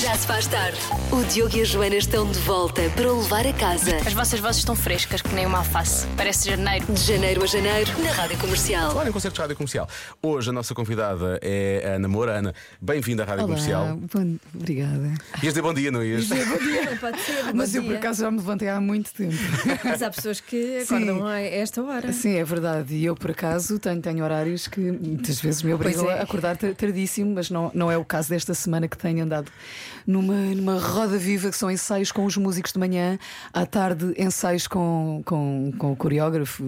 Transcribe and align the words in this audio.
Já 0.00 0.14
se 0.14 0.26
faz 0.26 0.46
tarde. 0.46 0.78
O 1.12 1.22
Diogo 1.24 1.56
e 1.56 1.60
a 1.60 1.64
Joana 1.64 1.96
estão 1.96 2.30
de 2.30 2.38
volta 2.40 2.82
para 2.96 3.12
o 3.12 3.20
levar 3.20 3.46
a 3.46 3.52
casa. 3.52 3.96
As 3.96 4.12
vossas 4.14 4.40
vozes 4.40 4.58
estão 4.58 4.74
frescas, 4.74 5.20
que 5.20 5.34
nem 5.34 5.44
uma 5.44 5.58
alface. 5.58 6.06
Parece 6.16 6.48
janeiro. 6.48 6.86
De 6.86 7.00
janeiro 7.00 7.42
a 7.42 7.46
janeiro, 7.46 7.90
na 8.02 8.10
Rádio 8.12 8.38
Comercial. 8.38 8.96
Olha, 8.96 9.08
em 9.10 9.12
concerto 9.12 9.34
de 9.34 9.40
rádio 9.42 9.56
comercial. 9.56 9.88
Hoje 10.22 10.48
a 10.50 10.52
nossa 10.52 10.74
convidada 10.74 11.38
é 11.42 11.82
a 11.92 11.96
Ana 11.96 12.08
Moura. 12.08 12.38
Ana, 12.38 12.54
bem-vinda 12.80 13.24
à 13.24 13.26
rádio 13.26 13.44
comercial. 13.44 13.96
bom, 13.96 14.36
obrigada. 14.54 15.12
Ias 15.42 15.54
dizer 15.54 15.62
bom 15.62 15.74
dia, 15.74 15.90
não 15.90 16.02
ias? 16.02 16.26
Bom 16.28 16.34
dia, 16.36 16.90
não 16.90 16.96
pode 16.96 17.20
ser. 17.20 17.44
bom 17.44 17.50
Mas 17.54 17.74
eu 17.74 17.82
por 17.84 17.96
acaso 17.96 18.22
já 18.22 18.30
me 18.30 18.38
levantei 18.38 18.68
há 18.68 18.80
muito 18.80 19.12
tempo. 19.12 19.34
Mas 19.84 20.02
há 20.02 20.10
pessoas 20.10 20.40
que 20.40 20.78
acordam 20.78 21.18
Sim. 21.18 21.26
a 21.26 21.40
esta 21.40 21.82
hora. 21.82 22.12
Sim, 22.12 22.36
é 22.36 22.44
verdade. 22.44 22.94
E 22.94 23.04
eu 23.04 23.14
por 23.14 23.32
acaso 23.32 23.78
tenho, 23.78 24.00
tenho 24.00 24.24
horários 24.24 24.66
que 24.66 24.80
muitas 24.80 25.40
vezes 25.40 25.62
me 25.62 25.74
obrigam 25.74 26.10
é. 26.10 26.20
a 26.20 26.22
acordar 26.22 26.56
tar- 26.56 26.74
tardíssimo, 26.74 27.34
mas 27.34 27.50
não, 27.50 27.70
não 27.74 27.90
é 27.90 27.98
o 27.98 28.04
caso 28.04 28.30
desta 28.30 28.54
semana 28.54 28.88
que 28.88 28.96
tenho 28.96 29.22
andado 29.24 29.50
numa, 30.06 30.34
numa 30.54 30.78
roda 30.78 31.16
viva 31.18 31.50
que 31.50 31.56
são 31.56 31.70
ensaios 31.70 32.10
com 32.12 32.24
os 32.24 32.36
músicos 32.36 32.72
de 32.72 32.78
manhã, 32.78 33.18
à 33.52 33.64
tarde 33.66 34.14
ensaios 34.18 34.66
com, 34.66 35.22
com, 35.24 35.72
com 35.78 35.92
o 35.92 35.96
coreógrafo 35.96 36.62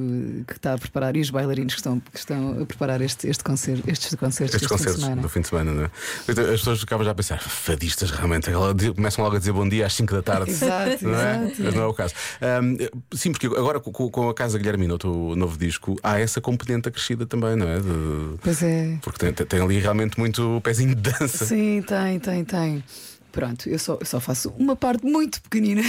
que 0.47 0.53
está 0.55 0.75
a 0.75 0.79
preparar 0.79 1.17
e 1.17 1.21
os 1.21 1.31
bailarinos 1.31 1.75
que 1.75 1.81
estão, 1.81 2.01
que 2.01 2.19
estão 2.19 2.63
a 2.63 2.67
preparar 2.67 3.01
este, 3.01 3.29
este 3.29 3.43
concerto, 3.45 3.89
estes 3.91 4.15
concertos 4.15 4.55
Estes 4.55 4.69
fim 4.69 4.75
concertos 4.77 5.03
semana. 5.03 5.23
do 5.23 5.29
fim 5.29 5.41
de 5.41 5.49
semana, 5.49 5.73
não 5.73 5.85
é? 5.85 5.91
Então, 6.29 6.45
As 6.45 6.51
pessoas 6.61 6.81
ficavam 6.81 7.05
já 7.05 7.11
a 7.13 7.15
pensar, 7.15 7.41
fadistas 7.41 8.11
realmente, 8.11 8.51
começam 8.95 9.25
logo 9.25 9.37
a 9.37 9.39
dizer 9.39 9.53
bom 9.53 9.69
dia 9.69 9.87
às 9.87 9.95
5 9.95 10.13
da 10.15 10.23
tarde. 10.23 10.51
Exato, 10.51 11.05
não 11.05 11.15
é? 11.19 11.45
exato. 11.45 11.63
Mas 11.63 11.75
não 11.75 11.83
é 11.83 11.87
o 11.87 11.95
caso. 11.95 12.15
Ahm, 12.41 12.77
sim, 13.15 13.33
porque 13.33 13.47
agora 13.47 13.81
com, 13.81 13.93
com 14.11 14.29
a 14.29 14.35
Casa 14.35 14.59
Guilhermina, 14.59 14.95
o 14.95 14.99
teu 14.99 15.35
novo 15.37 15.57
disco, 15.59 15.97
há 16.03 16.19
essa 16.21 16.41
componente 16.41 16.89
acrescida 16.89 17.27
também, 17.27 17.57
não 17.57 17.69
é? 17.69 17.79
De- 17.81 18.39
Pois 18.43 18.63
é. 18.63 18.99
Porque 19.03 19.31
tem- 19.33 19.47
tem 19.47 19.61
ali 19.61 19.79
realmente 19.79 20.19
muito 20.19 20.61
pezinho 20.63 20.95
de 20.95 21.11
dança. 21.11 21.45
Sim, 21.45 21.83
tem, 21.83 22.19
tem, 22.19 22.45
tem. 22.45 22.85
Pronto, 23.33 23.67
eu 23.69 23.79
só, 23.79 23.97
eu 23.99 24.05
só 24.07 24.21
faço 24.21 24.53
uma 24.59 24.77
parte 24.77 25.07
muito 25.07 25.41
pequenina 25.41 25.81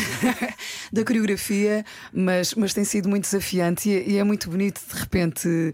da 0.91 1.03
coreografia, 1.03 1.86
mas, 2.13 2.53
mas 2.55 2.73
tem 2.73 2.86
sido 2.86 3.09
muito 3.09 3.23
desafiante 3.25 3.89
e, 3.89 4.13
e 4.13 4.17
é 4.17 4.23
muito 4.23 4.49
bonito 4.49 4.80
de 4.91 4.97
repente. 4.99 5.73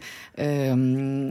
hum, 0.75 1.30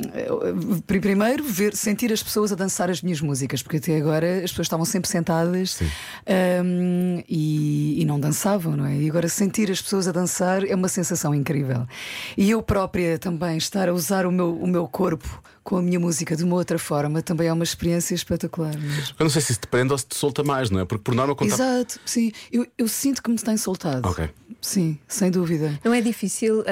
pri- 0.86 1.00
primeiro, 1.00 1.42
ver, 1.44 1.74
sentir 1.74 2.12
as 2.12 2.22
pessoas 2.22 2.52
a 2.52 2.54
dançar 2.54 2.88
as 2.88 3.02
minhas 3.02 3.20
músicas, 3.20 3.62
porque 3.62 3.78
até 3.78 3.96
agora 3.96 4.38
as 4.44 4.50
pessoas 4.50 4.66
estavam 4.66 4.84
sempre 4.86 5.10
sentadas 5.10 5.80
hum, 6.64 7.22
e, 7.28 8.00
e 8.00 8.04
não 8.04 8.20
dançavam, 8.20 8.76
não 8.76 8.86
é? 8.86 8.96
E 8.96 9.08
agora 9.10 9.28
sentir 9.28 9.70
as 9.70 9.82
pessoas 9.82 10.06
a 10.06 10.12
dançar 10.12 10.64
é 10.64 10.74
uma 10.74 10.88
sensação 10.88 11.34
incrível. 11.34 11.86
E 12.36 12.50
eu 12.50 12.62
própria 12.62 13.18
também 13.18 13.56
estar 13.56 13.88
a 13.88 13.92
usar 13.92 14.24
o 14.26 14.32
meu, 14.32 14.54
o 14.56 14.66
meu 14.66 14.86
corpo 14.86 15.42
com 15.68 15.76
a 15.76 15.82
minha 15.82 16.00
música 16.00 16.34
de 16.34 16.44
uma 16.44 16.56
outra 16.56 16.78
forma 16.78 17.20
também 17.20 17.46
é 17.48 17.52
uma 17.52 17.62
experiência 17.62 18.14
espetacular. 18.14 18.74
mesmo. 18.78 19.14
Eu 19.18 19.24
não 19.24 19.28
sei 19.28 19.42
se 19.42 19.52
isso 19.52 19.60
te 19.60 19.66
prende 19.66 19.92
ou 19.92 19.98
se 19.98 20.06
te 20.06 20.16
solta 20.16 20.42
mais, 20.42 20.70
não 20.70 20.80
é? 20.80 20.86
Porque 20.86 21.02
por 21.04 21.14
norma 21.14 21.34
quando 21.34 21.50
está- 21.50 21.62
Exato, 21.76 22.00
sim. 22.06 22.32
Eu, 22.50 22.66
eu 22.78 22.88
sinto 22.88 23.22
que 23.22 23.30
me 23.30 23.36
tem 23.36 23.54
soltado. 23.58 24.08
Ok. 24.08 24.30
Sim, 24.62 24.98
sem 25.06 25.30
dúvida. 25.30 25.78
Não 25.84 25.92
é 25.92 26.00
difícil 26.00 26.60
uh, 26.60 26.64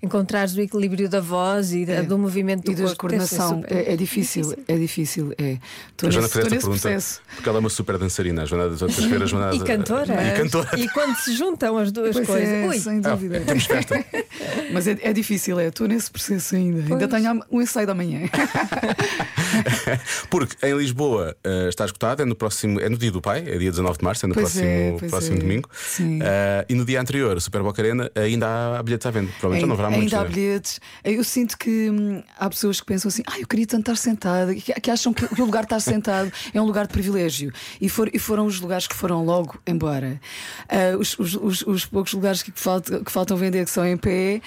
encontrares 0.00 0.54
o 0.54 0.60
equilíbrio 0.60 1.08
da 1.08 1.20
voz 1.20 1.72
e 1.74 1.84
da- 1.84 1.94
É. 1.94 2.02
do 2.02 2.16
movimento 2.16 2.62
do 2.64 2.70
E 2.70 2.74
da 2.76 2.82
corpo. 2.82 2.90
Ser 2.92 2.96
coordenação. 2.96 3.48
super 3.62 3.76
É, 3.76 3.92
é 3.92 3.96
difícil, 3.96 4.54
é 4.68 4.76
difícil. 4.78 5.32
É. 5.36 5.58
Estou 5.90 6.08
A 6.08 6.12
Joana 6.12 6.28
fez 6.28 6.46
essa 6.46 6.50
pergunta 6.56 6.80
processo. 6.80 7.20
porque 7.34 7.48
ela 7.48 7.58
é 7.58 7.60
uma 7.60 7.68
super 7.70 7.98
dançarina. 7.98 8.42
A 8.42 8.44
Joana 8.46 8.68
das 8.70 8.80
outras 8.82 9.04
feiras, 9.10 9.28
Joana 9.30 9.52
E 9.54 9.58
cantora. 9.60 10.14
E 10.28 10.36
cantora. 10.36 10.78
E 10.78 10.88
quando 10.90 11.16
se 11.16 11.32
juntam 11.36 11.76
as 11.76 11.90
duas 11.90 12.12
Pois 12.14 12.26
coisas. 12.26 12.48
é, 12.48 12.66
Ui, 12.68 12.78
sem 12.78 12.98
Ah, 13.04 13.10
dúvida. 13.10 13.40
temos 13.40 13.64
festa. 13.66 14.04
Mas 14.72 14.86
é, 14.86 14.96
é 15.02 15.12
difícil, 15.12 15.58
é. 15.58 15.66
Estou 15.68 15.88
nesse 15.88 16.10
processo 16.10 16.54
ainda. 16.54 16.80
Ainda 16.82 17.08
Pois. 17.08 17.22
tenho 17.22 17.42
um 17.50 17.60
ensaio 17.60 17.86
da 17.86 17.94
manhã. 17.94 18.27
Porque 20.30 20.54
em 20.66 20.76
Lisboa 20.76 21.36
eh, 21.44 21.68
está 21.68 21.84
esgotado, 21.84 22.22
é 22.22 22.24
no 22.24 22.34
próximo, 22.34 22.80
é 22.80 22.88
no 22.88 22.96
dia 22.96 23.10
do 23.10 23.20
pai, 23.20 23.40
é 23.40 23.58
dia 23.58 23.70
19 23.70 23.98
de 23.98 24.04
março, 24.04 24.26
é 24.26 24.28
no 24.28 24.34
Pois 24.34 24.52
próximo, 24.52 24.98
é, 25.04 25.08
próximo 25.08 25.36
é. 25.36 25.40
domingo. 25.40 25.68
Eh, 26.00 26.66
e 26.68 26.74
no 26.74 26.84
dia 26.84 27.00
anterior, 27.00 27.40
Super 27.40 27.62
Boca 27.62 27.80
Arena, 27.82 28.10
ainda 28.14 28.78
há 28.78 28.82
bilhetes 28.82 29.06
à 29.06 29.10
venda. 29.10 29.30
Provavelmente 29.40 29.60
já 29.60 29.66
não 29.66 29.74
haverá 29.74 29.90
muitos. 29.90 30.12
ainda 30.14 30.24
há 30.24 30.28
né? 30.28 30.34
bilhetes. 30.34 30.80
Eu 31.04 31.24
sinto 31.24 31.58
que 31.58 31.90
hum, 31.90 32.22
há 32.38 32.48
pessoas 32.48 32.80
que 32.80 32.86
pensam 32.86 33.08
assim: 33.08 33.22
ah, 33.26 33.38
eu 33.38 33.46
queria 33.46 33.66
tanto 33.66 33.90
estar 33.90 33.96
sentada, 33.96 34.54
que, 34.54 34.72
que 34.80 34.90
acham 34.90 35.12
que, 35.12 35.24
o 35.40 35.44
lugar 35.44 35.60
de 35.60 35.66
estar 35.66 35.80
sentado 35.80 36.32
é 36.52 36.60
um 36.60 36.64
lugar 36.64 36.86
de 36.86 36.92
privilégio. 36.92 37.52
E, 37.80 37.88
for- 37.88 38.10
e 38.12 38.18
foram 38.18 38.46
os 38.46 38.60
lugares 38.60 38.86
que 38.86 38.94
foram 38.94 39.24
logo 39.24 39.58
embora. 39.66 40.20
Ah, 40.68 40.96
os, 40.98 41.18
os- 41.18 41.34
os- 41.36 41.62
os 41.66 41.86
poucos 41.86 42.12
lugares 42.12 42.42
que, 42.42 42.52
faltam, 42.54 43.02
que 43.02 43.10
faltam 43.12 43.36
vender, 43.36 43.64
que 43.64 43.70
são 43.70 43.86
em 43.86 43.96
pé. 43.96 44.40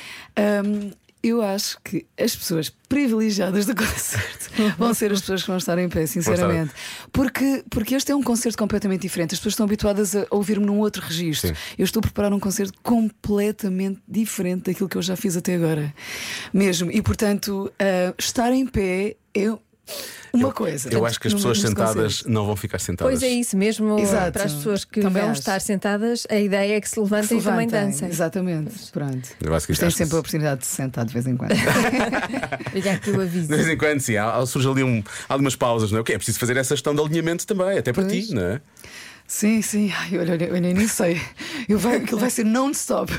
hum, 0.65 0.91
eu 1.23 1.41
acho 1.41 1.79
que 1.83 2.05
as 2.19 2.35
pessoas 2.35 2.69
privilegiadas 2.89 3.65
do 3.65 3.75
concerto 3.75 4.49
vão 4.77 4.93
ser 4.93 5.11
as 5.11 5.21
pessoas 5.21 5.41
que 5.41 5.47
vão 5.47 5.57
estar 5.57 5.77
em 5.77 5.87
pé, 5.87 6.05
sinceramente. 6.05 6.73
Porque, 7.11 7.63
porque 7.69 7.95
este 7.95 8.11
é 8.11 8.15
um 8.15 8.23
concerto 8.23 8.57
completamente 8.57 9.01
diferente. 9.01 9.33
As 9.33 9.39
pessoas 9.39 9.53
estão 9.53 9.65
habituadas 9.65 10.15
a 10.15 10.25
ouvir-me 10.31 10.65
num 10.65 10.79
outro 10.79 11.03
registro. 11.05 11.49
Sim. 11.49 11.61
Eu 11.77 11.85
estou 11.85 11.99
a 11.99 12.03
preparar 12.03 12.33
um 12.33 12.39
concerto 12.39 12.73
completamente 12.81 14.01
diferente 14.07 14.63
daquilo 14.65 14.89
que 14.89 14.97
eu 14.97 15.01
já 15.01 15.15
fiz 15.15 15.37
até 15.37 15.55
agora. 15.55 15.93
Mesmo. 16.51 16.91
E 16.91 17.01
portanto, 17.01 17.71
ah, 17.79 18.13
estar 18.17 18.51
em 18.51 18.65
pé 18.65 19.15
é 19.33 19.51
uma 20.33 20.47
Eu- 20.47 20.51
coisa. 20.53 20.87
Eu 20.89 21.05
acho 21.05 21.19
que 21.19 21.27
as 21.27 21.33
pessoas 21.33 21.59
sentadas 21.59 22.23
não 22.25 22.45
vão 22.45 22.55
ficar 22.55 22.79
sentadas. 22.79 23.11
Pois 23.19 23.21
é 23.23 23.27
isso 23.33 23.57
mesmo. 23.57 23.99
Exato. 23.99 24.31
Para 24.31 24.45
as 24.45 24.53
pessoas 24.53 24.85
que 24.85 25.01
Também 25.01 25.21
vão 25.23 25.31
acho. 25.31 25.41
estar 25.41 25.59
sentadas, 25.59 26.25
a 26.29 26.37
ideia 26.39 26.77
é 26.77 26.81
que 26.81 26.87
se 26.89 26.97
levantem 26.99 27.27
Se 27.27 27.35
e 27.35 27.41
também 27.41 27.65
levantem. 27.67 27.91
dancem. 27.91 28.07
Exatamente. 28.07 28.91
Pronto. 28.91 29.29
Mas 29.49 29.65
tens 29.65 29.93
sempre 29.95 30.15
a 30.15 30.19
oportunidade 30.19 30.61
de 30.61 30.67
se 30.67 30.75
sentar 30.75 31.03
de 31.05 31.11
vez 31.13 31.27
em 31.27 31.35
quando. 31.35 31.51
Olha 32.73 32.93
aqui 32.93 33.11
o 33.11 33.21
aviso. 33.21 33.47
De 33.47 33.55
vez 33.55 33.67
em 33.67 33.77
quando, 33.77 33.99
sim, 33.99 34.15
há, 34.17 34.45
surge 34.45 34.69
ali 34.69 34.83
um, 34.83 35.03
há 35.27 35.33
algumas 35.33 35.55
pausas, 35.55 35.91
não 35.91 35.97
é? 35.97 36.01
O 36.01 36.03
que 36.03 36.13
é 36.13 36.17
preciso 36.17 36.39
fazer 36.39 36.55
essa 36.57 36.75
gestão 36.75 36.95
de 36.95 37.01
alinhamento 37.01 37.45
também, 37.45 37.77
até 37.77 37.91
para 37.91 38.03
Pois. 38.05 38.27
ti, 38.27 38.33
não 38.33 38.41
é? 38.43 38.61
Sim, 39.33 39.61
sim. 39.61 39.89
Ai, 39.97 40.19
olha, 40.19 40.33
olha, 40.33 40.49
olha, 40.51 40.59
nem 40.73 40.87
sei. 40.89 41.21
Eu 41.69 41.79
vai, 41.79 41.95
aquilo 41.95 42.19
vai 42.19 42.29
ser 42.29 42.43
non-stop. 42.43 43.09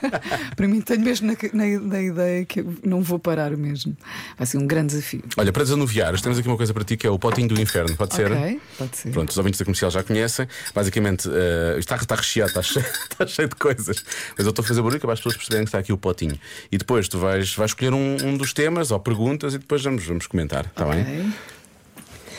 Para 0.56 0.66
mim, 0.66 0.80
tenho 0.80 1.02
mesmo 1.02 1.26
na, 1.26 1.34
na- 1.52 1.80
na 1.80 2.00
ideia 2.00 2.46
que 2.46 2.60
eu 2.60 2.74
não 2.82 3.02
vou 3.02 3.18
parar 3.18 3.50
mesmo. 3.58 3.94
Vai 4.38 4.46
ser 4.46 4.56
um 4.56 4.66
grande 4.66 4.94
desafio. 4.94 5.22
Olha, 5.36 5.52
para 5.52 5.62
desanuviar, 5.62 6.18
temos 6.18 6.38
aqui 6.38 6.48
uma 6.48 6.56
coisa 6.56 6.72
para 6.72 6.82
ti 6.82 6.96
que 6.96 7.06
é 7.06 7.10
o 7.10 7.18
potinho 7.18 7.46
do 7.46 7.60
inferno, 7.60 7.94
pode 7.94 8.14
ser? 8.14 8.32
Ok, 8.32 8.60
pode 8.78 8.96
ser. 8.96 9.10
Pronto, 9.10 9.28
os 9.28 9.36
ouvintes 9.36 9.58
da 9.60 9.66
comercial 9.66 9.90
já 9.90 10.02
conhecem. 10.02 10.48
Basicamente, 10.74 11.28
eh, 11.30 11.76
está, 11.78 11.96
está 11.96 12.14
recheado, 12.14 12.48
está 12.48 12.62
cheio, 12.64 12.86
está 13.10 13.26
cheio 13.26 13.48
de 13.48 13.54
coisas. 13.56 14.02
Mas 14.38 14.46
eu 14.46 14.50
estou 14.50 14.62
a 14.62 14.66
fazer 14.66 14.80
barulho 14.80 14.98
para 14.98 15.12
as 15.12 15.18
pessoas 15.18 15.36
perceberem 15.36 15.64
que 15.66 15.68
está 15.68 15.78
aqui 15.78 15.92
o 15.92 15.98
potinho. 15.98 16.38
E 16.72 16.78
depois 16.78 17.06
tu 17.06 17.18
vais, 17.18 17.54
vais 17.54 17.70
escolher 17.72 17.92
um, 17.92 18.16
um 18.24 18.34
dos 18.38 18.54
temas 18.54 18.90
ou 18.90 18.98
perguntas 18.98 19.52
e 19.52 19.58
depois 19.58 19.82
vamos, 19.84 20.06
vamos 20.06 20.26
comentar, 20.26 20.64
está 20.64 20.86
bem? 20.86 21.30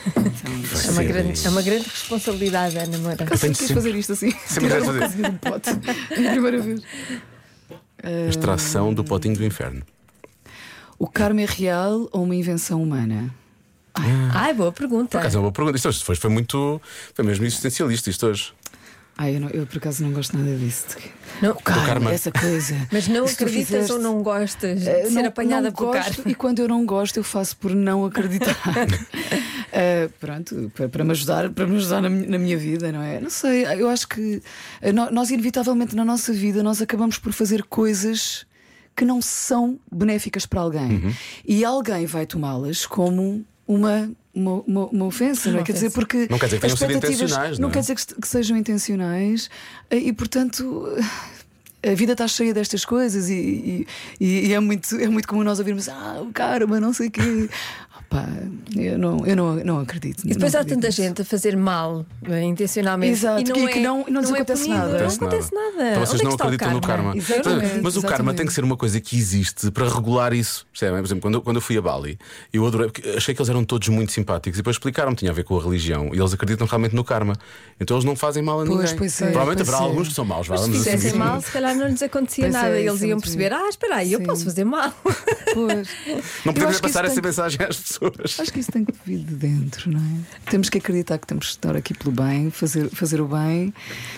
Ok. 0.07 0.87
É 0.87 0.91
uma, 0.91 1.03
grande, 1.03 1.45
é 1.45 1.49
uma 1.49 1.61
grande 1.61 1.83
responsabilidade, 1.87 2.77
Ana 2.77 2.97
Moura. 2.97 3.17
Eu 3.29 3.37
Sempre 3.37 3.49
quis 3.49 3.57
sempre 3.67 3.73
fazer 3.75 3.95
isto 3.95 4.13
assim. 4.13 4.31
Sempre 4.47 4.69
Tirar 4.69 4.81
quis 4.81 4.87
fazer. 4.87 5.27
um 5.27 5.37
pote. 5.37 5.69
É 5.69 6.27
a 6.27 6.31
primeira 6.31 6.59
vez. 6.61 6.81
a 8.03 8.29
extração 8.29 8.93
do 8.93 9.03
potinho 9.03 9.35
do 9.35 9.45
inferno. 9.45 9.83
O 10.97 11.07
karma 11.07 11.41
é 11.41 11.45
real 11.45 12.07
ou 12.11 12.23
uma 12.23 12.35
invenção 12.35 12.81
humana? 12.81 13.33
Ai, 14.33 14.53
boa 14.53 14.71
pergunta. 14.71 15.09
Por 15.09 15.17
acaso 15.19 15.37
é 15.37 15.39
uma 15.39 15.43
boa 15.43 15.51
pergunta. 15.53 15.75
Isto 15.77 15.89
hoje 15.89 16.03
foi, 16.03 16.15
foi 16.15 16.29
muito. 16.29 16.81
Foi 17.13 17.25
mesmo 17.25 17.45
existencialista 17.45 18.09
isto 18.09 18.25
hoje. 18.27 18.53
Ai, 19.17 19.35
eu, 19.35 19.41
não- 19.41 19.49
eu 19.49 19.67
por 19.67 19.77
acaso 19.77 20.01
não 20.03 20.11
gosto 20.13 20.35
nada 20.37 20.55
disso. 20.57 20.85
Não, 21.41 21.51
O 21.51 21.55
karma, 21.61 21.85
karma. 21.85 22.13
essa 22.13 22.31
coisa. 22.31 22.75
mas 22.91 23.07
não 23.07 23.27
Se 23.27 23.33
acreditas 23.33 23.67
fizeste- 23.67 23.91
ou 23.91 23.99
não 23.99 24.23
gostas 24.23 24.79
de 24.81 24.89
Eh, 24.89 25.05
ser 25.05 25.21
não- 25.21 25.25
apanhada 25.27 25.63
não 25.69 25.71
pelo 25.75 25.91
gosto, 25.91 26.15
karma? 26.17 26.31
E 26.31 26.33
quando 26.35 26.59
eu 26.59 26.67
não 26.67 26.85
gosto, 26.85 27.17
eu 27.17 27.23
faço 27.23 27.57
por 27.57 27.75
não 27.75 28.05
acreditar. 28.05 28.55
Eh, 29.71 30.09
pronto, 30.19 30.71
para, 30.75 30.89
para 30.89 31.03
me 31.03 31.11
ajudar, 31.11 31.49
para 31.51 31.65
me 31.65 31.77
ajudar 31.77 32.01
na, 32.01 32.09
na 32.09 32.37
minha 32.37 32.57
vida, 32.57 32.91
não 32.91 33.01
é? 33.01 33.19
Não 33.21 33.29
sei, 33.29 33.63
eu 33.65 33.89
acho 33.89 34.07
que 34.07 34.41
eh, 34.81 34.91
nó- 34.91 35.09
nós, 35.11 35.29
inevitavelmente, 35.31 35.95
na 35.95 36.03
nossa 36.03 36.33
vida, 36.33 36.61
nós 36.61 36.81
acabamos 36.81 37.17
por 37.17 37.31
fazer 37.31 37.63
coisas 37.63 38.45
que 38.95 39.05
não 39.05 39.21
são 39.21 39.79
benéficas 39.91 40.45
para 40.45 40.59
alguém. 40.61 40.91
Uhum. 40.97 41.13
E 41.47 41.63
alguém 41.63 42.05
vai 42.05 42.25
tomá-las 42.25 42.85
como 42.85 43.45
uma. 43.67 44.11
Uma, 44.33 44.63
uma, 44.65 44.85
uma 44.85 45.05
ofensa, 45.07 45.51
não 45.51 45.59
é? 45.59 45.63
Quer 45.63 45.73
dizer, 45.73 45.91
porque 45.91 46.25
Não 46.29 46.39
quer 46.39 46.45
dizer 46.45 46.59
que 46.61 46.65
as 46.65 46.73
tenham 46.73 46.77
sido 46.77 46.91
expectativas- 46.91 47.19
intencionais, 47.31 47.59
não 47.59 47.63
não 47.63 47.69
é? 47.69 47.73
quer 47.73 47.79
dizer 47.81 47.95
que, 47.95 48.21
que 48.21 48.25
sejam 48.29 48.55
intencionais 48.55 49.49
eh, 49.89 49.97
e, 49.97 50.13
portanto, 50.13 50.87
a 51.85 51.93
vida 51.93 52.13
está 52.13 52.25
cheia 52.29 52.53
destas 52.53 52.85
coisas 52.85 53.27
e, 53.27 53.85
e- 54.21 54.47
e 54.47 54.53
é, 54.53 54.59
muito, 54.61 54.95
é 54.95 55.09
muito 55.09 55.27
comum 55.27 55.43
nós 55.43 55.59
ouvirmos 55.59 55.89
ah, 55.89 56.21
o 56.21 56.31
karma, 56.31 56.79
não 56.79 56.93
sei 56.93 57.09
o 57.09 57.11
quê. 57.11 57.49
Opa, 58.11 58.27
eu 58.75 58.97
não, 58.97 59.25
eu 59.25 59.35
não, 59.37 59.55
não 59.55 59.79
acredito. 59.79 60.23
E 60.25 60.33
depois 60.33 60.51
não 60.51 60.59
há 60.59 60.65
tanta 60.65 60.87
nisso. 60.87 61.01
gente 61.01 61.21
a 61.21 61.25
fazer 61.25 61.55
mal 61.55 62.05
eh, 62.27 62.43
intencionalmente 62.43 63.13
Exato, 63.13 63.39
e 63.39 63.43
não 63.45 63.55
e 63.55 63.63
é, 63.63 63.67
que 63.69 63.79
não- 63.79 64.05
não 64.09 64.19
lhes 64.21 64.29
é 64.29 64.33
acontece 64.33 64.63
punido. 64.63 64.77
nada. 64.79 64.89
Não 64.89 64.97
Acontece 65.07 65.17
acontece 65.23 65.55
nada. 65.55 65.89
Então 65.91 66.05
vocês 66.05 66.15
é 66.15 66.17
que 66.17 66.23
não 66.25 66.33
acreditam 66.33 66.71
no 66.71 66.81
karma. 66.81 67.15
Exatamente, 67.15 67.79
Mas 67.81 67.95
o 67.95 68.01
karma 68.01 68.33
tem 68.33 68.45
que 68.45 68.51
ser 68.53 68.65
uma 68.65 68.75
coisa 68.75 68.99
que 68.99 69.15
existe 69.17 69.71
para 69.71 69.87
regular 69.87 70.33
isso. 70.33 70.65
Percebem? 70.73 70.99
Por 70.99 71.07
exemplo, 71.07 71.21
quando, 71.21 71.35
eu- 71.35 71.41
quando 71.41 71.55
eu 71.55 71.61
fui 71.61 71.77
a 71.77 71.81
Bali, 71.81 72.19
eu 72.51 72.65
adorei, 72.67 72.91
achei 73.15 73.33
que 73.33 73.41
eles 73.41 73.49
eram 73.49 73.63
todos 73.63 73.87
muito 73.87 74.11
simpáticos 74.11 74.57
e 74.57 74.61
depois 74.61 74.75
explicaram-me 74.75 75.15
que 75.15 75.19
tinha 75.21 75.31
a 75.31 75.33
ver 75.33 75.45
com 75.45 75.57
a 75.57 75.63
religião 75.63 76.09
e 76.13 76.19
eles 76.19 76.33
acreditam 76.33 76.67
realmente 76.67 76.93
no 76.93 77.05
karma. 77.05 77.33
Então 77.79 77.95
eles 77.95 78.03
não 78.03 78.15
fazem 78.17 78.43
mal 78.43 78.59
a 78.61 78.65
Pois, 78.65 78.77
ninguém. 78.79 78.97
pois 78.97 79.21
é, 79.21 79.27
Provavelmente 79.27 79.61
haverá 79.61 79.77
é. 79.77 79.81
alguns 79.81 80.07
que 80.09 80.13
são 80.13 80.25
maus. 80.25 80.49
Mas 80.49 80.59
se 80.61 80.71
fizessem 80.71 81.13
mal, 81.13 81.39
se 81.41 81.49
calhar 81.51 81.73
não 81.75 81.87
lhes 81.87 82.01
acontecia 82.03 82.43
Pois 82.43 82.53
nada. 82.53 82.77
é, 82.77 82.81
Eles 82.85 83.01
é 83.01 83.07
iam 83.07 83.19
perceber: 83.21 83.53
ah, 83.53 83.69
espera 83.69 83.95
aí, 83.95 84.11
eu 84.11 84.21
posso 84.21 84.43
fazer 84.43 84.65
mal. 84.65 84.91
Pois. 85.53 85.87
Não 86.45 86.53
podemos 86.53 86.75
que 86.77 86.81
passar 86.81 87.05
essa 87.05 87.15
que- 87.15 87.27
mensagem 87.27 87.59
às 87.67 87.77
pessoas. 87.77 88.00
Pessoas. 88.09 88.39
Acho 88.39 88.53
que 88.53 88.59
isso 88.59 88.71
tem 88.71 88.83
que 88.83 88.93
vir 89.05 89.19
de 89.19 89.35
dentro, 89.35 89.91
não 89.91 89.99
é? 89.99 90.49
Temos 90.49 90.69
que 90.69 90.77
acreditar 90.77 91.19
que 91.19 91.27
temos 91.27 91.47
que 91.47 91.51
estar 91.51 91.75
aqui 91.75 91.93
pelo 91.93 92.11
bem, 92.11 92.49
fazer, 92.49 92.89
fazer 92.89 93.21
o 93.21 93.27
bem, 93.27 93.73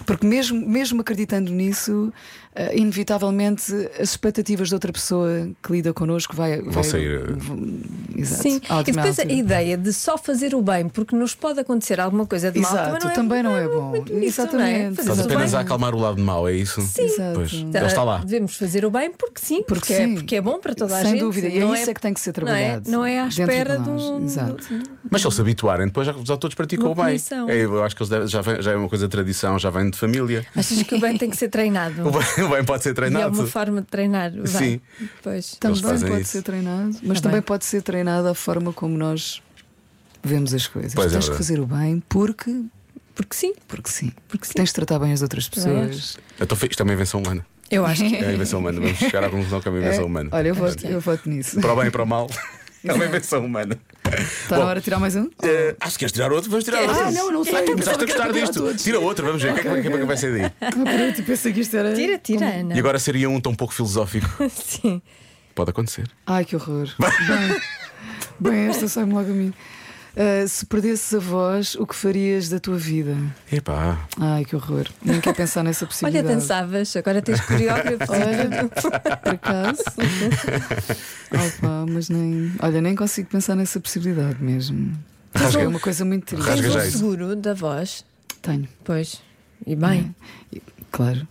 porque 0.05 0.25
mesmo, 0.25 0.65
mesmo 0.65 1.01
acreditando 1.01 1.51
nisso, 1.51 2.13
inevitavelmente 2.73 3.73
as 3.99 4.09
expectativas 4.11 4.67
de 4.69 4.73
outra 4.75 4.91
pessoa 4.93 5.49
que 5.61 5.71
lida 5.71 5.93
connosco 5.93 6.35
vai, 6.35 6.61
Vão 6.61 6.71
vai 6.71 6.83
sair, 6.83 7.19
uh, 7.19 7.37
exato, 8.15 8.41
Sim, 8.43 8.61
e 8.87 8.91
depois 8.91 9.19
a 9.19 9.23
ideia 9.23 9.77
de 9.77 9.91
só 9.91 10.17
fazer 10.17 10.53
o 10.55 10.61
bem, 10.61 10.87
porque 10.87 11.15
nos 11.15 11.33
pode 11.35 11.59
acontecer 11.59 11.99
alguma 11.99 12.25
coisa 12.25 12.51
de 12.51 12.59
mal, 12.59 12.71
Exato, 12.71 13.09
também 13.13 13.41
não 13.43 13.55
é 13.55 13.67
bom. 13.67 13.89
muito 13.89 14.13
nisso, 14.13 14.41
Exatamente. 14.41 14.53
Não 14.83 14.91
é? 14.91 14.95
Fazer 14.95 15.11
Estás 15.11 15.19
apenas 15.19 15.51
bem. 15.51 15.59
a 15.59 15.61
acalmar 15.61 15.95
o 15.95 15.99
lado 15.99 16.21
mau, 16.21 16.47
é 16.47 16.53
isso? 16.53 16.81
Sim. 16.81 17.03
Exato. 17.03 17.33
Pois, 17.35 17.53
Então, 17.53 17.85
está 17.87 18.03
lá. 18.03 18.17
Devemos 18.19 18.55
fazer 18.55 18.85
o 18.85 18.91
bem 18.91 19.11
porque 19.11 19.39
sim, 19.41 19.63
porque, 19.63 19.73
Porque 19.79 19.93
é, 19.93 19.97
sim. 20.05 20.13
porque 20.15 20.35
é 20.35 20.41
bom 20.41 20.59
para 20.59 20.75
toda 20.75 20.95
a 20.97 21.01
Sem 21.01 21.11
gente. 21.11 21.19
dúvida, 21.21 21.47
e 21.47 21.57
é 21.57 21.59
não 21.61 21.73
isso 21.75 21.89
é 21.89 21.93
que 21.93 22.01
tem 22.01 22.13
que 22.13 22.19
ser 22.19 22.33
não 22.37 22.47
é- 22.47 22.53
trabalhado 22.53 22.91
Não 22.91 23.05
é, 23.05 23.19
à 23.19 23.27
espera 23.27 23.77
de 23.77 23.83
de 23.83 23.89
um. 23.89 24.23
Exato. 24.25 24.63
Mas 25.09 25.21
se 25.21 25.27
eles 25.27 25.35
se 25.35 25.41
habituarem, 25.41 25.87
depois 25.87 26.07
já, 26.07 26.13
já 26.23 26.37
todos 26.37 26.55
praticam 26.55 26.85
Uma 26.85 26.91
o 26.91 26.95
bem. 26.95 27.05
punição. 27.05 27.49
É, 27.49 27.57
eu 27.65 27.83
acho 27.83 27.95
que 27.95 28.01
eles 28.03 28.09
devem- 28.09 28.27
já, 28.27 28.41
vem- 28.41 28.61
já 28.61 28.71
é 28.71 28.75
uma 28.75 28.87
coisa 28.89 29.05
de 29.07 29.11
tradição, 29.11 29.57
já 29.59 29.69
vem 29.69 29.89
de 29.89 29.97
família. 29.97 30.45
Achas 30.55 30.81
que 30.83 30.95
o 30.95 30.99
bem 30.99 31.17
tem 31.17 31.29
que 31.29 31.37
ser 31.37 31.49
treinado? 31.49 31.93
O 32.07 32.11
bem, 32.11 32.42
bem 32.55 32.63
pode 32.63 32.83
ser 32.83 32.89
E 32.89 32.91
é 32.91 32.95
treinado. 32.95 33.39
uma 33.39 33.47
forma 33.47 33.81
de 33.81 33.87
treinar. 33.87 34.31
o 34.31 34.35
bem. 34.43 34.47
Sim. 34.47 34.81
Pois. 35.21 35.55
Também 35.55 35.81
pode 35.81 36.21
isso. 36.21 36.31
ser 36.31 36.41
treinado, 36.41 36.95
mas 37.03 37.19
Tá 37.19 37.23
também 37.29 37.41
bem. 37.41 37.45
pode 37.47 37.65
ser 37.65 37.81
treinado 37.81 38.27
a 38.27 38.33
forma 38.35 38.71
como 38.73 38.97
nós 38.97 39.41
vemos 40.23 40.53
as 40.53 40.67
coisas. 40.67 40.93
Pois 40.93 41.07
é 41.07 41.15
Tens 41.15 41.25
que 41.25 41.31
verdade. 41.31 41.37
fazer 41.47 41.59
o 41.59 41.65
bem 41.65 42.01
porque, 42.09 42.63
Porque 43.15 43.35
sim, 43.35 43.53
porque 43.67 43.89
sim. 43.89 44.11
porque 44.27 44.45
sim. 44.47 44.53
Tens 44.53 44.69
de 44.69 44.73
tratar 44.75 44.99
bem 44.99 45.11
as 45.13 45.21
outras 45.21 45.47
pessoas. 45.49 46.17
Então, 46.39 46.57
isto 46.69 46.79
é 46.79 46.83
uma 46.83 46.93
invenção 46.93 47.21
humana. 47.21 47.45
Eu 47.71 47.85
acho 47.85 48.03
que 48.07 48.15
É 48.15 48.21
uma 48.23 48.33
invenção 48.33 48.59
humana. 48.59 48.79
Vamos 48.81 48.97
chegar 48.99 49.23
à 49.23 49.29
conclusão 49.29 49.59
que 49.61 49.67
é 49.67 49.71
uma 49.71 49.79
invenção 49.79 50.05
humana. 50.05 50.29
Olha, 50.31 50.47
eu 50.49 50.55
voto, 50.55 50.85
eu 50.85 50.99
voto 50.99 51.29
nisso. 51.29 51.59
Para 51.59 51.73
o 51.73 51.75
bem 51.75 51.87
e 51.87 51.91
para 51.91 52.03
o 52.03 52.07
mal. 52.07 52.27
É 52.83 52.93
uma 52.93 53.05
invenção 53.05 53.45
humana. 53.45 53.77
Está 54.43 54.57
na 54.57 54.65
hora 54.65 54.79
de 54.79 54.83
tirar 54.83 54.99
mais 54.99 55.15
um? 55.15 55.29
Eh, 55.41 55.75
acho 55.79 55.93
que 55.93 55.99
queres 55.99 56.11
tirar 56.11 56.31
outro? 56.33 56.49
Vamos 56.49 56.65
tirar 56.65 56.81
outro. 56.81 56.95
Ah, 57.01 57.11
não, 57.11 57.31
não 57.31 57.43
sei. 57.43 57.63
Começaste 57.65 58.03
a 58.03 58.05
gostar 58.07 58.31
disto. 58.33 58.75
Tira 58.75 58.99
outro, 58.99 59.25
vamos 59.25 59.41
ver. 59.41 59.51
O 59.51 59.55
que 59.55 59.59
é 59.61 59.63
que- 59.63 59.69
o 59.69 59.81
que 59.81 59.87
é 59.87 59.97
que 59.99 60.05
vai 60.05 60.17
ser 60.17 60.31
daí? 60.37 60.51
Ah, 60.61 60.69
pronto, 60.71 61.23
pensei 61.23 61.53
que 61.53 61.61
isto 61.61 61.77
era. 61.77 61.93
Tira, 61.93 62.17
tira, 62.17 62.45
Ana. 62.45 62.75
E 62.75 62.79
agora 62.79 62.99
seria 62.99 63.29
um 63.29 63.39
tão 63.39 63.55
pouco 63.55 63.73
filosófico. 63.73 64.27
Sim. 64.51 65.01
Pode 65.55 65.69
acontecer. 65.69 66.09
Ai, 66.27 66.43
que 66.45 66.55
horror. 66.55 66.89
Bem, 66.99 67.61
bem 68.39 68.67
esta 68.69 68.87
sai-me 68.87 69.13
logo 69.13 69.29
a 69.31 69.33
mim. 69.33 69.53
Ah, 70.15 70.47
se 70.47 70.65
perdesses 70.65 71.11
a 71.15 71.19
voz, 71.19 71.73
o 71.75 71.87
que 71.87 71.95
farias 71.95 72.47
da 72.49 72.59
tua 72.59 72.77
vida? 72.77 73.17
Epá. 73.51 74.07
Ai, 74.19 74.45
que 74.45 74.55
horror. 74.55 74.87
Nem 75.03 75.19
quero 75.19 75.35
pensar 75.35 75.63
nessa 75.63 75.85
Olha, 75.85 75.89
possibilidade. 75.89 76.27
dançavas, 76.27 76.95
agora 76.95 77.21
tens 77.21 77.41
coreógrafo. 77.41 78.05
Olha, 78.13 78.69
por 78.69 79.31
acaso. 79.33 79.83
Opa, 81.57 81.85
mas 81.89 82.09
nem. 82.09 82.51
Olha, 82.59 82.81
nem 82.81 82.95
consigo 82.95 83.29
pensar 83.29 83.55
nessa 83.55 83.79
possibilidade 83.79 84.41
mesmo. 84.43 84.93
Acho 85.33 85.57
que 85.57 85.63
é 85.63 85.67
uma 85.67 85.79
coisa 85.79 86.05
muito 86.05 86.25
triste. 86.25 86.47
Rasga 86.47 86.69
Tens 86.71 86.95
um 86.95 86.97
seguro 86.99 87.35
da 87.35 87.53
voz. 87.55 88.05
Tenho, 88.41 88.67
Pois. 88.83 89.19
E 89.65 89.75
bem. 89.75 90.13
claro. 90.91 91.27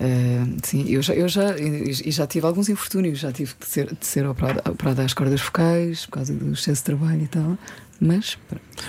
Ah, 0.00 0.46
sim, 0.62 0.84
eu 0.88 1.00
já, 1.02 1.14
eu 1.14 1.28
já, 1.28 1.54
já 1.90 2.26
tive 2.26 2.46
alguns 2.46 2.68
infortúnios, 2.68 3.18
já 3.20 3.32
tive 3.32 3.54
de 3.58 3.66
ser, 3.66 3.86
de 3.94 4.06
ser 4.06 4.26
operada, 4.26 4.62
operada 4.70 5.02
às 5.04 5.14
cordas 5.14 5.40
focais 5.40 6.04
por 6.06 6.12
causa 6.12 6.32
do 6.34 6.52
excesso 6.52 6.80
de 6.80 6.84
trabalho 6.84 7.22
e 7.22 7.28
tal. 7.28 7.56
Mas. 8.00 8.36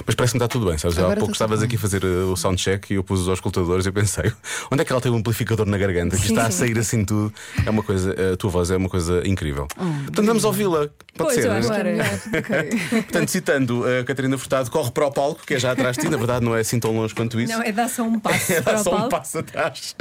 Mas 0.05 0.15
parece-me 0.15 0.39
que 0.39 0.45
está 0.45 0.47
tudo 0.47 0.65
bem, 0.67 0.77
sabes? 0.77 0.97
Há 0.97 1.01
Agora 1.01 1.19
pouco 1.19 1.33
está 1.33 1.45
estavas 1.45 1.63
aqui 1.63 1.75
a 1.75 1.79
fazer 1.79 2.03
uh, 2.03 2.31
o 2.31 2.35
soundcheck 2.35 2.91
e 2.91 2.95
eu 2.95 3.03
pus 3.03 3.21
os 3.21 3.29
auscultadores 3.29 3.85
e 3.85 3.89
eu 3.89 3.93
pensei: 3.93 4.31
onde 4.71 4.81
é 4.81 4.85
que 4.85 4.91
ela 4.91 4.99
tem 5.01 5.11
um 5.11 5.17
amplificador 5.17 5.65
na 5.65 5.77
garganta? 5.77 6.17
Que 6.17 6.27
está 6.27 6.47
a 6.47 6.51
sair 6.51 6.77
assim 6.77 7.05
tudo. 7.05 7.33
É 7.65 7.69
uma 7.69 7.83
coisa, 7.83 8.15
a 8.33 8.37
tua 8.37 8.49
voz 8.49 8.71
é 8.71 8.77
uma 8.77 8.89
coisa 8.89 9.21
incrível. 9.27 9.67
Portanto, 9.67 10.25
vamos 10.25 10.43
ouvi-la. 10.43 10.89
Pode 11.15 11.33
Pois, 11.33 11.35
ser, 11.35 11.47
é? 11.47 11.57
Agora, 11.57 11.83
melhor. 11.83 12.19
ok. 12.37 12.79
Portanto, 13.03 13.29
citando 13.29 13.85
a 13.87 14.03
Catarina 14.03 14.37
Furtado, 14.37 14.69
corre 14.69 14.91
para 14.91 15.07
o 15.07 15.11
palco, 15.11 15.45
que 15.45 15.53
é 15.53 15.59
já 15.59 15.71
atrás 15.71 15.95
de 15.95 16.03
ti. 16.03 16.09
Na 16.09 16.17
verdade, 16.17 16.43
não 16.43 16.55
é 16.55 16.59
assim 16.59 16.79
tão 16.79 16.91
longe 16.93 17.15
quanto 17.15 17.39
isso. 17.39 17.53
Não, 17.53 17.61
é 17.61 17.71
dar 17.71 17.89
só 17.89 18.03
um 18.03 18.19
passo 18.19 18.51
É 18.53 18.61
dar 18.61 18.77
só 18.79 19.05
um 19.05 19.09
passo 19.09 19.39
atrás 19.39 19.95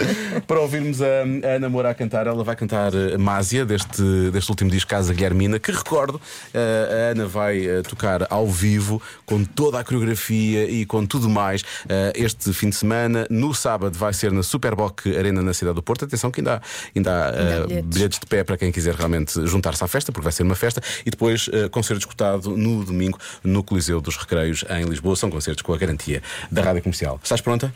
para 0.46 0.60
ouvirmos 0.60 1.00
a, 1.00 1.06
a 1.44 1.48
Ana 1.56 1.68
Moura 1.68 1.90
a 1.90 1.94
cantar. 1.94 2.26
Ela 2.26 2.42
vai 2.42 2.56
cantar 2.56 2.92
eh, 2.94 3.16
Másia, 3.16 3.64
deste, 3.64 4.02
deste 4.32 4.50
último 4.50 4.70
disco 4.70 4.90
Casa 4.90 5.12
Guilhermina, 5.14 5.58
que 5.60 5.70
recordo, 5.70 6.20
eh, 6.52 7.08
a 7.10 7.12
Ana 7.12 7.26
vai 7.26 7.64
eh, 7.64 7.82
tocar 7.82 8.26
ao 8.28 8.48
vivo 8.48 8.93
com 9.26 9.44
toda 9.44 9.78
a 9.78 9.84
coreografia 9.84 10.68
e 10.70 10.84
com 10.86 11.04
tudo 11.06 11.28
mais 11.28 11.64
eh, 11.88 12.12
este 12.14 12.52
fim 12.52 12.68
de 12.70 12.76
semana. 12.76 13.26
No 13.30 13.54
sábado 13.54 13.98
vai 13.98 14.12
ser 14.12 14.32
na 14.32 14.42
Superboc 14.42 15.06
Arena 15.16 15.42
na 15.42 15.54
cidade 15.54 15.74
do 15.76 15.82
Porto. 15.82 16.04
Atenção 16.04 16.30
que 16.30 16.40
ainda 16.40 16.56
há, 16.56 16.60
ainda 16.94 17.12
há, 17.12 17.28
Ainda 17.28 17.42
há 17.42 17.58
eh, 17.58 17.66
bilhetes. 17.66 17.88
bilhetes 17.96 18.18
de 18.18 18.26
pé 18.26 18.44
para 18.44 18.56
quem 18.56 18.72
quiser 18.72 18.94
realmente 18.94 19.46
juntar-se 19.46 19.82
à 19.84 19.88
festa, 19.88 20.12
porque 20.12 20.24
vai 20.24 20.32
ser 20.32 20.42
uma 20.42 20.54
festa. 20.54 20.82
E 21.04 21.10
depois 21.10 21.48
eh, 21.52 21.68
concerto 21.68 22.00
escutado 22.00 22.56
no 22.56 22.84
domingo 22.84 23.18
no 23.42 23.62
Coliseu 23.62 24.00
dos 24.00 24.16
Recreios 24.16 24.64
em 24.70 24.84
Lisboa. 24.84 25.16
São 25.16 25.30
concertos 25.30 25.62
com 25.62 25.72
a 25.72 25.78
garantia 25.78 26.22
da 26.50 26.62
rádio 26.62 26.82
comercial. 26.82 27.20
Estás 27.22 27.40
pronta? 27.40 27.74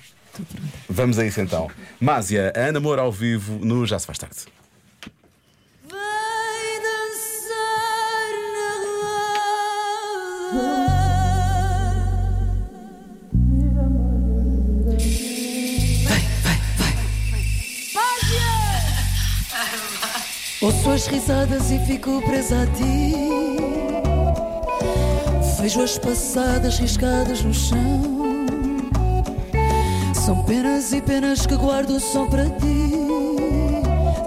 Vamos 0.88 1.19
a 1.19 1.26
isso 1.26 1.41
então. 1.41 1.69
Másia, 2.00 2.53
Ana 2.55 2.79
Moura 2.79 3.03
ao 3.03 3.11
vivo 3.11 3.59
no 3.65 3.85
Já 3.87 3.99
Se 3.99 4.06
Faz 4.06 4.19
Tarde. 4.19 4.57
Ouço 20.69 20.91
as 20.91 21.06
risadas 21.06 21.70
e 21.70 21.79
fico 21.79 22.20
presa 22.26 22.61
a 22.61 22.67
ti. 22.67 23.15
Vejo 25.62 25.81
as 25.81 25.97
passadas 25.97 26.79
riscadas 26.79 27.43
no 27.43 27.55
chão. 27.55 28.47
São 30.15 30.44
penas 30.44 30.93
e 30.93 31.00
penas 31.00 31.47
que 31.47 31.56
guardo 31.56 31.99
só 31.99 32.26
para 32.26 32.44
ti. 32.44 32.93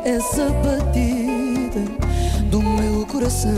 Essa 0.04 0.50
batida 0.64 1.82
do 2.50 2.60
meu 2.60 3.06
coração. 3.06 3.52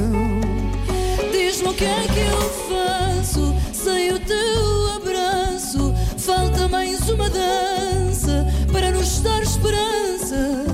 Diz-me 1.32 1.70
o 1.70 1.74
que 1.74 1.86
é 1.86 2.06
que 2.14 2.20
eu 2.20 2.42
faço 2.68 3.56
sem 3.72 4.12
o 4.12 4.20
teu 4.20 4.92
abraço. 4.98 5.96
Falta 6.18 6.68
mais 6.68 7.10
uma 7.10 7.30
dança 7.30 8.46
para 8.74 8.92
nos 8.92 9.22
dar 9.22 9.42
esperança. 9.42 10.73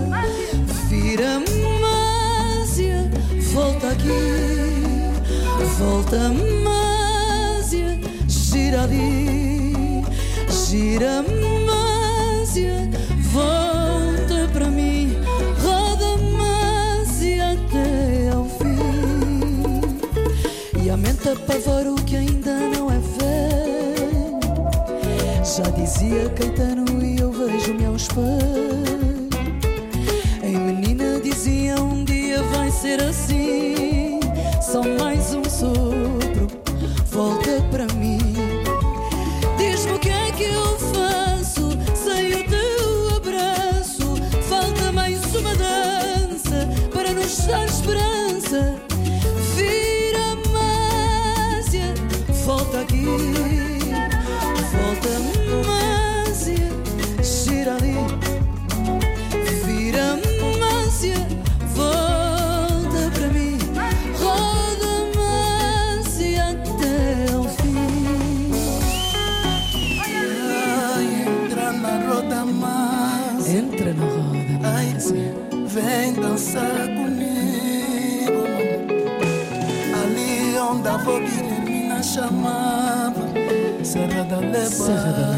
Volta 3.53 3.89
aqui. 3.89 4.09
Volta 5.77 6.29
Másia, 6.63 7.99
gira 8.27 8.83
ali. 8.83 10.03
Gira 10.49 11.23
Másia, 11.65 12.89
volta 13.31 14.47
para 14.53 14.68
mim. 14.68 15.18
Roda 15.61 16.18
Másia 16.37 17.53
até 17.53 18.29
ao 18.33 18.45
fim. 18.45 19.81
E 20.83 20.89
a 20.89 20.97
mente 20.97 21.29
apavora 21.29 21.91
o 21.91 21.95
que 21.95 22.18
ainda 22.18 22.56
não 22.75 22.91
é 22.91 22.99
velho. 23.18 24.39
Já 25.44 25.69
dizia 25.71 26.29
Caetano 26.29 27.03
e 27.03 27.19
eu 27.19 27.31
vejo-me 27.31 27.85
ao 27.85 27.95
espelho. 27.95 29.29
Em 30.44 30.57
menina 30.57 31.19
dizia 31.19 31.75
um 31.81 32.03
dia 32.03 32.41
vai 32.44 32.69
ser 32.71 33.01
assim. 33.01 33.29
Serra 83.83 84.23
da 84.23 84.39
da 84.41 85.29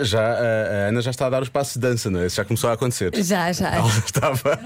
que 0.00 0.04
já 0.04 0.20
a, 0.20 0.86
a 0.86 0.88
Ana 0.88 1.00
já 1.02 1.10
está 1.10 1.26
a 1.26 1.30
dar 1.30 1.42
os 1.42 1.48
passos 1.48 1.74
de 1.74 1.80
dança, 1.80 2.10
não 2.10 2.20
é? 2.20 2.26
Isso 2.26 2.36
já 2.36 2.44
começou 2.44 2.70
a 2.70 2.74
acontecer. 2.74 3.10
Já, 3.22 3.52
já. 3.52 3.68
Ela 3.76 3.88
estava. 4.04 4.58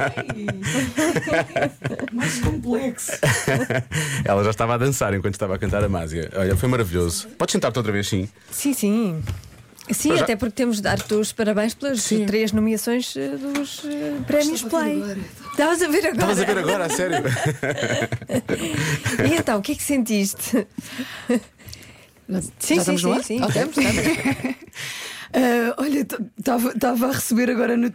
Mais 2.12 2.38
complexo. 2.40 3.12
Ela 4.24 4.44
já 4.44 4.50
estava 4.50 4.74
a 4.74 4.78
dançar 4.78 5.14
enquanto 5.14 5.34
estava 5.34 5.54
a 5.54 5.58
cantar 5.58 5.82
a 5.84 5.88
Másia. 5.88 6.30
Olha, 6.36 6.56
foi 6.56 6.68
maravilhoso. 6.68 7.28
Podes 7.38 7.52
sentar-te 7.52 7.78
outra 7.78 7.92
vez, 7.92 8.08
sim. 8.08 8.28
Sim, 8.50 8.74
sim. 8.74 9.22
Sim, 9.90 10.08
Mas 10.10 10.18
já- 10.20 10.24
até 10.24 10.34
porque 10.36 10.54
temos 10.54 10.76
de 10.76 10.82
dar-te 10.82 11.12
os 11.12 11.30
parabéns 11.30 11.74
pelas 11.74 12.02
três 12.04 12.52
nomeações 12.52 13.14
eh, 13.18 13.36
dos 13.36 13.82
eh, 13.84 14.14
prémios 14.26 14.62
Play. 14.62 15.02
Estavas 15.50 15.82
a 15.82 15.88
ver 15.88 16.06
agora? 16.06 16.32
Estavas 16.32 16.40
a 16.40 16.44
ver 16.46 16.58
agora, 16.58 16.84
a 16.86 16.88
sério? 16.88 17.16
E 19.30 19.34
então, 19.36 19.58
o 19.58 19.62
que 19.62 19.72
é 19.72 19.74
que 19.74 19.82
sentiste? 19.82 20.66
Sim, 22.58 22.76
Já 22.76 22.84
sim, 22.84 22.96
sim, 22.96 23.12
ar? 23.12 23.22
sim. 23.22 23.42
Ok. 23.42 24.56
Ah, 25.36 25.74
olha, 25.78 26.06
estava 26.38 27.08
a 27.08 27.12
receber 27.12 27.50
agora 27.50 27.76
no, 27.76 27.88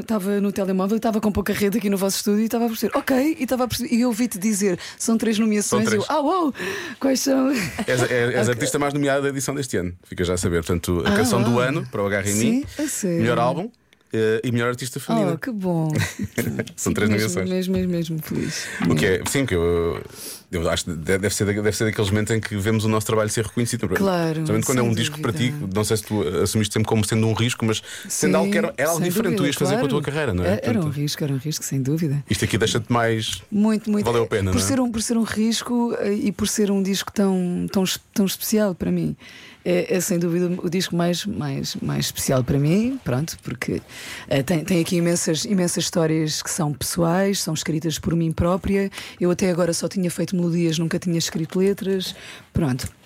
estava 0.00 0.40
no 0.40 0.50
telemóvel, 0.50 0.96
estava 0.96 1.20
com 1.20 1.30
pouca 1.30 1.52
rede 1.52 1.76
aqui 1.76 1.90
no 1.90 1.96
vosso 1.98 2.16
estúdio 2.16 2.40
e 2.40 2.44
estava 2.46 2.64
a 2.64 2.68
perceber, 2.68 2.96
ok, 2.96 3.36
e 3.38 3.42
estava 3.42 3.64
a 3.64 3.68
perceber, 3.68 3.94
e 3.94 4.00
eu 4.00 4.08
ouvi-te 4.08 4.38
dizer, 4.38 4.78
são 4.98 5.18
três 5.18 5.38
nomeações, 5.38 5.84
São 5.84 5.90
três. 5.92 6.08
eu, 6.08 6.14
ah, 6.16 6.20
uau, 6.22 6.54
quais 6.98 7.20
são? 7.20 7.50
És, 7.50 7.60
és- 7.86 8.10
és 8.34 8.48
a 8.48 8.52
artista 8.52 8.78
mais 8.78 8.94
nomeada 8.94 9.20
da 9.22 9.28
edição 9.28 9.54
deste 9.54 9.76
ano. 9.76 9.92
Fica 10.04 10.24
já 10.24 10.34
a 10.34 10.36
saber. 10.38 10.64
Portanto, 10.64 11.02
a 11.04 11.10
Ah, 11.12 11.16
canção 11.16 11.42
do 11.42 11.50
uau. 11.56 11.60
ano 11.60 11.86
para 11.90 12.02
o 12.02 12.06
Agarra 12.06 12.30
em 12.30 12.34
mim, 12.34 12.64
a 12.78 13.06
melhor 13.06 13.38
álbum 13.38 13.70
eh, 14.12 14.40
e 14.42 14.50
melhor 14.50 14.68
artista 14.68 14.98
feminina. 14.98 15.32
Oh, 15.34 15.38
que 15.38 15.50
bom. 15.50 15.92
São 16.76 16.94
três 16.94 17.10
nomeações. 17.10 17.48
Mesmo, 17.48 17.74
mesmo, 17.76 17.92
mesmo 17.92 18.18
feliz. 18.22 18.66
O 18.88 18.94
que 18.94 19.04
é, 19.06 19.22
sim, 19.28 19.44
que 19.44 19.54
eu, 19.54 20.02
eu 20.50 20.68
acho 20.68 20.84
que 20.84 20.90
deve 20.92 21.30
ser, 21.30 21.44
deve 21.46 21.72
ser 21.72 21.84
daqueles 21.84 22.10
momentos 22.10 22.34
em 22.34 22.40
que 22.40 22.56
vemos 22.56 22.84
o 22.84 22.88
nosso 22.88 23.06
trabalho 23.06 23.30
ser 23.30 23.44
reconhecido. 23.44 23.88
Claro, 23.88 24.34
Principalmente 24.34 24.66
quando 24.66 24.78
é 24.78 24.82
um 24.82 24.92
disco 24.92 25.20
para 25.20 25.32
ti, 25.32 25.54
não 25.74 25.84
sei 25.84 25.96
se 25.96 26.02
tu 26.04 26.22
assumiste 26.42 26.72
sempre 26.72 26.88
como 26.88 27.04
sendo 27.04 27.26
um 27.28 27.32
risco, 27.32 27.64
mas 27.64 27.82
sendo 28.08 28.36
algo 28.36 28.50
que 28.50 28.58
era, 28.58 28.74
era 28.76 28.90
algo 28.90 29.02
diferente, 29.02 29.36
tu 29.36 29.42
dúvida, 29.42 29.48
ias 29.48 29.56
fazer 29.56 29.78
com 29.78 29.86
a 29.86 29.88
tua 29.88 30.02
claro. 30.02 30.04
carreira, 30.04 30.34
não 30.34 30.44
é? 30.44 30.54
Era, 30.54 30.70
era 30.70 30.80
um 30.80 30.88
risco, 30.88 31.22
era 31.22 31.32
um 31.32 31.36
risco, 31.36 31.64
sem 31.64 31.80
dúvida. 31.80 32.24
Isto 32.28 32.44
aqui 32.44 32.58
deixa-te 32.58 32.92
mais. 32.92 33.42
Muito, 33.50 33.90
muito. 33.90 34.04
Valeu 34.04 34.24
a 34.24 34.26
pena, 34.26 34.50
por 34.50 34.58
não 34.58 34.64
é? 34.64 34.68
ser 34.68 34.80
um 34.80 34.90
Por 34.90 35.02
ser 35.02 35.16
um 35.16 35.22
risco 35.22 35.96
eh, 36.00 36.14
e 36.14 36.32
por 36.32 36.48
ser 36.48 36.70
um 36.70 36.82
disco 36.82 37.12
tão, 37.12 37.66
tão, 37.70 37.84
tão 38.12 38.26
especial 38.26 38.74
para 38.74 38.90
mim. 38.90 39.16
É, 39.64 39.96
é 39.96 40.00
sem 40.00 40.18
dúvida 40.18 40.50
o 40.62 40.70
disco 40.70 40.96
mais, 40.96 41.26
mais, 41.26 41.76
mais 41.76 42.06
especial 42.06 42.42
para 42.42 42.58
mim, 42.58 42.98
pronto, 43.04 43.36
porque 43.42 43.82
eh, 44.28 44.42
tem, 44.42 44.64
tem 44.64 44.80
aqui 44.80 44.96
imensas, 44.96 45.44
imensas 45.44 45.84
histórias 45.84 46.42
que 46.42 46.50
são 46.50 46.72
pessoais, 46.72 47.40
são 47.40 47.52
escritas 47.52 47.98
por 47.98 48.14
mim 48.16 48.32
própria. 48.32 48.90
Eu 49.20 49.30
até 49.30 49.50
agora 49.50 49.72
só 49.72 49.88
tinha 49.88 50.10
feito 50.10 50.34
melodias, 50.34 50.78
nunca 50.78 50.98
tinha 50.98 51.18
escrito 51.18 51.58
letras. 51.58 52.14
Pronto. 52.52 52.99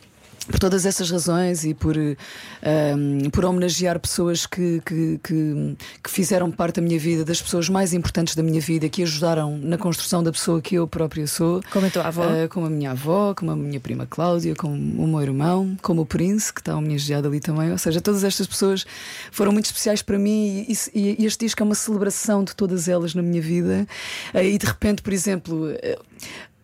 Por 0.46 0.58
todas 0.58 0.84
essas 0.84 1.10
razões 1.10 1.64
e 1.64 1.72
por, 1.72 1.96
um, 1.96 3.30
por 3.30 3.44
homenagear 3.46 3.98
pessoas 3.98 4.44
que, 4.46 4.82
que, 4.84 5.18
que, 5.22 5.76
que 6.02 6.10
fizeram 6.10 6.50
parte 6.50 6.76
da 6.76 6.82
minha 6.82 6.98
vida, 6.98 7.24
das 7.24 7.40
pessoas 7.40 7.68
mais 7.70 7.94
importantes 7.94 8.34
da 8.34 8.42
minha 8.42 8.60
vida, 8.60 8.86
que 8.90 9.02
ajudaram 9.02 9.56
na 9.56 9.78
construção 9.78 10.22
da 10.22 10.30
pessoa 10.30 10.60
que 10.60 10.74
eu 10.74 10.86
própria 10.86 11.26
sou. 11.26 11.62
Como 11.70 11.86
a 11.86 11.90
tua 11.90 12.02
avó? 12.06 12.24
Eh, 12.24 12.46
como 12.48 12.66
a 12.66 12.70
minha 12.70 12.90
avó, 12.90 13.32
como 13.34 13.52
a 13.52 13.56
minha 13.56 13.80
prima 13.80 14.06
Cláudia, 14.06 14.54
como 14.54 14.74
o 14.74 15.06
meu 15.08 15.22
irmão, 15.22 15.76
como 15.80 16.02
o 16.02 16.06
Prince, 16.06 16.52
que 16.52 16.60
está 16.60 16.76
homenageado 16.76 17.26
ali 17.28 17.40
também. 17.40 17.72
Ou 17.72 17.78
seja, 17.78 18.00
todas 18.02 18.22
estas 18.22 18.46
pessoas 18.46 18.84
foram 19.32 19.50
muito 19.50 19.64
especiais 19.64 20.02
para 20.02 20.18
mim 20.18 20.66
e, 20.68 20.72
e- 20.94 21.22
e 21.22 21.26
este 21.26 21.46
disco 21.46 21.62
é 21.62 21.64
uma 21.64 21.74
celebração 21.74 22.44
de 22.44 22.54
todas 22.54 22.86
elas 22.86 23.14
na 23.14 23.22
minha 23.22 23.40
vida. 23.40 23.86
Eh, 24.34 24.50
e 24.50 24.58
de 24.58 24.66
repente, 24.66 25.00
por 25.00 25.12
exemplo, 25.14 25.70
eh, 25.82 25.98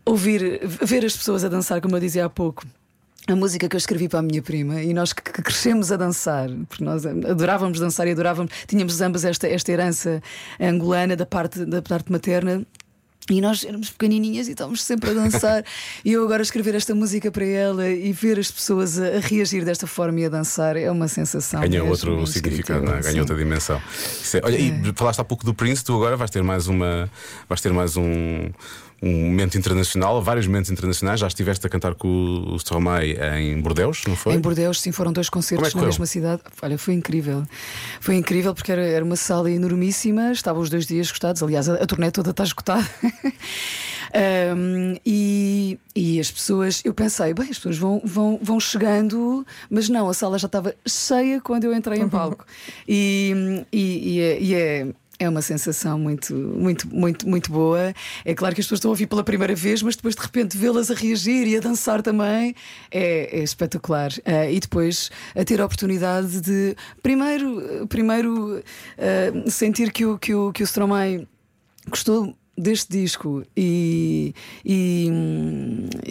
ouvir, 0.05 0.61
ver 0.83 1.03
as 1.05 1.17
pessoas 1.17 1.45
a 1.45 1.49
dançar, 1.49 1.81
como 1.81 1.97
eu 1.97 2.01
dizia 2.01 2.27
há 2.27 2.29
pouco. 2.29 2.67
A 3.31 3.37
música 3.37 3.69
que 3.69 3.77
eu 3.77 3.79
escrevi 3.79 4.09
para 4.09 4.19
a 4.19 4.23
minha 4.23 4.43
prima 4.43 4.83
e 4.83 4.93
nós 4.93 5.13
que, 5.13 5.23
crescemos 5.23 5.93
a 5.93 5.97
dançar, 5.97 6.49
porque 6.69 6.83
nós 6.83 7.07
adorávamos 7.07 7.79
dançar 7.79 8.09
e 8.09 8.11
adorávamos, 8.11 8.53
tínhamos 8.67 9.01
ambas 9.01 9.25
esta, 9.25 9.47
esta 9.47 9.71
herança 9.71 10.21
angolana 10.59 11.15
da 11.15 11.25
parte, 11.25 11.65
da 11.65 11.81
parte 11.81 12.11
materna. 12.11 12.67
E 13.31 13.41
nós 13.41 13.65
éramos 13.65 13.91
pequenininhas 13.91 14.49
e 14.49 14.53
estávamos 14.53 14.83
sempre 14.83 15.11
a 15.11 15.13
dançar. 15.13 15.65
e 16.05 16.13
eu 16.13 16.25
agora 16.25 16.43
escrever 16.43 16.75
esta 16.75 16.93
música 16.93 17.31
para 17.31 17.45
ela 17.45 17.89
e 17.89 18.13
ver 18.13 18.41
as 18.41 18.51
pessoas 18.51 18.99
a, 18.99 19.19
a 19.19 19.21
reagir 19.21 19.65
desta 19.65 19.87
forma 19.87 20.19
e 20.19 20.25
a 20.25 20.29
dançar 20.29 20.77
é 20.77 20.91
uma 20.91 21.07
sensação. 21.07 21.61
Ganha 21.61 21.85
mesmo 21.85 21.91
outro 21.91 22.27
significado, 22.27 22.85
não 22.85 22.95
é? 22.95 23.01
ganha 23.01 23.21
outra 23.21 23.37
dimensão. 23.37 23.81
É- 24.35 24.41
olha, 24.43 24.59
e 24.59 24.93
falaste 24.97 25.21
há 25.21 25.25
pouco 25.25 25.45
do 25.45 25.55
Prince, 25.55 25.85
tu 25.85 25.95
agora 25.95 26.17
vais 26.17 26.31
ter 26.31 26.43
mais 26.43 26.67
uma. 26.67 27.09
Vais 27.49 27.61
ter 27.61 27.73
mais 27.73 27.97
um. 27.97 28.51
Um 29.03 29.29
momento 29.29 29.57
internacional, 29.57 30.21
vários 30.23 30.47
momentos 30.47 30.71
internacionais. 30.71 31.21
Já 31.21 31.27
estiveste 31.27 31.67
a 31.67 31.71
cantar 31.71 31.95
com 31.95 32.09
o 32.09 32.57
Stromae 32.57 33.17
em 33.39 33.61
Bordeus, 33.61 34.03
não 34.07 34.15
foi? 34.15 34.35
Em 34.35 34.39
Bordeus, 34.39 34.81
sim, 34.81 34.93
foram 34.93 35.13
dois 35.13 35.29
é 35.29 35.31
concertos 35.31 35.71
que 35.71 35.77
na 35.77 35.85
mesma 35.85 36.07
cidade. 36.07 36.43
Olha, 36.61 36.77
foi 36.77 36.95
incrível. 36.95 37.43
Foi 38.01 38.17
incrível 38.17 38.55
porque 38.55 38.73
era, 38.73 38.87
era 38.87 39.05
uma 39.05 39.17
sala 39.17 39.51
enormíssima, 39.51 40.33
estavam 40.33 40.61
os 40.63 40.69
dois 40.69 40.87
dias 40.87 41.07
esgotados. 41.07 41.43
Aliás, 41.43 41.69
a, 41.69 41.75
a 41.75 41.87
turnê 41.87 42.11
toda 42.11 42.31
está 42.31 42.45
esgotada. 42.45 42.87
Um, 44.13 44.97
e, 45.07 45.79
e 45.95 46.19
as 46.19 46.31
pessoas, 46.31 46.83
eu 46.85 46.93
pensei, 46.93 47.33
bem, 47.33 47.49
as 47.49 47.57
pessoas 47.57 47.79
vão, 47.79 48.03
vão, 48.05 48.39
vão 48.43 48.59
chegando, 48.59 49.47
mas 49.71 49.89
não, 49.89 50.09
a 50.09 50.15
sala 50.15 50.39
já 50.39 50.47
estava 50.47 50.75
cheia 50.87 51.41
quando 51.41 51.65
eu 51.65 51.75
entrei 51.75 52.01
em 52.01 52.09
palco. 52.09 52.45
E, 52.89 53.65
e, 53.73 54.15
e 54.15 54.21
é. 54.21 54.41
e 54.41 54.55
é- 54.55 54.87
é 55.21 55.29
uma 55.29 55.43
sensação 55.43 55.99
muito, 55.99 56.35
muito, 56.35 56.89
muito, 56.89 57.29
muito 57.29 57.53
boa. 57.53 57.95
É 58.25 58.35
claro 58.35 58.55
que 58.55 58.63
as 58.63 58.67
pessoas 58.67 58.79
estão 58.79 58.91
a 58.91 58.93
ouvir 58.93 59.07
pela 59.07 59.23
primeira 59.23 59.55
vez, 59.55 59.83
mas 59.83 59.95
depois 59.95 60.15
de 60.17 60.23
repente 60.23 60.57
vê-las 60.57 60.91
a 60.91 60.95
reagir 60.95 61.47
e 61.47 61.57
a 61.59 61.61
dançar 61.61 62.01
também 62.03 62.55
é, 62.91 63.39
é 63.39 63.43
espetacular. 63.43 64.11
Ah, 64.25 64.51
e 64.51 64.59
depois 64.59 65.11
a 65.37 65.45
ter 65.45 65.61
a 65.61 65.67
oportunidade 65.67 66.41
de, 66.41 66.75
primeiro, 67.03 67.87
primeiro 67.87 68.63
ah, 68.99 69.51
sentir 69.51 69.93
que 69.93 70.07
o, 70.07 70.19
que 70.19 70.35
o, 70.35 70.53
que 70.53 70.63
o 70.63 70.67
Stromae 70.67 71.29
gostou 71.87 72.35
deste 72.57 72.91
disco 72.91 73.43
e, 73.55 74.35
e, 74.65 75.09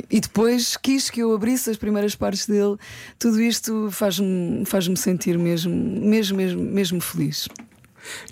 e 0.09 0.19
depois 0.19 0.77
quis 0.77 1.09
que 1.09 1.21
eu 1.21 1.33
abrisse 1.33 1.71
as 1.71 1.77
primeiras 1.77 2.15
partes 2.15 2.45
dele. 2.45 2.77
Tudo 3.17 3.41
isto 3.41 3.89
faz-me 3.91 4.63
faz 4.65 4.85
sentir 4.99 5.37
mesmo, 5.37 5.73
mesmo, 5.73 6.37
mesmo, 6.37 6.61
mesmo 6.63 7.01
feliz. 7.01 7.47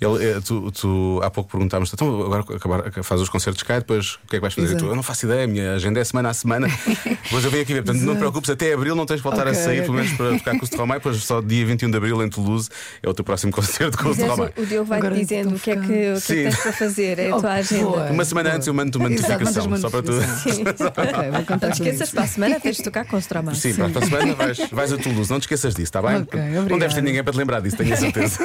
Ele, 0.02 0.26
eh, 0.26 0.40
tu, 0.46 0.72
tu 0.72 1.20
há 1.24 1.30
pouco 1.30 1.50
perguntámos, 1.52 1.92
então 1.94 2.22
agora 2.26 2.44
acabar, 2.56 2.92
faz 3.04 3.22
os 3.22 3.30
concertos 3.30 3.64
cá 3.64 3.76
e 3.76 3.80
depois 3.80 4.16
o 4.24 4.28
que 4.28 4.36
é 4.36 4.40
que 4.40 4.42
vais 4.42 4.54
fazer? 4.54 4.68
Exato. 4.68 4.84
Tu, 4.86 4.90
eu 4.90 4.96
não 4.96 5.04
faço 5.04 5.26
ideia, 5.26 5.44
a 5.44 5.48
minha 5.48 5.74
agenda 5.74 6.00
é 6.00 6.04
semana 6.04 6.30
a 6.30 6.34
semana. 6.34 6.68
depois 7.24 7.44
eu 7.44 7.52
venho 7.52 7.64
aqui 7.64 7.74
ver, 7.74 7.84
portanto 7.84 7.98
não 8.02 8.06
te 8.06 8.10
Exato. 8.10 8.20
preocupes, 8.20 8.50
até 8.50 8.74
abril 8.74 8.96
não 8.96 9.06
tens 9.06 9.18
de 9.18 9.24
voltar 9.24 9.48
Ok, 9.48 9.52
a 9.52 9.56
sair, 9.56 9.82
pelo 9.82 9.94
menos 9.96 10.12
para 10.14 10.38
tocar 10.38 10.52
com 10.58 10.64
o 10.64 10.68
Stromae, 10.68 10.98
depois 10.98 11.18
só 11.24 11.42
dia 11.42 11.66
21 11.66 11.92
de 11.92 11.98
abril 11.98 12.24
em 12.24 12.30
Toulouse 12.30 12.70
é 13.02 13.10
o 13.10 13.14
teu 13.14 13.24
próximo 13.26 13.52
concerto 13.54 13.98
com 13.98 14.10
o 14.10 14.12
Stromae. 14.14 14.50
o 14.58 14.66
Diogo 14.66 14.86
vai 14.86 15.00
Agora 15.00 15.16
dizendo 15.16 15.56
o 15.56 15.60
que, 15.60 15.72
é 15.72 15.76
que, 15.76 15.82
o 15.82 15.86
a 15.86 15.88
que 15.88 15.98
é 15.98 16.14
que 16.14 16.20
Sim. 16.22 16.44
tens 16.44 16.56
para 16.58 16.74
fazer, 16.74 17.20
é 17.20 17.30
a 17.30 17.36
Oh, 17.36 17.40
tua 17.42 17.52
agenda. 17.54 17.84
boa. 17.84 18.12
Uma 18.12 18.26
semana 18.26 18.56
antes 18.56 18.68
eu 18.68 18.74
mando 18.74 18.98
uma 18.98 19.12
Exato, 19.12 19.32
notificação, 19.44 19.66
uma 19.68 19.78
só 19.78 19.90
para 19.90 20.04
tu. 20.04 20.12
notificação. 20.12 20.88
Ok, 20.88 21.32
vou 21.32 21.46
contar 21.46 21.68
Não 21.68 21.74
te 21.76 21.82
esqueças, 21.84 22.10
para 22.12 22.24
a 22.24 22.28
semana 22.28 22.60
tens 22.60 22.78
de 22.78 22.84
tocar 22.84 23.06
com 23.06 23.16
o 23.18 23.20
Stromae. 23.20 23.56
Sim, 23.56 23.74
para 23.76 23.86
a 24.00 24.02
semana 24.06 24.36
vais, 24.36 24.58
vais 24.72 24.94
a 24.94 24.98
Toulouse, 24.98 25.30
não 25.32 25.40
te 25.40 25.44
esqueças 25.44 25.74
disso, 25.76 25.84
está 25.84 26.02
bem? 26.02 26.18
Ok, 26.22 26.40
não 26.70 26.78
deves 26.80 26.96
ter 26.96 27.02
ninguém 27.02 27.24
para 27.24 27.34
te 27.34 27.38
lembrar 27.38 27.60
disso, 27.62 27.78
tenho 27.78 27.94
a 27.94 27.98
certeza. 27.98 28.40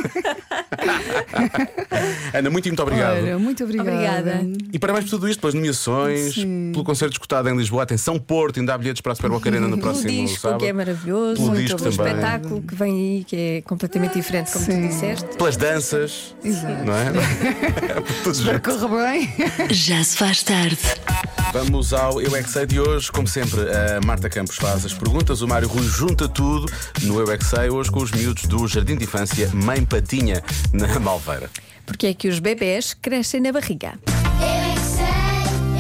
Ana, 2.34 2.50
muito, 2.50 2.66
muito 2.68 2.82
obrigado. 2.82 3.16
Olha, 3.16 3.38
muito 3.38 3.64
obrigada. 3.64 3.90
Obrigada. 3.90 4.42
E 4.72 4.78
parabéns 4.78 5.04
por 5.04 5.10
tudo 5.10 5.28
isto, 5.28 5.40
pelas 5.40 5.54
nomeações, 5.54 6.34
Sim. 6.34 6.70
pelo 6.72 6.84
concerto 6.84 7.12
escutado 7.14 7.48
em 7.48 7.56
Lisboa. 7.56 7.82
Atenção, 7.82 8.18
Porto, 8.18 8.58
ainda 8.60 8.74
há 8.74 8.78
bilhetes 8.78 9.00
para 9.00 9.12
a 9.12 9.14
Super 9.14 9.30
Boca 9.30 9.48
Arena 9.48 9.66
no 9.68 9.76
Pelo 9.76 9.82
próximo 9.92 10.08
disco, 10.10 10.40
sábado. 10.40 10.60
que 10.60 10.66
é 10.66 10.72
maravilhoso. 10.72 11.34
Pelo 11.36 11.48
muito 11.48 11.62
disco 11.62 11.78
bom 11.82 11.88
espetáculo 11.88 12.62
que 12.62 12.74
vem 12.74 12.92
aí, 12.92 13.24
que 13.24 13.36
é 13.36 13.62
completamente 13.62 14.14
diferente, 14.14 14.52
como 14.52 14.64
tu 14.64 14.72
Sim. 14.72 14.88
disseste. 14.88 15.36
Pelas 15.36 15.56
danças, 15.56 16.34
Exato. 16.44 16.84
não 16.84 16.94
é? 16.94 17.12
Por 18.00 18.14
tudo 18.22 18.32
Espero 18.32 18.52
junto. 18.56 18.60
que 18.60 18.78
corra 18.78 19.10
bem. 19.10 19.30
Já 19.70 20.02
se 20.04 20.16
faz 20.16 20.42
tarde. 20.42 20.78
Vamos 21.50 21.92
ao 21.92 22.20
Eu 22.20 22.36
é 22.36 22.42
Que 22.42 22.50
Sei 22.50 22.66
de 22.66 22.78
hoje. 22.78 23.10
Como 23.10 23.26
sempre, 23.26 23.60
a 23.60 24.00
Marta 24.04 24.28
Campos 24.28 24.56
faz 24.56 24.84
as 24.84 24.92
perguntas, 24.92 25.40
o 25.40 25.48
Mário 25.48 25.68
Rui 25.68 25.82
junta 25.84 26.28
tudo 26.28 26.70
no 27.02 27.18
Eu 27.18 27.30
é 27.32 27.38
Que 27.38 27.44
Sei, 27.44 27.70
hoje 27.70 27.90
com 27.90 28.00
os 28.00 28.10
miúdos 28.10 28.44
do 28.44 28.68
Jardim 28.68 28.96
de 28.96 29.04
Infância 29.04 29.50
Mãe 29.52 29.84
Patinha, 29.84 30.42
na 30.72 30.98
Malveira. 31.00 31.50
Porque 31.86 32.06
é 32.06 32.14
que 32.14 32.28
os 32.28 32.38
bebés 32.38 32.94
crescem 32.94 33.40
na 33.40 33.52
barriga. 33.52 33.98
Eu 34.06 34.48
é 34.48 34.74
que 34.74 34.80
sei, 34.80 35.06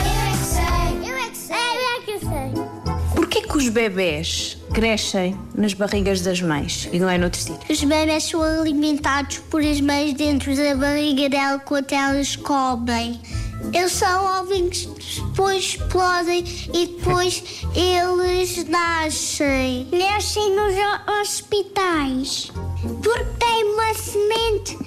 eu 0.00 0.16
é 0.16 0.36
que 0.38 0.46
sei, 0.46 1.10
eu 1.10 1.16
é 1.16 1.30
que 1.30 1.36
sei, 1.36 1.56
eu 1.56 1.96
é 1.96 2.00
que 2.04 2.18
sei. 2.18 3.14
Porquê 3.14 3.42
que 3.42 3.56
os 3.56 3.68
bebés 3.68 4.58
crescem 4.72 5.38
nas 5.54 5.74
barrigas 5.74 6.20
das 6.22 6.40
mães 6.40 6.88
e 6.92 6.98
não 6.98 7.08
é 7.08 7.18
noutro 7.18 7.40
sítio? 7.40 7.60
Os 7.70 7.82
bebés 7.84 8.24
são 8.24 8.42
alimentados 8.42 9.38
por 9.50 9.62
as 9.62 9.80
mães 9.80 10.14
dentro 10.14 10.54
da 10.56 10.74
barriga 10.74 11.28
dela 11.28 11.58
quando 11.60 11.92
elas 11.92 12.36
comem. 12.36 13.20
Eles 13.72 13.92
são 13.92 14.40
ovinhos 14.40 14.86
depois 15.30 15.64
explodem 15.64 16.44
e 16.74 16.86
depois 16.86 17.42
eles 17.74 18.68
nascem. 18.68 19.86
Nascem 19.92 20.54
nos 20.54 20.74
ho- 20.74 21.20
hospitais. 21.20 22.50
Porque 23.02 23.24
tem 23.38 23.64
uma 23.64 23.94
semente 23.94 24.78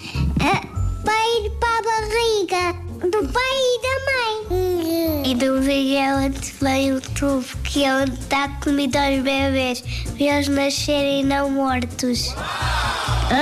ah, 0.41 0.67
para 1.03 1.29
ir 1.39 1.49
para 1.59 1.79
a 1.79 1.81
barriga 1.81 2.85
do 3.09 3.27
pai 3.31 3.55
e 3.55 3.81
da 3.81 3.95
mãe. 4.11 5.31
E 5.31 5.35
do 5.35 5.59
barriga 5.61 5.97
é 5.99 6.15
onde 6.15 6.51
vem 6.61 6.93
o 6.93 7.01
tubo, 7.01 7.45
que 7.63 7.83
é 7.83 7.95
onde 7.95 8.11
dá 8.27 8.47
comida 8.63 8.99
aos 9.05 9.21
bebés, 9.21 9.81
para 10.17 10.23
eles 10.23 10.47
nascerem 10.47 11.23
não 11.23 11.49
mortos. 11.49 12.33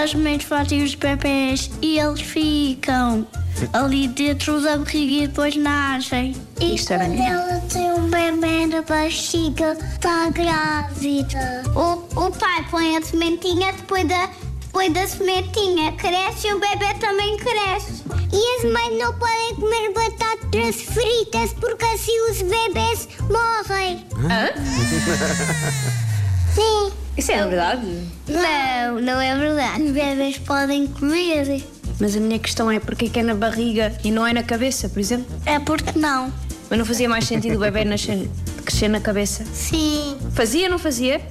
As 0.01 0.13
mães 0.13 0.43
fazem 0.43 0.83
os 0.83 0.95
bebés 0.95 1.69
e 1.81 1.99
eles 1.99 2.21
ficam 2.21 3.27
ali 3.71 4.07
dentro 4.07 4.61
da 4.61 4.77
barriga 4.77 5.23
e 5.23 5.27
depois 5.27 5.55
nascem. 5.55 6.35
E 6.59 6.75
Isto 6.75 6.93
era 6.93 7.05
quando 7.05 7.19
ela 7.19 7.61
tem 7.69 7.91
um 7.93 8.09
bebê 8.09 8.65
na 8.67 8.81
barriga, 8.81 9.77
está 9.93 10.29
grávida. 10.29 11.63
O, 11.75 12.25
o 12.25 12.31
pai 12.31 12.65
põe 12.69 12.97
a 12.97 13.01
sementinha 13.01 13.71
depois 13.73 14.07
da, 14.07 14.29
depois 14.61 14.93
da 14.93 15.07
sementinha 15.07 15.91
cresce 15.93 16.47
e 16.47 16.53
o 16.53 16.59
bebê 16.59 16.93
também 16.99 17.37
cresce. 17.37 18.03
E 18.31 18.57
as 18.57 18.71
mães 18.71 18.99
não 18.99 19.13
podem 19.13 19.55
comer 19.55 19.93
batatas 19.93 20.81
fritas 20.81 21.53
porque 21.53 21.85
assim 21.85 22.31
os 22.31 22.41
bebês 22.41 23.07
morrem. 23.29 24.05
Sim. 26.53 26.91
Isso 27.15 27.31
é 27.31 27.47
verdade. 27.47 28.07
Não, 28.27 28.99
não 28.99 29.21
é 29.21 29.35
verdade. 29.37 29.83
Os 29.83 29.91
bebês 29.91 30.37
podem 30.39 30.87
comer. 30.87 31.63
Mas 31.99 32.15
a 32.15 32.19
minha 32.19 32.39
questão 32.39 32.69
é 32.69 32.79
porquê 32.79 33.09
que 33.09 33.19
é 33.19 33.23
na 33.23 33.35
barriga 33.35 33.95
e 34.03 34.11
não 34.11 34.25
é 34.25 34.33
na 34.33 34.43
cabeça, 34.43 34.89
por 34.89 34.99
exemplo? 34.99 35.25
É 35.45 35.59
porque 35.59 35.97
não. 35.97 36.31
Mas 36.69 36.79
não 36.79 36.85
fazia 36.85 37.07
mais 37.07 37.25
sentido 37.25 37.55
o 37.55 37.59
bebê 37.59 37.85
nascer, 37.85 38.29
crescer 38.65 38.87
na 38.87 38.99
cabeça? 38.99 39.45
Sim. 39.53 40.17
Fazia, 40.33 40.67
não 40.69 40.79
fazia? 40.79 41.21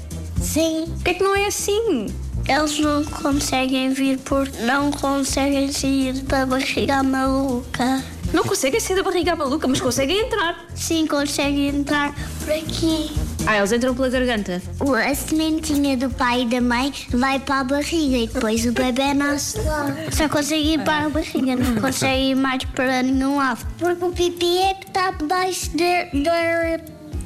Sim. 0.40 0.86
Porquê 0.94 1.14
que 1.14 1.22
não 1.22 1.34
é 1.34 1.46
assim? 1.46 2.06
Eles 2.48 2.78
não 2.80 3.04
conseguem 3.04 3.90
vir 3.92 4.18
porque 4.18 4.60
não 4.62 4.90
conseguem 4.90 5.70
sair 5.72 6.14
da 6.22 6.44
barriga 6.44 7.02
maluca. 7.02 8.02
Não 8.32 8.42
conseguem 8.42 8.80
sair 8.80 8.96
da 8.96 9.02
barriga 9.02 9.36
maluca, 9.36 9.68
mas 9.68 9.80
conseguem 9.80 10.26
entrar. 10.26 10.66
Sim, 10.74 11.06
conseguem 11.06 11.68
entrar 11.68 12.14
por 12.40 12.52
aqui. 12.52 13.10
Ah, 13.46 13.56
eles 13.58 13.72
entram 13.72 13.94
pela 13.94 14.08
garganta. 14.08 14.62
A 14.80 15.14
sementinha 15.14 15.96
do 15.96 16.08
pai 16.10 16.42
e 16.42 16.46
da 16.46 16.60
mãe 16.60 16.92
vai 17.10 17.38
para 17.40 17.60
a 17.60 17.64
barriga 17.64 18.16
e 18.16 18.26
depois 18.28 18.64
o 18.66 18.72
bebê 18.72 19.12
nasce 19.14 19.58
lá. 19.62 19.86
Só 20.12 20.28
consegue 20.28 20.74
ir 20.74 20.80
para 20.84 21.06
a 21.06 21.08
barriga, 21.10 21.56
não 21.56 21.80
consegue 21.80 22.30
ir 22.30 22.34
mais 22.36 22.64
para 22.66 23.02
nenhum 23.02 23.36
lado. 23.38 23.66
Porque 23.78 24.04
o 24.04 24.12
pipi 24.12 24.58
é 24.58 24.74
que 24.74 24.86
está 24.86 25.10
debaixo 25.10 25.70
de- 25.76 26.22
da, 26.22 26.76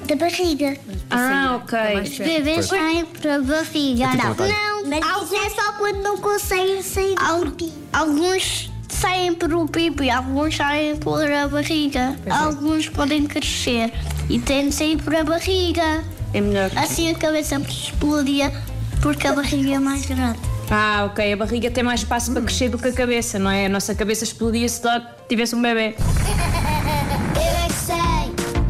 da 0.06 0.16
barriga. 0.16 0.76
Ah, 1.10 1.60
ok. 1.62 1.78
Os 2.02 2.18
bebês 2.18 2.66
saem 2.66 3.04
para 3.04 3.36
a 3.36 3.40
barriga. 3.42 4.08
Tipo 4.10 4.42
Não, 4.42 4.84
não. 4.86 5.08
Alguns 5.14 5.32
é 5.32 5.50
só 5.50 5.72
quando 5.74 6.02
não 6.02 6.16
conseguem 6.16 6.82
sair 6.82 7.14
do 7.14 7.50
pipi. 7.52 7.72
Alguns 7.92 8.70
saem 8.88 9.34
pelo 9.34 9.68
pipi, 9.68 10.08
alguns 10.10 10.56
saem 10.56 10.96
pela 10.96 11.46
barriga. 11.48 12.16
Alguns 12.30 12.88
podem 12.88 13.26
crescer 13.26 13.92
e 14.28 14.38
têm 14.40 14.68
de 14.70 14.74
sair 14.74 14.96
por 15.00 15.14
a 15.14 15.22
barriga. 15.22 16.02
É 16.36 16.40
melhor. 16.40 16.70
Assim 16.76 17.10
a 17.10 17.14
cabeça 17.14 17.56
explodia 17.56 18.52
porque 19.00 19.26
a 19.26 19.32
barriga 19.32 19.74
é 19.74 19.78
mais 19.78 20.04
grande. 20.06 20.38
Ah, 20.70 21.04
ok. 21.10 21.32
A 21.32 21.36
barriga 21.36 21.70
tem 21.70 21.82
mais 21.84 22.00
espaço 22.00 22.32
para 22.32 22.42
crescer 22.42 22.68
do 22.68 22.76
que 22.78 22.88
a 22.88 22.92
cabeça, 22.92 23.38
não 23.38 23.50
é? 23.50 23.66
A 23.66 23.68
nossa 23.68 23.94
cabeça 23.94 24.24
explodia 24.24 24.68
se 24.68 24.84
lá 24.84 25.00
tivesse 25.28 25.54
um 25.54 25.62
bebê. 25.62 25.94
Eu 25.96 27.42
é 27.42 27.66
que 27.68 27.72
sei, 27.72 27.96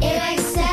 eu 0.01 0.07
é 0.07 0.35
que 0.35 0.41
sei, 0.41 0.63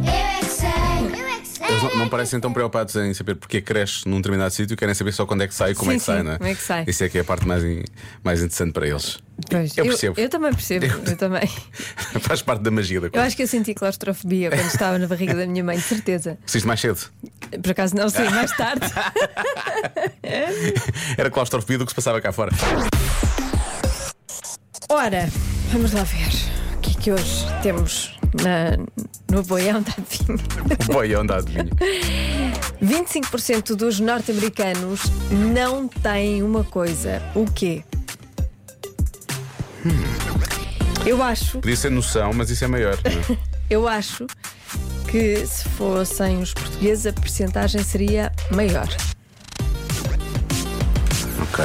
eu 0.00 0.14
é 0.14 0.40
que 0.40 0.46
sei, 0.46 1.20
eu 1.20 1.26
é 1.28 1.40
que 1.40 1.46
sei. 1.48 1.66
Eles 1.68 1.96
não, 1.98 2.08
parecem 2.08 2.40
tão 2.40 2.52
preocupados 2.52 2.96
em 2.96 3.12
saber 3.14 3.34
porque 3.36 3.60
cresce 3.60 4.08
num 4.08 4.16
determinado 4.16 4.52
sítio, 4.52 4.76
querem 4.76 4.94
saber 4.94 5.12
só 5.12 5.26
quando 5.26 5.42
é 5.42 5.46
que 5.48 5.54
sai 5.54 5.72
e 5.72 5.74
como 5.74 5.90
Sim, 5.90 5.96
é 5.96 5.98
que 6.00 6.04
sai, 6.04 6.18
sim, 6.18 6.22
não 6.24 6.32
é? 6.32 6.38
como 6.38 6.50
é 6.50 6.54
que 6.54 6.62
sai. 6.62 6.84
Isso 6.86 7.04
é 7.04 7.08
que 7.10 7.18
é 7.18 7.20
a 7.20 7.24
parte 7.24 7.46
mais, 7.46 7.62
in- 7.62 7.84
mais 8.24 8.40
interessante 8.40 8.72
para 8.72 8.88
eles. 8.88 9.18
Pois, 9.50 9.76
Eu 9.76 9.84
percebo. 9.86 10.20
Eu, 10.20 10.28
também 10.28 10.52
percebo, 10.52 10.86
eu, 10.86 11.16
também. 11.16 11.48
Faz 12.20 12.40
parte 12.40 12.62
da 12.62 12.70
magia 12.70 13.00
da 13.00 13.08
Eu 13.08 13.10
coisa. 13.10 13.26
acho 13.26 13.36
que 13.36 13.42
eu 13.42 13.48
senti 13.48 13.74
claustrofobia 13.74 14.48
quando 14.50 14.66
estava 14.66 14.98
na 14.98 15.06
barriga 15.08 15.34
da 15.34 15.46
minha 15.46 15.62
mãe, 15.64 15.76
de 15.76 15.82
certeza. 15.82 16.38
Assiste 16.46 16.66
mais 16.66 16.80
cedo. 16.80 17.00
Por 17.62 17.70
acaso 17.72 17.96
não 17.96 18.08
sei, 18.08 18.28
mais 18.30 18.52
tarde. 18.56 18.86
Era 21.18 21.30
claustrofobia 21.30 21.78
do 21.78 21.84
que 21.84 21.90
se 21.90 21.96
passava 21.96 22.20
cá 22.20 22.32
fora. 22.32 22.52
Ora, 24.88 25.28
vamos 25.72 25.92
lá 25.92 26.02
ver. 26.04 26.28
O 26.76 26.80
que 26.80 26.90
é 26.90 26.94
que 27.00 27.12
hoje 27.12 27.46
temos 27.62 28.16
na, 28.42 28.76
no 29.34 29.42
boião 29.42 29.82
da 29.82 29.92
adivinha? 29.98 30.38
Boião 30.86 31.26
da 31.26 31.36
adivinha. 31.36 31.70
25% 32.82 33.74
dos 33.74 33.98
norte-americanos 34.00 35.00
não 35.52 35.88
têm 35.88 36.42
uma 36.42 36.62
coisa. 36.64 37.22
O 37.34 37.46
quê? 37.50 37.82
Eu 41.06 41.22
acho, 41.22 41.60
Podia 41.60 41.76
ser 41.76 41.90
noção, 41.90 42.32
mas 42.32 42.48
isso 42.50 42.64
é 42.64 42.68
maior. 42.68 42.96
não 43.04 43.36
é? 43.36 43.38
eu 43.68 43.86
acho 43.88 44.26
que 45.10 45.46
se 45.46 45.68
fossem 45.70 46.40
os 46.40 46.52
portugueses 46.54 47.06
a 47.06 47.12
percentagem 47.12 47.82
seria 47.82 48.32
maior. 48.50 48.88
Ok. 51.42 51.64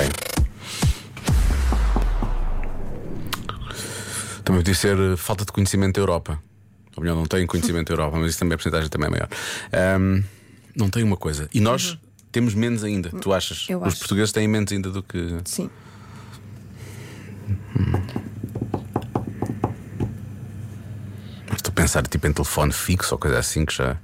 Também 4.44 4.62
podia 4.62 4.76
ser 4.76 4.98
eh, 5.00 5.16
falta 5.16 5.46
de 5.46 5.52
conhecimento 5.52 5.96
da 5.96 6.02
Europa. 6.02 6.42
Ou 6.96 7.04
melhor, 7.04 7.16
não 7.16 7.26
têm 7.26 7.46
conhecimento 7.48 7.88
da 7.88 7.94
Europa, 7.94 8.18
mas 8.20 8.32
isso 8.32 8.40
também 8.40 8.56
a 8.56 8.58
porcentagem 8.58 8.90
também 8.90 9.08
é 9.08 9.12
maior. 9.12 9.30
Ahm, 9.72 10.24
não 10.76 10.90
tem 10.90 11.04
uma 11.04 11.16
coisa. 11.18 11.48
E 11.54 11.60
nós 11.62 11.98
temos 12.32 12.54
menos 12.54 12.84
ainda, 12.84 13.10
tu 13.10 13.32
achas? 13.34 13.66
Eu 13.70 13.80
Os 13.82 13.88
acho. 13.88 14.00
portugueses 14.00 14.32
têm 14.32 14.48
menos 14.48 14.72
ainda 14.72 14.90
do 14.92 15.02
que. 15.02 15.38
Sim. 15.46 15.70
Estou 21.56 21.72
a 21.72 21.74
pensar 21.90 22.06
tipo 22.08 22.28
em 22.28 22.32
telefone 22.32 22.72
fixo 22.72 23.16
ou 23.16 23.18
coisa 23.20 23.40
assim 23.40 23.66
que 23.66 23.74
já. 23.74 23.98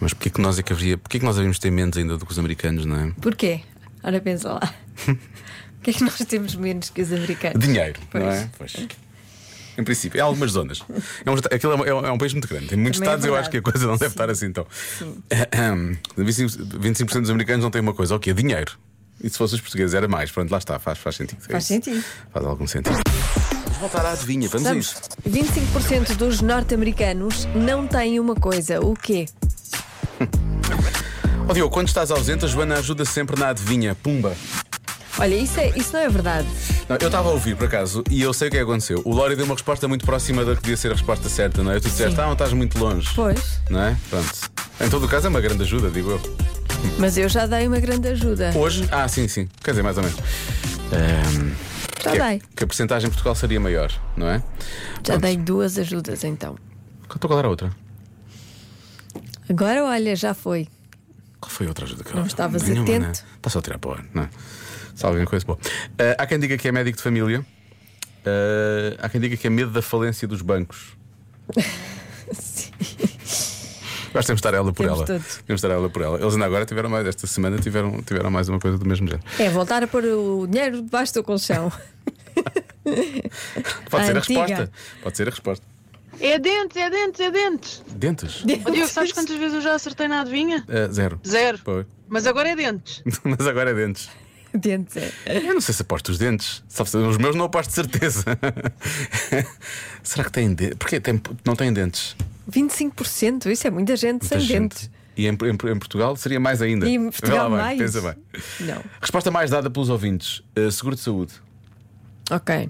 Mas 0.00 0.14
porquê 0.14 0.30
que 0.30 0.40
nós 0.40 0.58
é 0.58 0.62
que 0.62 0.72
haveria. 0.72 0.96
Porquê 0.96 1.18
que 1.18 1.24
nós 1.24 1.36
havíamos 1.36 1.58
ter 1.58 1.70
menos 1.70 1.96
ainda 1.98 2.16
do 2.16 2.24
que 2.24 2.32
os 2.32 2.38
americanos, 2.38 2.86
não 2.86 2.96
é? 2.98 3.12
Porquê? 3.20 3.60
Ora, 4.02 4.20
pensa 4.20 4.54
lá. 4.54 4.74
O 5.78 5.84
que 5.84 5.90
é 5.90 5.92
que 5.92 6.02
nós 6.02 6.16
temos 6.26 6.54
menos 6.54 6.88
que 6.88 7.02
os 7.02 7.12
americanos? 7.12 7.60
Dinheiro, 7.62 8.00
não 8.00 8.08
Pois. 8.22 8.34
é? 8.34 8.48
Pois. 8.56 8.72
Em 9.76 9.84
princípio, 9.84 10.16
em 10.16 10.22
algumas 10.22 10.52
zonas. 10.52 10.80
É 11.26 11.30
um, 11.30 11.34
aquilo 11.34 11.72
é, 11.74 11.76
um- 11.76 11.84
é 11.84 11.94
um- 11.94 12.06
é 12.06 12.12
um 12.12 12.16
país 12.16 12.32
muito 12.32 12.48
grande. 12.48 12.72
Em 12.74 12.78
muitos 12.78 12.98
Também 13.00 13.12
é 13.12 13.16
estados 13.16 13.26
eu 13.26 13.36
acho 13.36 13.50
que 13.50 13.58
a 13.58 13.60
coisa 13.60 13.86
não 13.86 13.98
deve 13.98 14.14
estar 14.14 14.30
assim 14.30 14.50
tão. 14.50 14.66
Ahem. 15.30 15.98
25%, 16.16 16.78
25% 16.80 17.20
dos 17.20 17.28
americanos 17.28 17.62
não 17.62 17.70
têm 17.70 17.82
uma 17.82 17.92
coisa. 17.92 18.14
O 18.14 18.18
quê? 18.18 18.32
Dinheiro. 18.32 18.78
E 19.22 19.28
se 19.28 19.36
fosse 19.36 19.56
os 19.56 19.60
portugueses 19.60 19.92
era 19.94 20.08
mais. 20.08 20.30
Pronto, 20.30 20.50
lá 20.50 20.56
está, 20.56 20.78
faz, 20.78 20.96
faz 20.96 21.16
sentido. 21.16 21.42
É 21.48 21.52
Faz 21.52 21.64
isso. 21.64 21.74
sentido. 21.74 22.02
Faz 22.32 22.46
algum 22.46 22.66
sentido. 22.66 22.96
Vamos 23.74 23.92
voltar 23.92 24.06
à 24.06 24.12
adivinha, 24.12 24.48
vamos 24.48 24.66
a 24.68 24.74
isso. 24.74 24.94
25% 25.28 26.14
dos 26.16 26.40
norte-americanos 26.40 27.46
não 27.54 27.86
têm 27.86 28.20
uma 28.20 28.34
coisa. 28.34 28.80
O 28.80 28.94
quê? 28.94 29.26
Ó 31.48 31.52
Diogo, 31.52 31.72
quando 31.72 31.88
estás 31.88 32.10
ausente, 32.10 32.44
a 32.44 32.48
Joana 32.48 32.78
ajuda 32.78 33.04
sempre 33.04 33.38
na 33.38 33.48
adivinha. 33.48 33.94
Pumba. 33.94 34.34
Olha, 35.18 35.34
isso, 35.34 35.60
é, 35.60 35.68
isso 35.76 35.92
não 35.92 36.00
é 36.00 36.08
verdade. 36.08 36.48
Não, 36.88 36.96
eu 37.00 37.06
estava 37.06 37.28
a 37.28 37.32
ouvir 37.32 37.56
por 37.56 37.66
acaso 37.66 38.02
e 38.10 38.22
eu 38.22 38.32
sei 38.32 38.48
o 38.48 38.50
que 38.50 38.56
é 38.56 38.60
que 38.60 38.64
aconteceu. 38.64 39.00
O 39.04 39.12
Lório 39.12 39.36
deu 39.36 39.44
uma 39.44 39.54
resposta 39.54 39.86
muito 39.86 40.04
próxima 40.04 40.44
da 40.44 40.54
que 40.56 40.62
devia 40.62 40.76
ser 40.76 40.88
a 40.90 40.94
resposta 40.94 41.28
certa, 41.28 41.62
não 41.62 41.70
é? 41.70 41.78
Tu 41.80 41.88
disseste, 41.88 42.20
ah, 42.20 42.24
não 42.24 42.32
estás 42.32 42.52
muito 42.52 42.78
longe. 42.78 43.08
Pois. 43.14 43.60
Não 43.70 43.80
é? 43.80 43.96
Pronto. 44.10 44.32
Em 44.80 44.88
todo 44.88 45.06
o 45.06 45.08
caso 45.08 45.26
é 45.26 45.30
uma 45.30 45.40
grande 45.40 45.62
ajuda, 45.62 45.90
digo 45.90 46.10
eu. 46.10 46.20
Mas 46.98 47.16
eu 47.16 47.28
já 47.28 47.46
dei 47.46 47.66
uma 47.66 47.78
grande 47.78 48.08
ajuda. 48.08 48.52
Hoje? 48.56 48.88
Ah, 48.90 49.06
sim, 49.08 49.28
sim. 49.28 49.48
Quer 49.62 49.70
dizer, 49.70 49.82
mais 49.82 49.96
ou 49.96 50.02
menos. 50.02 50.18
Ahm, 50.92 51.52
Já 52.04 52.10
que, 52.12 52.16
é- 52.18 52.28
dei. 52.28 52.42
que 52.56 52.64
a 52.64 52.66
porcentagem 52.66 53.06
em 53.08 53.10
Portugal 53.10 53.34
seria 53.34 53.58
maior, 53.60 53.92
não 54.16 54.28
é? 54.28 54.42
Já 55.06 55.16
dei 55.16 55.36
duas 55.36 55.78
ajudas 55.78 56.22
então. 56.24 56.56
Então 57.04 57.28
qual 57.28 57.38
era 57.38 57.48
a 57.48 57.50
outra? 57.50 57.70
Agora, 59.48 59.84
olha, 59.84 60.16
já 60.16 60.32
foi. 60.34 60.68
Qual 61.40 61.50
foi 61.50 61.66
a 61.66 61.68
outra 61.70 61.84
ajuda 61.84 62.02
que 62.04 62.10
eu 62.10 62.16
Não 62.16 62.26
estavas 62.26 62.62
Nenhuma, 62.62 62.84
atento? 62.84 63.06
Né? 63.06 63.12
Está 63.36 63.50
só 63.50 63.58
a 63.58 63.62
tirar 63.62 63.78
para 63.78 63.90
o 63.90 63.94
ar, 63.94 64.04
não 64.14 64.22
é? 64.22 64.30
Se 64.94 65.04
alguém 65.04 65.24
coisa 65.24 65.44
boa. 65.44 65.58
Ah, 65.98 66.22
há 66.22 66.26
quem 66.26 66.38
diga 66.38 66.56
que 66.56 66.66
é 66.68 66.72
médico 66.72 66.96
de 66.96 67.02
família. 67.02 67.44
Ah, 68.24 68.96
há 69.04 69.08
quem 69.08 69.20
diga 69.20 69.36
que 69.36 69.46
é 69.46 69.50
medo 69.50 69.70
da 69.70 69.82
falência 69.82 70.26
dos 70.26 70.40
bancos. 70.40 70.96
Nós 74.14 74.24
temos 74.26 74.40
de 74.40 74.46
estar 74.46 74.54
ela 74.54 74.72
por 74.72 74.84
Temos 74.84 74.98
ela. 74.98 75.06
todos. 75.06 75.26
Temos 75.46 75.46
de 75.46 75.54
estar 75.66 75.70
ela 75.70 75.90
por 75.90 76.02
ela. 76.02 76.20
Eles 76.20 76.32
ainda 76.34 76.46
agora 76.46 76.64
tiveram 76.64 76.88
mais, 76.88 77.06
esta 77.06 77.26
semana 77.26 77.58
tiveram, 77.58 78.00
tiveram 78.02 78.30
mais 78.30 78.48
uma 78.48 78.60
coisa 78.60 78.78
do 78.78 78.86
mesmo 78.86 79.06
género. 79.08 79.26
É 79.38 79.48
voltar 79.50 79.82
a 79.82 79.86
pôr 79.86 80.04
o 80.04 80.46
dinheiro 80.46 80.82
debaixo 80.82 81.12
do 81.14 81.22
colchão. 81.24 81.70
Pode 83.90 84.04
A 84.04 84.06
ser 84.06 84.14
a 84.16 84.18
antiga. 84.18 84.40
resposta. 84.46 84.70
Pode 85.02 85.16
ser 85.16 85.26
a 85.28 85.30
resposta. 85.30 85.66
É 86.20 86.38
dentes, 86.38 86.76
é 86.76 86.90
dentes, 86.90 87.20
é 87.20 87.30
dentes. 87.30 87.82
Dentes? 87.90 88.42
Ô, 88.44 88.70
Diogo, 88.70 88.88
sabes 88.88 89.12
quantas 89.12 89.36
vezes 89.36 89.54
eu 89.56 89.60
já 89.60 89.74
acertei 89.74 90.06
na 90.06 90.20
adivinha? 90.20 90.64
Ah, 90.68 90.90
zero. 90.92 91.18
Zero. 91.26 91.58
Foi. 91.58 91.84
Mas 92.08 92.26
agora 92.26 92.48
é 92.50 92.56
dentes. 92.56 93.02
Mas 93.24 93.46
agora 93.46 93.70
é 93.70 93.74
dentes. 93.74 94.08
Dentes, 94.58 94.96
é. 94.96 95.12
Eu 95.48 95.54
não 95.54 95.60
sei 95.60 95.74
se 95.74 95.82
aposto 95.82 96.10
os 96.10 96.18
dentes. 96.18 96.62
Os 97.08 97.16
meus 97.18 97.34
não 97.34 97.46
aposto 97.46 97.70
de 97.70 97.74
certeza. 97.74 98.24
Será 100.02 100.24
que 100.24 100.32
têm 100.32 100.54
dentes? 100.54 100.76
Porquê 100.78 101.00
tem- 101.00 101.20
não 101.44 101.56
têm 101.56 101.72
dentes? 101.72 102.16
25%, 102.50 103.46
isso 103.50 103.66
é 103.66 103.70
muita 103.70 103.96
gente 103.96 104.22
Muita 104.22 104.28
sem 104.28 104.40
gente. 104.40 104.60
dentes. 104.74 104.90
E 105.16 105.26
em, 105.26 105.30
em- 105.30 105.70
em 105.72 105.78
Portugal 105.78 106.16
seria 106.16 106.38
mais 106.40 106.60
ainda. 106.60 106.88
E 106.88 106.94
em 106.94 107.04
Vê 107.04 107.10
Portugal 107.10 107.48
lá 107.48 107.56
bem, 107.56 107.78
mais? 107.78 107.78
Pensa 107.78 108.00
bem. 108.00 108.14
Não. 108.60 108.82
Resposta 109.00 109.30
mais 109.30 109.50
dada 109.50 109.70
pelos 109.70 109.88
ouvintes: 109.88 110.42
uh, 110.58 110.70
seguro 110.70 110.96
de 110.96 111.02
saúde. 111.02 111.32
Ok. 112.30 112.68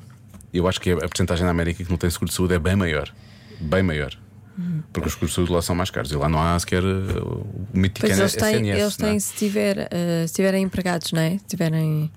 Eu 0.53 0.69
acho 0.69 0.81
que 0.81 0.91
a, 0.91 0.95
a 0.97 1.09
porcentagem 1.09 1.45
na 1.45 1.51
América 1.51 1.83
que 1.83 1.91
não 1.91 1.97
tem 1.97 2.09
seguro 2.11 2.29
de 2.31 2.35
saúde 2.37 2.55
é 2.55 2.59
bem 2.59 2.77
maior. 2.77 3.13
Bem 3.61 3.83
maior. 3.83 4.15
Porque 4.93 5.09
os 5.09 5.15
seguros 5.15 5.31
de 5.31 5.35
saúde 5.37 5.53
lá 5.53 5.63
são 5.63 5.75
mais 5.75 5.91
caros. 5.91 6.11
E 6.13 6.17
lá 6.17 6.29
não 6.29 6.41
há 6.41 6.59
sequer 6.59 6.83
uh, 6.85 7.45
o 7.73 7.79
mítico 7.79 8.07
Pois 8.07 8.19
eles 8.19 8.33
têm, 8.35 8.55
SNS. 8.71 8.81
eles 8.81 8.99
não 8.99 9.07
é? 9.09 9.11
têm 9.11 9.21
se, 9.21 9.35
tiver, 9.35 9.89
eh, 9.91 10.27
se 10.29 10.35
tiverem 10.35 10.63
empregados, 10.63 11.11
não 11.13 11.21
é? 11.21 11.39
Se 11.39 11.45
tiverem 11.49 12.11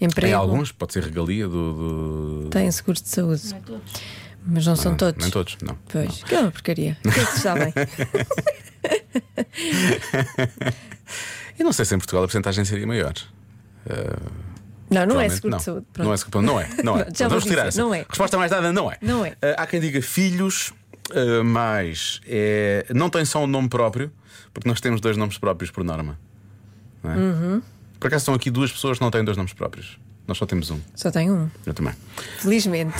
emprego. 0.00 0.26
Tem 0.26 0.32
alguns, 0.32 0.72
pode 0.72 0.92
ser 0.94 1.04
regalia 1.04 1.46
do. 1.46 2.42
do... 2.44 2.48
Têm 2.50 2.68
seguros 2.72 3.00
de 3.02 3.08
saúde. 3.08 3.42
Mas 4.48 4.66
não 4.66 4.74
são 4.76 4.92
Não, 4.92 4.96
todos. 4.98 5.22
Nem 5.22 5.30
todos, 5.30 5.56
não. 5.62 5.76
Pois, 5.88 6.22
que 6.24 6.34
é 6.34 6.40
uma 6.40 6.50
porcaria. 6.50 6.96
O 7.04 7.10
que 7.10 7.20
é 7.20 7.24
que 7.26 7.38
sabem? 7.38 7.72
Eu 11.58 11.64
não 11.64 11.72
sei 11.72 11.84
se 11.84 11.94
em 11.94 11.98
Portugal 11.98 12.24
a 12.24 12.26
porcentagem 12.26 12.64
seria 12.64 12.86
maior. 12.86 13.12
Uh, 13.86 14.30
Não, 14.90 15.06
não 15.06 15.20
é 15.20 15.28
seguro 15.28 15.50
não. 15.52 15.58
de 15.58 15.64
saúde. 15.64 15.86
Não 15.98 16.12
é, 16.12 16.16
seguro- 16.16 16.42
não 16.42 16.60
é, 16.60 16.68
não 16.84 16.98
é. 17.00 17.06
Já 17.14 17.28
Vamos 17.28 17.44
tirar 17.44 17.68
dizer, 17.68 17.68
essa. 17.68 17.82
não 17.82 17.94
é. 17.94 18.04
Resposta 18.08 18.36
mais 18.38 18.50
dada, 18.50 18.72
não 18.72 18.90
é. 18.90 18.98
Não 19.00 19.24
é. 19.24 19.36
Ah, 19.42 19.62
há 19.62 19.66
quem 19.66 19.80
diga 19.80 20.00
filhos, 20.02 20.72
ah, 21.14 21.44
mas 21.44 22.20
é, 22.26 22.86
não 22.94 23.08
tem 23.08 23.24
só 23.24 23.42
um 23.42 23.46
nome 23.46 23.68
próprio, 23.68 24.10
porque 24.52 24.68
nós 24.68 24.80
temos 24.80 25.00
dois 25.00 25.16
nomes 25.16 25.38
próprios 25.38 25.70
por 25.70 25.84
norma. 25.84 26.18
Não 27.02 27.12
é? 27.12 27.16
Uhum. 27.16 27.62
Por 27.98 28.08
acaso 28.08 28.22
estão 28.22 28.34
aqui 28.34 28.50
duas 28.50 28.70
pessoas 28.72 28.98
que 28.98 29.04
não 29.04 29.10
têm 29.10 29.24
dois 29.24 29.36
nomes 29.36 29.52
próprios. 29.52 29.98
Nós 30.26 30.36
só 30.38 30.44
temos 30.46 30.70
um. 30.70 30.80
Só 30.94 31.10
tem 31.10 31.30
um. 31.30 31.48
Eu 31.64 31.72
também. 31.72 31.94
Felizmente. 32.38 32.96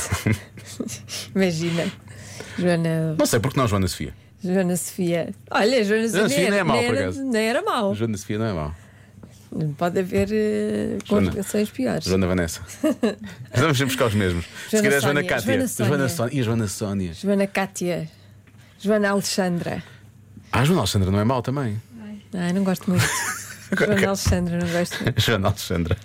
Imagina. 1.35 1.90
Joana, 2.59 3.14
Não 3.19 3.27
sei 3.27 3.40
porque 3.40 3.59
não, 3.59 3.66
Joana 3.66 3.88
Sofia. 3.88 4.14
Joana 4.42 4.77
Sofia. 4.77 5.35
Olha, 5.51 5.85
Joana 5.85 6.09
Sofia, 6.09 6.19
Joana 6.19 6.29
Sofia 6.29 6.51
nem 6.51 6.59
é 6.61 6.64
mau, 6.64 6.77
por 6.77 6.85
era, 6.85 7.01
acaso. 7.01 7.37
era 7.37 7.62
mau. 7.62 7.95
Joana 7.95 8.16
Sofia 8.16 8.38
não 8.38 8.47
é 8.47 8.53
mau. 8.53 8.75
Pode 9.78 10.00
haver 10.00 10.28
uh, 10.28 11.09
conjugações 11.09 11.70
piores. 11.70 12.04
Joana 12.04 12.26
Vanessa. 12.26 12.61
Vamos 13.54 13.78
sempre 13.78 13.94
buscar 13.94 14.06
os 14.06 14.14
mesmos. 14.14 14.44
Se 14.68 14.72
Joana 14.72 14.82
calhar 14.82 14.98
a 14.98 15.00
Joana 15.00 15.20
Sónia, 15.20 15.28
Cátia. 15.28 15.46
Joana 15.46 15.68
Sónia. 15.68 15.88
Joana 15.88 16.09
Sónia. 16.09 16.35
E 16.35 16.40
a 16.40 16.42
Joana 16.42 16.68
Sónia. 16.68 17.14
Joana 17.14 17.46
Cátia. 17.46 18.09
Joana 18.78 19.11
Alexandra. 19.11 19.82
Ah, 20.52 20.61
a 20.61 20.64
Joana 20.64 20.80
Alexandra 20.80 21.11
não 21.11 21.20
é 21.20 21.24
mau 21.24 21.42
também. 21.42 21.80
Ai, 22.35 22.52
não 22.52 22.64
gosto 22.64 22.90
muito. 22.90 23.04
Joana 23.78 24.09
Alexandra, 24.09 24.59
não 24.59 24.68
gosto 24.68 25.02
muito. 25.02 25.20
Joana 25.22 25.48
Alexandra. 25.48 25.96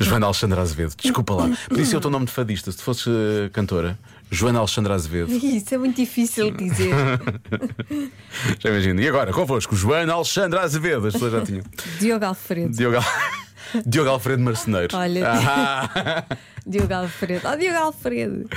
Joana 0.00 0.26
Alexandra 0.26 0.60
Azevedo, 0.62 0.94
desculpa 0.96 1.34
lá. 1.34 1.50
Podia 1.68 1.84
ser 1.84 1.96
o 1.96 2.00
teu 2.00 2.10
nome 2.10 2.26
de 2.26 2.32
fadista, 2.32 2.70
se 2.70 2.78
tu 2.78 2.82
fosses 2.84 3.06
eh, 3.06 3.48
cantora. 3.52 3.98
Joana 4.30 4.60
Alexandra 4.60 4.94
Azevedo. 4.94 5.30
Isso 5.30 5.74
é 5.74 5.78
muito 5.78 5.96
difícil 5.96 6.50
dizer. 6.52 6.90
Já 8.58 8.70
imagino. 8.70 9.00
E 9.00 9.06
agora, 9.08 9.30
convosco, 9.32 9.76
Joana 9.76 10.14
Alexandra 10.14 10.62
Azevedo. 10.62 11.06
As 11.06 11.12
pessoas 11.12 11.32
já 11.32 11.42
tinham. 11.42 11.62
Diogo 12.00 12.24
Alfredo. 12.24 12.74
Diogo, 12.74 12.96
Al- 12.96 13.82
Diogo 13.84 14.08
Alfredo 14.10 14.42
Marceneiro. 14.42 14.96
Olha. 14.96 15.30
Ah, 15.30 16.24
Diogo 16.66 16.94
Alfredo. 16.94 17.46
Oh, 17.52 17.56
Diogo 17.56 17.76
Alfredo. 17.76 18.48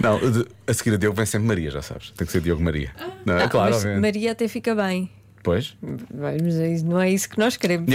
não, 0.00 0.18
de- 0.30 0.46
a 0.68 0.72
seguir 0.74 0.94
a 0.94 0.98
Diogo 0.98 1.16
vem 1.16 1.26
sempre 1.26 1.48
Maria, 1.48 1.70
já 1.70 1.82
sabes. 1.82 2.12
Tem 2.16 2.24
que 2.26 2.32
ser 2.32 2.40
Diogo 2.40 2.62
Maria. 2.62 2.92
Não, 3.26 3.36
é 3.36 3.44
Ah, 3.44 3.48
claro. 3.48 3.74
Maria 4.00 4.32
até 4.32 4.46
fica 4.46 4.72
bem. 4.74 5.10
Pois. 5.44 5.76
Mas 6.12 6.42
isso- 6.54 6.86
não 6.86 6.98
é 6.98 7.10
isso 7.10 7.28
que 7.28 7.38
nós 7.38 7.54
queremos. 7.58 7.94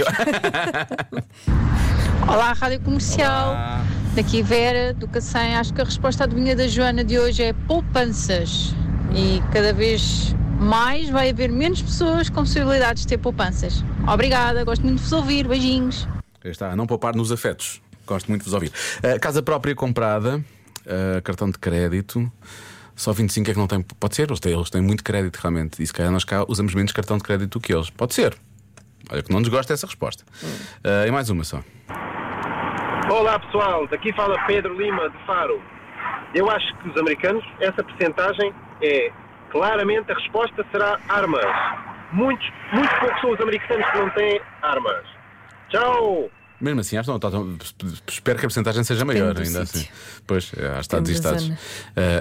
Olá, 2.26 2.52
Rádio 2.52 2.80
Comercial. 2.80 3.56
Daqui 4.14 4.40
Vera, 4.40 4.94
do 4.94 5.08
Cacém. 5.08 5.56
Acho 5.56 5.74
que 5.74 5.80
a 5.80 5.84
resposta 5.84 6.22
à 6.22 6.26
adivinha 6.26 6.54
da 6.54 6.68
Joana 6.68 7.02
de 7.02 7.18
hoje 7.18 7.42
é 7.42 7.52
poupanças. 7.52 8.72
E 9.12 9.42
cada 9.52 9.72
vez 9.72 10.32
mais 10.60 11.10
vai 11.10 11.30
haver 11.30 11.50
menos 11.50 11.82
pessoas 11.82 12.28
com 12.30 12.36
possibilidades 12.36 13.02
de 13.02 13.08
ter 13.08 13.18
poupanças. 13.18 13.82
Obrigada, 14.06 14.62
gosto 14.62 14.82
muito 14.82 14.98
de 14.98 15.02
vos 15.02 15.12
ouvir. 15.12 15.48
Beijinhos. 15.48 16.06
Aí 16.44 16.52
está, 16.52 16.70
a 16.70 16.76
não 16.76 16.86
poupar 16.86 17.16
nos 17.16 17.32
afetos. 17.32 17.82
Gosto 18.06 18.28
muito 18.28 18.42
de 18.42 18.44
vos 18.44 18.54
ouvir. 18.54 18.68
Uh, 18.98 19.18
casa 19.20 19.42
própria 19.42 19.74
comprada, 19.74 20.36
uh, 20.38 21.20
cartão 21.24 21.50
de 21.50 21.58
crédito. 21.58 22.30
Só 23.00 23.14
25 23.14 23.50
é 23.50 23.54
que 23.54 23.58
não 23.58 23.66
tem. 23.66 23.80
Pode 23.80 24.14
ser, 24.14 24.28
eles 24.28 24.38
têm, 24.40 24.52
eles 24.52 24.68
têm 24.68 24.82
muito 24.82 25.02
crédito 25.02 25.38
realmente. 25.38 25.82
E 25.82 25.86
se 25.86 25.92
calhar 25.92 26.12
nós 26.12 26.22
cá 26.22 26.44
usamos 26.46 26.74
menos 26.74 26.92
cartão 26.92 27.16
de 27.16 27.24
crédito 27.24 27.58
do 27.58 27.60
que 27.60 27.72
eles. 27.72 27.88
Pode 27.88 28.12
ser. 28.12 28.36
Olha 29.10 29.22
que 29.22 29.32
não 29.32 29.40
nos 29.40 29.48
gosta 29.48 29.72
dessa 29.72 29.86
resposta. 29.86 30.22
Uh, 30.84 31.08
e 31.08 31.10
mais 31.10 31.30
uma 31.30 31.42
só. 31.42 31.62
Olá 33.10 33.38
pessoal, 33.38 33.86
daqui 33.88 34.12
fala 34.12 34.38
Pedro 34.46 34.78
Lima 34.78 35.08
de 35.08 35.16
Faro. 35.24 35.62
Eu 36.34 36.50
acho 36.50 36.76
que 36.76 36.90
os 36.90 36.96
americanos, 36.98 37.42
essa 37.60 37.82
percentagem 37.82 38.52
é 38.82 39.10
claramente 39.50 40.12
a 40.12 40.14
resposta 40.14 40.62
será 40.70 41.00
armas. 41.08 41.46
Muitos, 42.12 42.46
muito 42.74 42.94
poucos 43.00 43.20
são 43.22 43.30
os 43.32 43.40
americanos 43.40 43.90
que 43.92 43.98
não 43.98 44.10
têm 44.10 44.42
armas. 44.60 45.06
Tchau! 45.70 46.30
Mesmo 46.60 46.80
assim, 46.80 46.96
acho 46.96 47.06
que 47.06 47.12
não, 47.12 47.18
tá 47.18 47.30
tão- 47.30 47.56
espero 48.08 48.38
que 48.38 48.44
a 48.44 48.48
porcentagem 48.48 48.84
seja 48.84 49.04
maior, 49.04 49.28
ainda 49.36 49.64
sítio. 49.66 49.80
assim. 49.80 49.88
Pois, 50.26 50.52
é, 50.56 50.76
há 50.76 50.80
estados 50.80 51.08
e 51.10 51.12
estados. 51.14 51.44
Uh, 51.48 51.54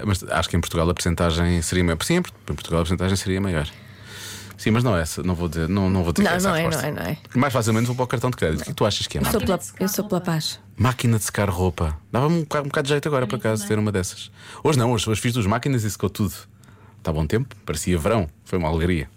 mas 0.06 0.24
acho 0.24 0.50
que 0.50 0.56
em 0.56 0.62
Portugal 0.62 0.90
a 0.90 0.94
porcentagem 0.94 1.62
seria 1.62 1.84
maior. 1.84 1.98
Sim, 2.04 2.16
em 2.16 2.22
Portugal 2.22 2.80
a 2.80 2.84
porcentagem 2.84 3.16
seria 3.18 3.42
maior. 3.42 3.68
Sim, 4.58 4.72
mas 4.72 4.84
não 4.84 4.96
é 4.98 5.02
essa, 5.02 5.24
não 5.24 5.36
vou 5.36 5.48
dizer, 5.48 5.70
não, 5.70 5.90
não 5.90 6.04
vou 6.04 6.12
dizer 6.12 6.24
que 6.26 6.30
Não, 6.30 6.36
essa 6.36 6.50
não 6.50 6.56
é, 6.56 6.70
não 6.70 6.80
é, 6.82 6.92
não 6.92 7.02
é. 7.02 7.18
Mais 7.34 7.54
facilmente 7.54 7.88
vou 7.88 7.96
para 7.96 8.04
o 8.04 8.08
cartão 8.08 8.30
de 8.30 8.36
crédito. 8.36 8.62
O 8.62 8.66
que 8.66 8.74
tu 8.74 8.86
achas 8.86 9.08
que 9.08 9.18
é? 9.18 9.22
Eu 9.22 9.26
sou, 9.26 9.40
pela, 9.40 9.60
eu 9.80 9.88
sou 9.88 10.04
pela 10.06 10.20
paz. 10.20 10.60
máquina 10.76 11.18
de 11.18 11.24
secar 11.24 11.50
roupa. 11.50 11.98
Dava-me 12.12 12.36
um, 12.36 12.42
bocado- 12.42 12.66
um 12.66 12.68
bocado 12.68 12.86
de 12.88 12.90
jeito 12.94 13.08
agora, 13.08 13.26
por 13.26 13.36
acaso, 13.38 13.66
ter 13.66 13.80
uma 13.80 13.90
dessas. 13.92 14.30
Hoje 14.62 14.78
não, 14.78 14.92
hoje, 14.92 15.10
hoje 15.10 15.22
fiz 15.22 15.32
duas 15.34 15.46
máquinas 15.46 15.86
e 15.86 15.90
secou 15.92 16.10
tudo. 16.10 16.34
Está 16.98 17.14
bom 17.14 17.26
tempo, 17.26 17.56
parecia 17.66 17.98
verão, 17.98 18.28
foi 18.44 18.60
uma 18.60 18.68
alegria. 18.68 19.10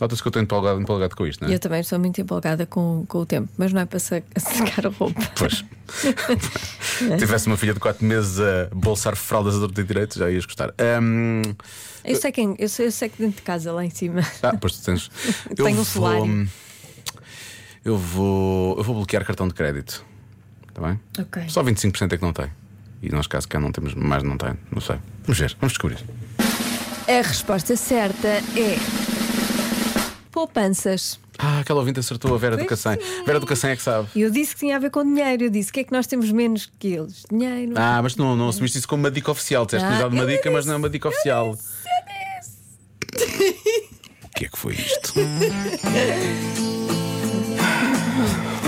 Nota-se 0.00 0.22
que 0.22 0.28
eu 0.28 0.30
estou 0.30 0.40
empolgado, 0.42 0.80
empolgado 0.80 1.16
com 1.16 1.26
isto, 1.26 1.42
não 1.42 1.50
é? 1.50 1.54
eu 1.54 1.58
também 1.58 1.80
estou 1.80 1.98
muito 1.98 2.20
empolgada 2.20 2.64
com, 2.66 3.04
com 3.08 3.18
o 3.18 3.26
tempo, 3.26 3.48
mas 3.58 3.72
não 3.72 3.80
é 3.80 3.84
para 3.86 3.98
se- 3.98 4.22
secar 4.38 4.86
a 4.86 4.90
roupa. 4.90 5.20
Pois. 5.36 5.64
Se 6.98 7.16
tivesse 7.16 7.46
uma 7.46 7.56
filha 7.56 7.72
de 7.74 7.80
4 7.80 8.04
meses 8.04 8.38
a 8.40 8.68
bolsar 8.74 9.16
fraldas 9.16 9.56
a 9.56 9.60
torto 9.60 9.80
e 9.80 9.84
direito, 9.84 10.18
já 10.18 10.30
ias 10.30 10.44
gostar. 10.44 10.68
Ahm, 10.78 11.42
Eu 12.04 12.16
sei, 12.16 12.30
quem, 12.32 12.54
eu, 12.58 12.68
sei, 12.68 12.86
eu 12.86 12.92
sei 12.92 13.08
que 13.08 13.18
dentro 13.22 13.36
de 13.36 13.42
casa, 13.42 13.72
lá 13.72 13.84
em 13.84 13.90
cima. 13.90 14.20
ah, 14.42 14.56
pois 14.60 14.74
tu 14.78 14.84
tens. 14.84 15.10
Tenho 15.56 15.80
um 15.80 15.82
vou. 15.82 16.26
Eu 17.84 17.96
vou. 17.96 18.76
Eu 18.76 18.84
vou 18.84 18.94
bloquear 18.96 19.24
cartão 19.24 19.48
de 19.48 19.54
crédito. 19.54 20.04
Está 20.68 20.82
bem? 20.82 21.00
Ok. 21.18 21.42
Só 21.48 21.62
25% 21.62 22.12
é 22.12 22.16
que 22.16 22.22
não 22.22 22.32
tem. 22.32 22.46
E 23.02 23.08
nós, 23.10 23.26
caso 23.26 23.48
cá 23.48 23.58
não 23.60 23.72
temos 23.72 23.94
mais, 23.94 24.22
não 24.22 24.36
tem. 24.36 24.54
Não 24.70 24.80
sei. 24.80 24.96
Vamos 25.24 25.38
ver, 25.38 25.56
vamos 25.60 25.72
descobrir. 25.72 25.98
A 27.08 27.22
resposta 27.26 27.76
certa 27.76 28.28
é. 28.28 29.07
Poupanças. 30.38 31.18
Ah, 31.36 31.58
aquela 31.58 31.80
ouvinte 31.80 31.98
acertou 31.98 32.32
a 32.32 32.38
Vera 32.38 32.56
do 32.56 32.64
Pois 32.64 32.80
Cacém. 32.80 32.96
Vera 33.26 33.40
do 33.40 33.46
Cacém 33.46 33.70
é 33.70 33.76
que 33.76 33.82
sabe. 33.82 34.06
E 34.14 34.20
eu 34.22 34.30
disse 34.30 34.54
que 34.54 34.60
tinha 34.60 34.76
a 34.76 34.78
ver 34.78 34.88
com 34.88 35.02
dinheiro. 35.02 35.42
Eu 35.42 35.50
disse: 35.50 35.70
o 35.70 35.72
que 35.72 35.80
é 35.80 35.84
que 35.84 35.90
nós 35.92 36.06
temos 36.06 36.30
menos 36.30 36.70
que 36.78 36.92
eles? 36.94 37.24
Dinheiro. 37.28 37.72
Ah, 37.74 37.98
mas 38.00 38.14
tu 38.14 38.22
não, 38.22 38.36
não 38.36 38.48
assumiste 38.48 38.78
isso 38.78 38.86
como 38.86 39.02
uma 39.02 39.10
dica 39.10 39.32
oficial. 39.32 39.66
Tens 39.66 39.82
Ah, 39.82 39.90
usado 39.96 40.12
uma 40.12 40.22
eu 40.22 40.28
dica, 40.28 40.48
mas 40.48 40.60
disse, 40.60 40.68
não 40.68 40.74
é 40.74 40.78
uma 40.78 40.88
dica 40.88 41.08
oficial. 41.08 41.58
O 44.24 44.28
que 44.38 44.44
é 44.44 44.48
que 44.48 44.56
foi 44.56 44.74
isto? 44.74 45.12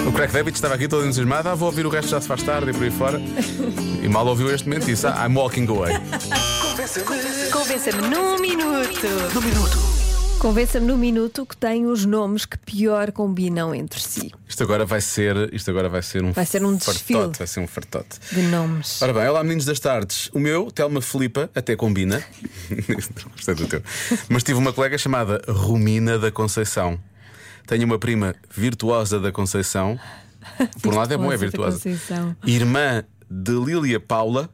O 0.09 0.13
Craig 0.13 0.33
David 0.33 0.57
estava 0.57 0.75
aqui 0.75 0.89
todo 0.89 1.05
entusiasmado. 1.05 1.51
Ah, 1.51 1.55
vou 1.55 1.67
ouvir 1.69 1.87
o 1.87 1.89
resto 1.89 2.09
já 2.11 2.21
se 2.21 2.27
faz 2.27 2.43
tarde 2.43 2.71
e 2.71 2.73
por 2.75 2.83
aí 2.83 2.91
fora. 2.91 3.21
E 4.03 4.09
mal 4.09 4.27
ouviu 4.27 4.53
este 4.53 4.67
momento 4.69 4.89
e 4.89 4.93
disse: 4.95 5.07
ah, 5.07 5.25
I'm 5.25 5.37
walking 5.37 5.69
away. 5.69 5.93
Convença-me 7.53 8.09
num 8.09 8.41
minuto. 8.41 9.07
Num 9.33 9.41
minuto. 9.41 9.90
Convença-me 10.41 10.87
no 10.87 10.97
minuto 10.97 11.45
que 11.45 11.55
tem 11.55 11.85
os 11.87 12.07
nomes 12.07 12.47
que 12.47 12.57
pior 12.57 13.13
combinam 13.13 13.75
entre 13.75 14.01
si. 14.01 14.33
Isto 14.49 14.63
agora 14.63 14.87
vai 14.87 15.01
ser, 15.03 15.53
isto 15.53 15.71
agora 15.71 15.87
vai 15.91 16.01
ser 16.03 16.25
um 16.25 16.33
Vai 16.33 16.47
ser 16.47 16.65
um 16.65 16.75
desfile. 16.75 17.19
fartote, 17.19 17.39
vai 17.39 17.47
ser 17.47 17.61
um 17.61 17.67
fartote. 17.67 18.19
De 18.33 18.43
nomes. 18.43 19.03
Ora 19.03 19.13
bem, 19.13 19.29
olá 19.29 19.43
meninos 19.45 19.67
das 19.67 19.79
tardes. 19.79 20.31
O 20.33 20.39
meu, 20.39 20.71
Telma 20.71 21.03
Filipa, 21.03 21.51
até 21.55 21.77
combina. 21.77 22.25
Gostei 23.37 23.55
do 23.55 23.67
teu. 23.69 23.83
Mas 24.31 24.43
tive 24.43 24.59
uma 24.59 24.73
colega 24.73 24.97
chamada 24.97 25.43
Romina 25.47 26.19
da 26.19 26.31
Conceição. 26.33 26.99
Tenho 27.67 27.85
uma 27.85 27.99
prima 27.99 28.35
virtuosa 28.51 29.21
da 29.21 29.31
Conceição. 29.31 30.01
Por 30.81 30.95
um 30.95 30.97
lado 30.97 31.13
é 31.13 31.19
bom, 31.19 31.31
é 31.31 31.37
Virtuosa 31.37 31.77
da 31.77 31.91
virtuosa. 31.91 32.07
Conceição. 32.17 32.37
Irmã 32.47 33.05
de 33.31 33.53
Lília 33.53 34.01
Paula. 34.01 34.49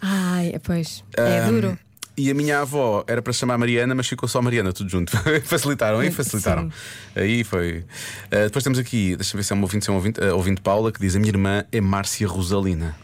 Ai, 0.00 0.52
pois. 0.64 1.04
É 1.16 1.46
duro. 1.46 1.78
E 2.16 2.30
a 2.30 2.34
minha 2.34 2.60
avó 2.60 3.04
era 3.06 3.22
para 3.22 3.32
chamar 3.32 3.56
Mariana, 3.56 3.94
mas 3.94 4.06
ficou 4.06 4.28
só 4.28 4.42
Mariana, 4.42 4.72
tudo 4.72 4.90
junto. 4.90 5.12
facilitaram, 5.44 6.00
aí 6.00 6.10
facilitaram. 6.10 6.70
Aí 7.16 7.42
foi. 7.42 7.84
Ah, 8.30 8.44
depois 8.44 8.62
temos 8.62 8.78
aqui, 8.78 9.16
deixa 9.16 9.34
eu 9.34 9.38
ver 9.38 9.44
se 9.44 9.52
é 9.52 9.56
um 9.56 9.62
ouvinte, 9.62 9.84
se 9.84 9.90
é 9.90 9.92
um 9.92 9.96
ouvinte, 9.96 10.22
ah, 10.22 10.34
ouvinte 10.34 10.60
Paula, 10.60 10.92
que 10.92 11.00
diz: 11.00 11.16
A 11.16 11.18
minha 11.18 11.30
irmã 11.30 11.64
é 11.72 11.80
Márcia 11.80 12.28
Rosalina. 12.28 12.94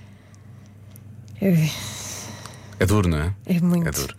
É, 1.40 1.68
É 2.80 2.86
duro, 2.86 3.08
não 3.08 3.18
é? 3.18 3.34
é 3.46 3.60
muito. 3.60 3.88
É 3.88 3.90
duro. 3.90 4.14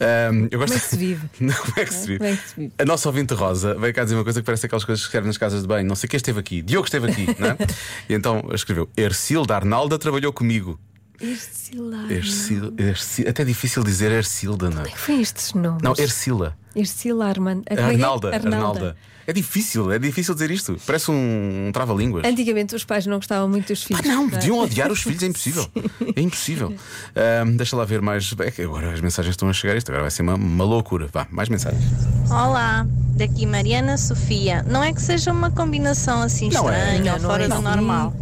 Ahm, 0.00 0.48
eu 0.50 0.58
gosto... 0.58 0.72
Como 0.72 0.74
é 0.74 0.80
que 0.80 0.88
se 0.88 0.96
vive? 0.96 1.30
Não, 1.40 1.54
como 1.54 1.74
é 1.76 1.84
que 1.84 1.94
se 1.94 2.06
vive? 2.06 2.18
Como 2.18 2.30
é 2.30 2.36
que 2.36 2.48
se 2.48 2.54
vive? 2.56 2.72
A 2.78 2.84
nossa 2.84 3.08
ouvinte 3.08 3.34
Rosa 3.34 3.74
veio 3.74 3.94
cá 3.94 4.02
dizer 4.02 4.16
uma 4.16 4.24
coisa 4.24 4.40
que 4.40 4.46
parece 4.46 4.66
aquelas 4.66 4.84
coisas 4.84 5.02
que 5.02 5.08
escrevem 5.08 5.28
nas 5.28 5.38
casas 5.38 5.62
de 5.62 5.68
banho. 5.68 5.86
Não 5.86 5.94
sei 5.94 6.08
quem 6.08 6.16
esteve 6.16 6.40
aqui. 6.40 6.60
Diogo 6.60 6.86
esteve 6.86 7.10
aqui, 7.10 7.26
não 7.38 7.48
é? 7.48 7.56
E 8.08 8.14
então 8.14 8.48
escreveu: 8.52 8.88
Ercilda 8.96 9.54
Arnalda 9.56 9.98
trabalhou 9.98 10.32
comigo. 10.32 10.78
Ercila. 11.20 12.12
Ercil, 12.12 12.74
Ercil, 12.76 13.28
até 13.28 13.42
é 13.42 13.44
difícil 13.44 13.84
dizer 13.84 14.10
Ercilda, 14.10 14.68
não 14.68 14.82
é? 14.82 14.84
que 14.84 14.98
foi 14.98 15.20
estes 15.20 15.54
nomes? 15.54 15.82
Não, 15.82 15.94
Ercila. 15.96 16.56
Ercila 16.74 17.26
Armand. 17.28 17.62
Como 17.68 17.80
é 17.80 17.82
é? 17.82 17.86
Arnalda, 17.86 18.34
Arnalda. 18.34 18.96
É 19.26 19.32
difícil, 19.32 19.90
é 19.90 19.98
difícil 19.98 20.34
dizer 20.34 20.50
isto. 20.50 20.76
Parece 20.84 21.10
um, 21.10 21.68
um 21.68 21.72
trava-línguas. 21.72 22.26
Antigamente 22.26 22.74
os 22.74 22.84
pais 22.84 23.06
não 23.06 23.16
gostavam 23.16 23.48
muito 23.48 23.68
dos 23.68 23.82
filhos. 23.82 24.04
Não, 24.04 24.26
é? 24.26 24.30
podiam 24.30 24.58
odiar 24.58 24.92
os 24.92 25.02
filhos, 25.02 25.22
é 25.22 25.26
impossível. 25.26 25.66
É 26.16 26.20
impossível. 26.20 26.74
Ahm, 27.16 27.56
deixa 27.56 27.74
lá 27.74 27.84
ver 27.84 28.00
mais. 28.00 28.32
É 28.38 28.50
que 28.50 28.62
agora 28.62 28.92
as 28.92 29.00
mensagens 29.00 29.32
estão 29.32 29.48
a 29.48 29.52
chegar, 29.52 29.76
isto 29.76 29.88
agora 29.88 30.02
vai 30.02 30.10
ser 30.10 30.22
uma, 30.22 30.34
uma 30.34 30.64
loucura. 30.64 31.08
Vá, 31.12 31.26
mais 31.30 31.48
mensagens. 31.48 31.82
Olá, 32.30 32.86
daqui 33.16 33.46
Mariana 33.46 33.96
Sofia. 33.96 34.62
Não 34.68 34.82
é 34.82 34.92
que 34.92 35.00
seja 35.00 35.32
uma 35.32 35.50
combinação 35.50 36.22
assim 36.22 36.50
Não 36.50 36.70
é. 36.70 36.78
estranha 36.78 37.04
Não, 37.04 37.12
ou 37.14 37.22
não 37.22 37.30
fora 37.30 37.44
é 37.44 37.48
do 37.48 37.62
normal. 37.62 38.14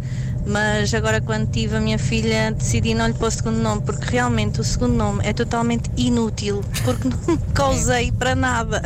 Mas 0.45 0.93
agora, 0.93 1.21
quando 1.21 1.49
tive 1.49 1.77
a 1.77 1.79
minha 1.79 1.97
filha, 1.97 2.51
decidi 2.51 2.93
não 2.93 3.07
lhe 3.07 3.13
pôr 3.13 3.27
o 3.27 3.31
segundo 3.31 3.57
nome, 3.57 3.81
porque 3.81 4.11
realmente 4.11 4.59
o 4.59 4.63
segundo 4.63 4.93
nome 4.93 5.21
é 5.23 5.31
totalmente 5.33 5.89
inútil, 5.95 6.63
porque 6.83 7.07
nunca 7.27 7.67
usei 7.71 8.11
para 8.11 8.35
nada. 8.35 8.81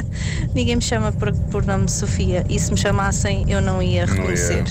Ninguém 0.53 0.75
me 0.75 0.81
chama 0.81 1.11
por, 1.11 1.31
por 1.33 1.65
nome 1.65 1.85
de 1.85 1.91
Sofia, 1.91 2.45
e 2.47 2.59
se 2.59 2.71
me 2.71 2.77
chamassem, 2.77 3.45
eu 3.47 3.61
não 3.61 3.81
ia 3.81 4.05
Não 4.05 4.13
ia, 4.13 4.19
reconhecer. 4.19 4.63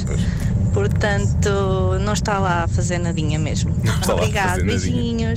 Portanto, 0.72 1.98
não 2.00 2.12
está 2.12 2.38
lá 2.38 2.64
a 2.64 2.68
fazer 2.68 2.98
nadinha 2.98 3.38
mesmo. 3.38 3.74
Obrigada, 4.08 4.60
fazer 4.60 4.90
nadinha. 4.90 5.34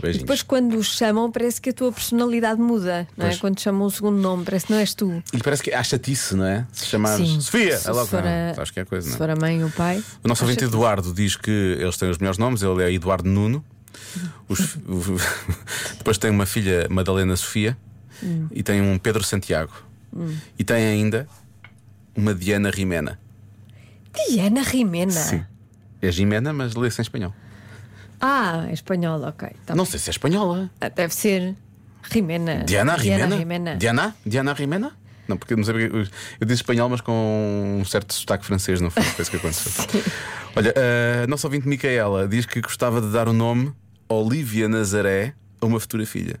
Beijinhos. 0.00 0.16
E 0.22 0.24
depois, 0.24 0.42
quando 0.42 0.76
os 0.76 0.86
chamam, 0.96 1.30
parece 1.30 1.60
que 1.60 1.70
a 1.70 1.72
tua 1.72 1.90
personalidade 1.92 2.60
muda, 2.60 3.06
não 3.16 3.26
é? 3.26 3.28
Pois. 3.30 3.40
Quando 3.40 3.60
chamam 3.60 3.86
o 3.86 3.90
segundo 3.90 4.18
nome, 4.20 4.44
parece 4.44 4.66
que 4.66 4.72
não 4.72 4.78
és 4.78 4.94
tu. 4.94 5.22
E 5.32 5.38
parece 5.38 5.62
que 5.62 5.72
há 5.72 5.82
chatice, 5.82 6.34
não 6.36 6.44
é? 6.44 6.66
Se 6.72 6.86
chamares 6.86 7.26
Sim. 7.28 7.40
Sofia, 7.40 7.76
Se 7.78 7.88
é 7.88 7.92
logo. 7.92 8.06
for 8.06 8.22
não, 8.22 8.28
a- 8.30 8.62
acho 8.62 8.72
que 8.72 8.80
é 8.80 8.84
coisa, 8.84 9.04
Se 9.06 9.10
não 9.12 9.18
for 9.18 9.28
é? 9.28 9.32
a 9.32 9.36
mãe 9.36 9.60
e 9.60 9.64
o 9.64 9.70
pai. 9.70 10.02
O 10.24 10.28
nosso 10.28 10.42
ouvinte 10.44 10.64
Eduardo 10.64 11.12
diz 11.12 11.36
que 11.36 11.50
eles 11.78 11.96
têm 11.96 12.08
os 12.10 12.18
melhores 12.18 12.38
nomes, 12.38 12.62
ele 12.62 12.82
é 12.82 12.92
Eduardo 12.92 13.28
Nuno. 13.28 13.64
Os- 14.48 14.76
depois 15.98 16.18
tem 16.18 16.30
uma 16.30 16.46
filha 16.46 16.86
Madalena 16.90 17.36
Sofia 17.36 17.76
Hum. 18.22 18.48
e 18.50 18.62
tem 18.62 18.80
um 18.80 18.98
Pedro 18.98 19.22
Santiago. 19.22 19.72
Hum. 20.14 20.34
E 20.58 20.64
tem 20.64 20.76
ainda 20.86 21.28
uma 22.16 22.34
Diana 22.34 22.70
Rimena. 22.70 23.18
Diana 24.30 24.62
Rimena. 24.62 25.12
Sim. 25.12 25.44
É 26.02 26.10
Jimena, 26.10 26.52
mas 26.52 26.74
lê-se 26.74 27.00
em 27.00 27.02
espanhol. 27.02 27.32
Ah, 28.20 28.66
é 28.68 28.72
espanhol, 28.72 29.20
ok. 29.22 29.48
Tá 29.64 29.74
Não 29.74 29.84
bem. 29.84 29.90
sei 29.90 30.00
se 30.00 30.10
é 30.10 30.12
espanhola. 30.12 30.70
Ah, 30.80 30.88
Deve 30.88 31.14
ser 31.14 31.54
Rimena. 32.02 32.64
Diana 32.64 32.96
Rimena? 32.96 33.36
Rimena. 33.36 33.76
Diana? 33.76 34.16
Diana 34.26 34.52
Rimena? 34.52 34.92
Não, 35.28 35.36
porque 35.36 35.52
eu 35.52 35.58
não 35.58 35.64
sei 35.64 35.74
eu, 35.74 35.98
eu 36.40 36.46
disse 36.46 36.62
espanhol, 36.62 36.88
mas 36.88 37.00
com 37.02 37.78
um 37.80 37.84
certo 37.84 38.14
sotaque 38.14 38.46
francês, 38.46 38.80
não 38.80 38.90
foi? 38.90 39.02
Foi 39.02 39.22
isso 39.22 39.30
que 39.30 39.36
aconteceu. 39.36 39.72
Olha, 40.56 40.74
a 41.22 41.26
nossa 41.26 41.46
ouvinte 41.46 41.68
Micaela 41.68 42.26
diz 42.26 42.46
que 42.46 42.60
gostava 42.62 43.00
de 43.00 43.12
dar 43.12 43.28
o 43.28 43.32
nome 43.32 43.72
Olivia 44.08 44.68
Nazaré 44.68 45.34
a 45.60 45.66
uma 45.66 45.78
futura 45.78 46.06
filha. 46.06 46.40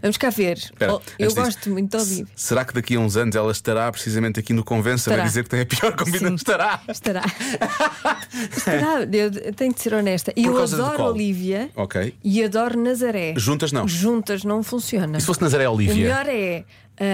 Vamos 0.00 0.16
cá 0.16 0.30
ver. 0.30 0.56
Espera, 0.58 0.94
Oh, 0.94 0.96
eu 0.96 1.26
antes 1.26 1.34
disso, 1.34 1.34
gosto 1.36 1.70
muito 1.70 1.96
de 1.96 2.02
Olivia. 2.02 2.26
Será 2.34 2.64
que 2.64 2.74
daqui 2.74 2.96
a 2.96 3.00
uns 3.00 3.16
anos 3.16 3.36
ela 3.36 3.52
estará 3.52 3.90
precisamente 3.92 4.40
aqui 4.40 4.52
no 4.52 4.64
Convença 4.64 5.14
a 5.14 5.18
dizer 5.24 5.44
que 5.44 5.50
tem 5.50 5.60
a 5.60 5.66
pior 5.66 5.94
combinação? 5.96 6.34
Estará. 6.34 6.80
Estará. 6.88 7.22
Estará. 8.56 9.02
Eu 9.12 9.52
tenho 9.54 9.72
de 9.72 9.80
ser 9.80 9.94
honesta. 9.94 10.32
Por 10.32 10.40
Eu 10.44 10.66
de 10.66 10.74
adoro? 10.74 11.04
Olivia 11.04 11.70
Ok. 11.76 12.14
e 12.22 12.42
adoro 12.42 12.78
Nazaré. 12.78 13.34
Juntas 13.36 13.72
não. 13.72 13.86
Juntas 13.86 14.44
não 14.44 14.62
funciona. 14.62 15.18
E 15.18 15.20
se 15.20 15.26
fosse 15.26 15.40
Nazaré 15.42 15.68
O 15.68 15.72
Olivia? 15.72 15.94
melhor 15.94 16.26
é 16.28 16.64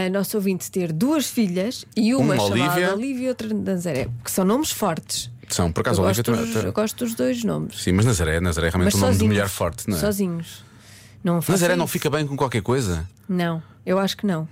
a 0.06 0.10
nossa 0.10 0.36
ouvinte 0.36 0.70
ter 0.70 0.92
duas 0.92 1.26
filhas 1.26 1.84
e 1.96 2.14
uma, 2.14 2.34
Uma 2.34 2.36
chamada 2.36 2.70
Olivia. 2.72 2.94
Olivia 2.94 3.26
e 3.26 3.28
outra 3.28 3.54
Nazaré, 3.54 4.08
que 4.24 4.30
são 4.30 4.44
nomes 4.44 4.70
fortes. 4.70 5.30
São, 5.48 5.72
por 5.72 5.80
acaso, 5.80 6.02
eu, 6.02 6.04
Olivia 6.06 6.22
gosto 6.22 6.52
dos, 6.54 6.64
eu 6.64 6.72
gosto 6.72 7.04
dos 7.04 7.14
dois 7.14 7.42
nomes. 7.42 7.80
Sim, 7.82 7.92
mas 7.92 8.04
Nazaré, 8.04 8.38
Nazaré 8.40 8.66
é 8.68 8.70
realmente 8.70 8.92
Mas 8.92 8.94
um 8.96 8.98
nome 9.00 9.12
de 9.12 9.18
sozinhos. 9.18 9.34
mulher 9.34 9.48
forte, 9.48 9.88
não 9.88 9.96
é? 9.96 10.00
Sozinhos. 10.00 10.64
Não 11.22 11.40
Nazaré 11.46 11.76
não 11.76 11.84
isso. 11.84 11.92
fica 11.92 12.08
bem 12.10 12.26
com 12.26 12.36
qualquer 12.36 12.62
coisa? 12.62 13.08
Não, 13.28 13.62
eu 13.84 13.98
acho 13.98 14.16
que 14.16 14.26
não. 14.26 14.48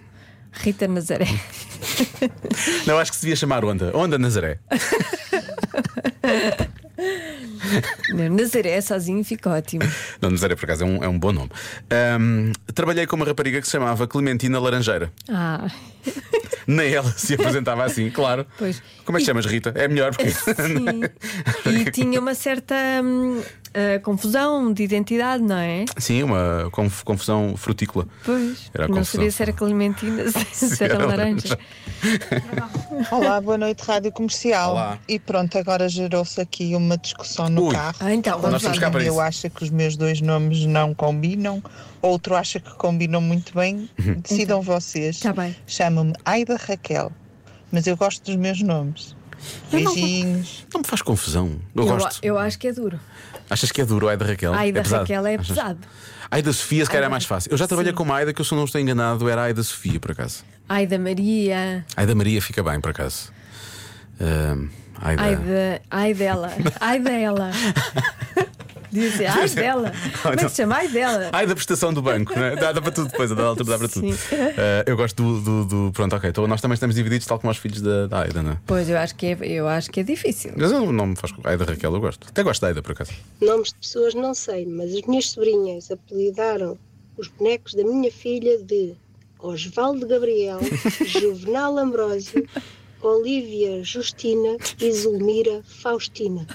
Rita 0.52 0.88
Nazaré. 0.88 1.26
Não, 2.86 2.98
acho 2.98 3.10
que 3.10 3.16
se 3.18 3.22
devia 3.22 3.36
chamar 3.36 3.62
Onda. 3.62 3.94
Onda 3.94 4.18
Nazaré. 4.18 4.58
Não, 8.14 8.30
Nazaré 8.34 8.80
sozinho 8.80 9.22
fica 9.24 9.50
ótimo. 9.50 9.82
Não, 10.20 10.30
Nazaré, 10.30 10.54
por 10.56 10.64
acaso, 10.64 10.84
é 10.84 10.86
um, 10.86 11.04
é 11.04 11.08
um 11.08 11.18
bom 11.18 11.32
nome. 11.32 11.50
Ahm, 11.90 12.52
trabalhei 12.74 13.06
com 13.06 13.16
uma 13.16 13.26
rapariga 13.26 13.60
que 13.60 13.66
se 13.66 13.72
chamava 13.72 14.06
Clementina 14.06 14.58
Laranjeira. 14.58 15.12
Ah, 15.28 15.70
Nem 16.66 16.92
ela 16.94 17.12
se 17.12 17.34
apresentava 17.34 17.84
assim, 17.84 18.10
claro. 18.10 18.46
pois. 18.58 18.82
Como 19.04 19.18
é 19.18 19.20
que 19.20 19.24
te 19.24 19.28
chamas, 19.28 19.46
Rita? 19.46 19.72
É 19.76 19.86
melhor 19.88 20.14
porque. 20.16 20.30
Sim. 20.32 21.80
E 21.80 21.90
tinha 21.90 22.18
uma 22.18 22.34
certa 22.34 22.74
ah, 23.74 23.98
confusão 24.00 24.72
de 24.72 24.82
identidade, 24.82 25.42
não 25.42 25.56
é? 25.56 25.84
Sim, 25.98 26.22
uma 26.24 26.68
conf- 26.72 27.02
confusão 27.04 27.54
frutícola. 27.56 28.06
Pois. 28.24 28.70
Era 28.74 28.84
a 28.84 28.88
não 28.88 29.04
sabia 29.04 29.30
se 29.30 29.42
era 29.42 29.52
clementina, 29.52 30.24
se 30.52 30.82
era 30.84 30.94
era 30.94 31.06
laranja. 31.06 31.58
Olá, 33.10 33.40
boa 33.40 33.58
noite, 33.58 33.82
Rádio 33.84 34.12
Comercial. 34.12 34.72
Olá. 34.72 34.98
E 35.08 35.18
pronto, 35.18 35.56
agora 35.58 35.88
gerou-se 35.88 36.40
aqui 36.40 36.74
uma 36.74 36.96
discussão 36.96 37.48
no 37.48 37.66
Ui. 37.66 37.72
carro. 37.74 37.96
Ah, 38.00 38.14
então, 38.14 38.40
Nós 38.40 38.62
vamos 38.62 38.78
lá. 38.78 38.84
cá 38.84 38.90
para 38.90 39.02
Eu 39.04 39.20
acho 39.20 39.48
que 39.50 39.64
os 39.64 39.70
meus 39.70 39.96
dois 39.96 40.20
nomes 40.20 40.64
não 40.66 40.94
combinam, 40.94 41.62
outro 42.02 42.34
acha 42.36 42.60
que 42.60 42.70
combinam 42.76 43.20
muito 43.20 43.54
bem. 43.54 43.88
Uhum. 43.98 44.20
Decidam 44.20 44.60
vocês. 44.62 45.20
Tá 45.20 45.32
bem. 45.32 45.56
Chamo-me 45.66 46.12
Aida 46.24 46.56
Raquel, 46.56 47.10
mas 47.72 47.86
eu 47.86 47.96
gosto 47.96 48.24
dos 48.24 48.36
meus 48.36 48.60
nomes. 48.62 49.15
Eu 49.72 49.80
não- 49.80 49.94
Beijinhos. 49.94 50.66
Não 50.72 50.80
me 50.80 50.86
faz 50.86 51.02
confusão. 51.02 51.56
Eu, 51.74 51.82
Eu, 51.86 51.96
gosto. 51.96 52.20
eu 52.24 52.38
acho 52.38 52.58
que 52.58 52.68
é 52.68 52.72
duro. 52.72 52.98
Achas 53.48 53.70
que 53.70 53.80
é 53.80 53.84
duro, 53.84 54.08
Aida 54.08 54.24
Raquel? 54.24 54.52
Ai, 54.54 54.72
da 54.72 54.80
é 54.80 54.82
pesado. 54.82 55.02
Raquel 55.02 55.26
é 55.26 55.34
Achas? 55.34 55.48
pesado. 55.48 55.78
Aida 56.30 56.52
Sofia, 56.52 56.84
se 56.84 56.90
calhar 56.90 57.02
é 57.02 57.06
Aida- 57.06 57.10
mais 57.10 57.24
fácil. 57.24 57.52
Eu 57.52 57.56
já 57.56 57.66
trabalhei 57.68 57.92
Sim. 57.92 57.96
com 57.96 58.02
uma 58.02 58.16
Aida 58.16 58.32
que 58.34 58.40
eu, 58.40 58.44
se 58.44 58.54
não 58.54 58.64
estou 58.64 58.80
enganado, 58.80 59.28
era 59.28 59.42
a 59.42 59.44
Aida 59.44 59.62
Sofia, 59.62 60.00
por 60.00 60.10
acaso. 60.10 60.44
Ai 60.68 60.86
da 60.86 60.98
Maria. 60.98 61.84
Aida 61.96 62.14
Maria 62.14 62.42
fica 62.42 62.62
bem, 62.62 62.80
por 62.80 62.90
acaso. 62.90 63.30
Ahm, 64.20 64.68
Aida. 65.00 65.22
Ai, 65.22 65.36
da, 65.36 65.80
ai 65.90 66.14
dela. 66.14 66.52
Ai 66.80 66.98
dela. 66.98 67.50
Dizia, 68.96 69.32
ai 69.32 69.48
dela. 69.50 69.92
Como 70.22 70.34
é 70.34 70.36
que 70.38 70.48
se 70.48 70.56
chama? 70.56 70.76
Ai 70.76 70.88
dela. 70.88 71.30
Ai 71.32 71.46
da 71.46 71.54
prestação 71.54 71.92
do 71.92 72.00
banco, 72.02 72.32
não 72.34 72.44
é? 72.44 72.56
dá, 72.56 72.72
dá 72.72 72.80
para 72.80 72.90
tudo 72.92 73.10
depois, 73.10 73.30
a 73.30 73.34
dada 73.34 73.48
altura 73.48 73.70
dá 73.70 73.78
para 73.78 73.88
tudo. 73.88 74.06
Ah, 74.32 74.84
eu 74.86 74.96
gosto 74.96 75.22
do, 75.22 75.40
do, 75.40 75.64
do- 75.86 75.92
Pronto, 75.92 76.16
ok. 76.16 76.30
Então 76.30 76.46
nós 76.46 76.60
também 76.60 76.74
estamos 76.74 76.96
divididos, 76.96 77.26
tal 77.26 77.38
como 77.38 77.50
os 77.50 77.58
filhos 77.58 77.80
da, 77.80 78.06
da 78.06 78.20
Aida, 78.22 78.42
não 78.42 78.52
é? 78.52 78.58
Pois, 78.66 78.88
eu 78.88 78.96
acho 78.98 79.14
que 79.14 79.26
é, 79.26 79.38
eu 79.42 79.68
acho 79.68 79.90
que 79.90 80.00
é 80.00 80.02
difícil. 80.02 80.52
Mas 80.56 80.72
eu 80.72 80.90
não 80.92 81.06
me 81.06 81.16
faz. 81.16 81.32
Aida 81.44 81.64
Raquel, 81.64 81.92
eu 81.94 82.00
gosto. 82.00 82.26
Até 82.28 82.42
gosto 82.42 82.60
da 82.62 82.68
Aida, 82.68 82.82
por 82.82 82.92
acaso. 82.92 83.12
Nomes 83.40 83.68
de 83.68 83.74
pessoas 83.76 84.14
não 84.14 84.34
sei, 84.34 84.64
mas 84.66 84.94
as 84.94 85.02
minhas 85.02 85.30
sobrinhas 85.30 85.90
apelidaram 85.90 86.78
os 87.16 87.28
bonecos 87.28 87.74
da 87.74 87.84
minha 87.84 88.10
filha 88.10 88.58
de 88.58 88.94
Osvaldo 89.38 90.06
Gabriel, 90.06 90.58
Juvenal 91.06 91.76
Ambrósio, 91.78 92.46
Olívia 93.06 93.82
Justina 93.84 94.56
e 94.80 94.92
Zulmira 94.92 95.62
Faustina. 95.64 96.46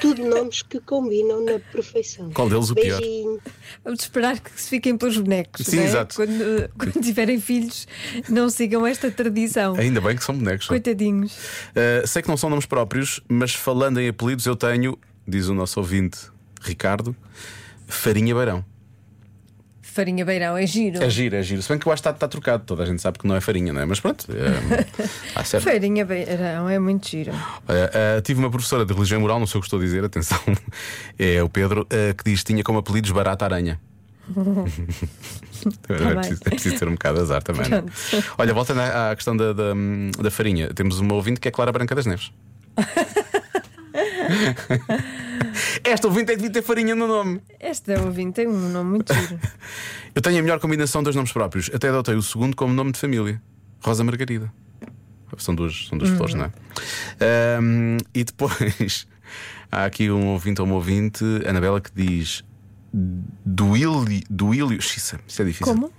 Tudo 0.00 0.24
nomes 0.24 0.62
que 0.62 0.78
combinam 0.78 1.44
na 1.44 1.58
perfeição. 1.58 2.30
Qual 2.30 2.48
deles 2.48 2.70
o 2.70 2.74
pior? 2.74 3.00
Beijinho. 3.00 3.40
Vamos 3.82 4.00
esperar 4.00 4.38
que 4.38 4.50
se 4.60 4.68
fiquem 4.68 4.96
pelos 4.96 5.16
bonecos. 5.16 5.66
Sim, 5.66 5.76
não 5.76 5.82
é? 5.82 5.86
exato. 5.86 6.14
Quando, 6.14 6.70
quando 6.78 7.02
tiverem 7.02 7.40
filhos, 7.40 7.88
não 8.28 8.50
sigam 8.50 8.86
esta 8.86 9.10
tradição. 9.10 9.74
Ainda 9.74 10.00
bem 10.00 10.16
que 10.16 10.22
são 10.22 10.36
bonecos. 10.36 10.66
Coitadinhos. 10.66 11.36
Uh, 11.36 12.06
sei 12.06 12.22
que 12.22 12.28
não 12.28 12.36
são 12.36 12.50
nomes 12.50 12.66
próprios, 12.66 13.20
mas 13.28 13.54
falando 13.54 14.00
em 14.00 14.08
apelidos, 14.08 14.44
eu 14.44 14.54
tenho, 14.54 14.98
diz 15.26 15.48
o 15.48 15.54
nosso 15.54 15.80
ouvinte 15.80 16.18
Ricardo, 16.60 17.16
Farinha 17.86 18.34
Barão. 18.34 18.64
Farinha 19.96 20.26
beirão 20.26 20.58
é 20.58 20.66
giro. 20.66 21.02
É 21.02 21.08
giro, 21.08 21.36
é 21.36 21.42
giro. 21.42 21.62
Se 21.62 21.70
bem 21.70 21.78
que 21.78 21.88
eu 21.88 21.92
acho 21.92 22.02
que 22.02 22.08
está, 22.08 22.14
está 22.14 22.28
trocado, 22.28 22.64
toda 22.66 22.82
a 22.82 22.86
gente 22.86 23.00
sabe 23.00 23.18
que 23.18 23.26
não 23.26 23.34
é 23.34 23.40
farinha, 23.40 23.72
não 23.72 23.80
é? 23.80 23.86
Mas 23.86 23.98
pronto, 23.98 24.26
é, 24.30 24.84
ah, 25.34 25.42
certo. 25.42 25.64
Farinha 25.64 26.04
beirão 26.04 26.68
é 26.68 26.78
muito 26.78 27.08
giro. 27.08 27.32
Olha, 27.66 27.90
ah, 27.94 28.20
tive 28.20 28.38
uma 28.38 28.50
professora 28.50 28.84
de 28.84 28.92
religião 28.92 29.20
moral, 29.20 29.40
não 29.40 29.46
sei 29.46 29.58
o 29.58 29.62
que 29.62 29.66
estou 29.66 29.80
a 29.80 29.82
dizer, 29.82 30.04
atenção, 30.04 30.38
é 31.18 31.42
o 31.42 31.48
Pedro, 31.48 31.86
ah, 31.90 32.12
que 32.12 32.30
diz 32.30 32.40
que 32.40 32.52
tinha 32.52 32.62
como 32.62 32.78
apelidos 32.78 33.10
barata 33.10 33.46
aranha. 33.46 33.80
é, 35.88 35.94
bem. 35.94 36.14
preciso, 36.16 36.42
é 36.44 36.50
preciso 36.50 36.78
ter 36.78 36.88
um 36.88 36.92
bocado 36.92 37.16
de 37.16 37.22
azar 37.22 37.42
também. 37.42 37.64
é? 37.64 37.68
Pronto. 37.68 37.92
Olha, 38.36 38.52
voltando 38.52 38.80
à, 38.80 39.12
à 39.12 39.16
questão 39.16 39.34
da, 39.36 39.52
da, 39.52 39.72
da 40.20 40.30
farinha, 40.30 40.68
temos 40.74 41.00
uma 41.00 41.14
ouvinte 41.14 41.40
que 41.40 41.48
é 41.48 41.50
Clara 41.50 41.72
Branca 41.72 41.94
das 41.94 42.04
Neves. 42.04 42.32
Esta 45.84 46.06
ouvinte 46.08 46.32
é 46.32 46.36
devia 46.36 46.50
ter 46.50 46.62
farinha 46.62 46.94
no 46.94 47.06
nome. 47.06 47.40
Esta 47.60 48.00
ouvinte 48.02 48.32
tem 48.32 48.48
um 48.48 48.68
nome 48.70 48.90
muito 48.90 49.12
giro. 49.14 49.38
Eu 50.14 50.22
tenho 50.22 50.38
a 50.38 50.42
melhor 50.42 50.58
combinação 50.60 51.02
dos 51.02 51.14
nomes 51.14 51.32
próprios. 51.32 51.70
Até 51.74 51.88
adotei 51.88 52.14
o 52.14 52.22
segundo 52.22 52.56
como 52.56 52.72
nome 52.72 52.92
de 52.92 52.98
família: 52.98 53.40
Rosa 53.80 54.02
Margarida. 54.04 54.52
São 55.38 55.54
duas, 55.54 55.86
são 55.88 55.98
duas 55.98 56.10
Uhum. 56.10 56.16
flores, 56.16 56.34
não 56.34 56.44
é? 56.46 56.52
Ahm, 57.58 57.98
e 58.14 58.24
depois 58.24 59.06
há 59.70 59.84
aqui 59.84 60.10
um 60.10 60.28
ouvinte 60.28 60.60
ou 60.60 60.66
uma 60.66 60.76
ouvinte, 60.76 61.24
Anabela, 61.46 61.80
que 61.80 61.90
diz 61.94 62.42
Duílio. 63.44 64.22
Duílio. 64.30 64.80
Xissa, 64.80 65.20
isso 65.26 65.42
é 65.42 65.44
difícil. 65.44 65.74
Como? 65.74 65.92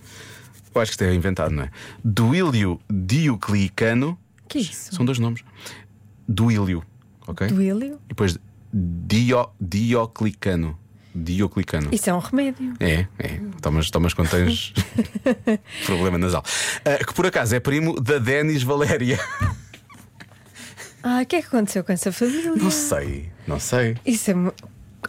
Eu 0.73 0.81
acho 0.81 0.91
que 0.91 0.93
isto 0.93 1.03
é 1.03 1.13
inventado, 1.13 1.51
não 1.51 1.63
é? 1.63 1.71
Duílio 2.03 2.79
Dioclicano. 2.89 4.17
Que 4.47 4.59
isso? 4.59 4.95
São 4.95 5.05
dois 5.05 5.19
nomes. 5.19 5.43
Duílio, 6.27 6.83
ok? 7.27 7.47
Duílio? 7.47 7.99
E 8.05 8.09
depois 8.09 8.37
Dio, 8.73 9.49
Dioclicano. 9.59 10.77
Dioclicano. 11.15 11.89
Isso 11.91 12.09
é 12.09 12.13
um 12.13 12.19
remédio. 12.19 12.73
É, 12.79 13.07
é. 13.17 13.39
Tomas, 13.61 13.89
tomas 13.89 14.13
quando 14.13 14.29
tens 14.29 14.71
problema 15.85 16.17
nasal. 16.17 16.43
Ah, 16.85 17.03
que 17.03 17.13
por 17.13 17.25
acaso 17.25 17.55
é 17.55 17.59
primo 17.59 17.99
da 17.99 18.19
Denis 18.19 18.61
Valéria. 18.61 19.19
Ah, 21.01 21.21
o 21.21 21.25
que 21.25 21.37
é 21.37 21.41
que 21.41 21.47
aconteceu 21.47 21.83
com 21.83 21.91
essa 21.91 22.11
família? 22.11 22.51
Não 22.55 22.69
sei, 22.71 23.29
não 23.47 23.59
sei. 23.59 23.95
Isso 24.05 24.29
é. 24.31 24.33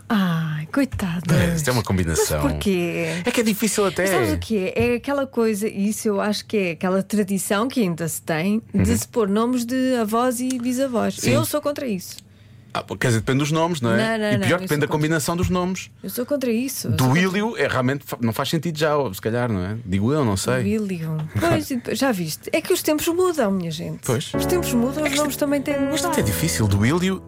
Ai, 0.08 0.66
coitado. 0.72 1.34
Isto 1.56 1.68
é 1.70 1.72
uma 1.72 1.82
combinação. 1.82 2.42
Mas 2.42 2.52
porquê? 2.52 3.20
É 3.24 3.30
que 3.30 3.40
é 3.40 3.44
difícil 3.44 3.84
até. 3.86 4.06
Sabes 4.06 4.32
o 4.32 4.38
que 4.38 4.56
é? 4.56 4.92
É 4.92 4.94
aquela 4.96 5.26
coisa, 5.26 5.66
e 5.68 5.88
isso 5.88 6.08
eu 6.08 6.20
acho 6.20 6.46
que 6.46 6.56
é 6.56 6.70
aquela 6.72 7.02
tradição 7.02 7.68
que 7.68 7.80
ainda 7.80 8.06
se 8.08 8.22
tem 8.22 8.62
de 8.72 8.90
Uhum. 8.90 8.96
se 8.96 9.08
pôr 9.08 9.28
nomes 9.28 9.64
de 9.64 9.94
avós 9.96 10.40
e 10.40 10.48
bisavós. 10.58 11.16
Sim. 11.16 11.32
Eu 11.32 11.44
sou 11.44 11.60
contra 11.60 11.86
isso. 11.86 12.16
Ah, 12.72 12.84
quer 12.98 13.08
dizer, 13.08 13.20
depende 13.20 13.38
dos 13.38 13.50
nomes, 13.50 13.80
não 13.80 13.92
é? 13.92 13.96
Não, 13.96 14.18
não, 14.18 14.32
e 14.32 14.38
não, 14.38 14.46
pior, 14.46 14.56
eu 14.56 14.60
depende 14.60 14.80
da 14.80 14.86
contra. 14.86 14.88
combinação 14.88 15.36
dos 15.36 15.48
nomes. 15.48 15.90
Eu 16.02 16.10
sou 16.10 16.26
contra 16.26 16.50
isso. 16.50 16.88
Do 16.90 17.08
Willio 17.10 17.56
é 17.56 17.66
realmente 17.66 18.04
não 18.20 18.32
faz 18.32 18.50
sentido 18.50 18.78
já, 18.78 18.92
se 19.12 19.20
calhar, 19.20 19.50
não 19.50 19.64
é? 19.64 19.76
Digo 19.84 20.12
eu, 20.12 20.24
não 20.24 20.36
sei. 20.36 20.62
William. 20.62 21.16
Pois, 21.38 21.68
já 21.98 22.12
viste? 22.12 22.50
É 22.52 22.60
que 22.60 22.72
os 22.72 22.82
tempos 22.82 23.08
mudam, 23.08 23.50
minha 23.50 23.70
gente. 23.70 24.00
Pois. 24.04 24.32
Os 24.34 24.46
tempos 24.46 24.72
mudam, 24.72 25.04
os 25.04 25.14
nomes 25.14 25.36
também 25.36 25.62
têm 25.62 25.74
de 25.74 25.80
mudar. 25.80 25.94
Isto 25.94 26.20
é 26.20 26.22
difícil. 26.22 26.68
Do 26.68 26.80
Willio 26.80 27.22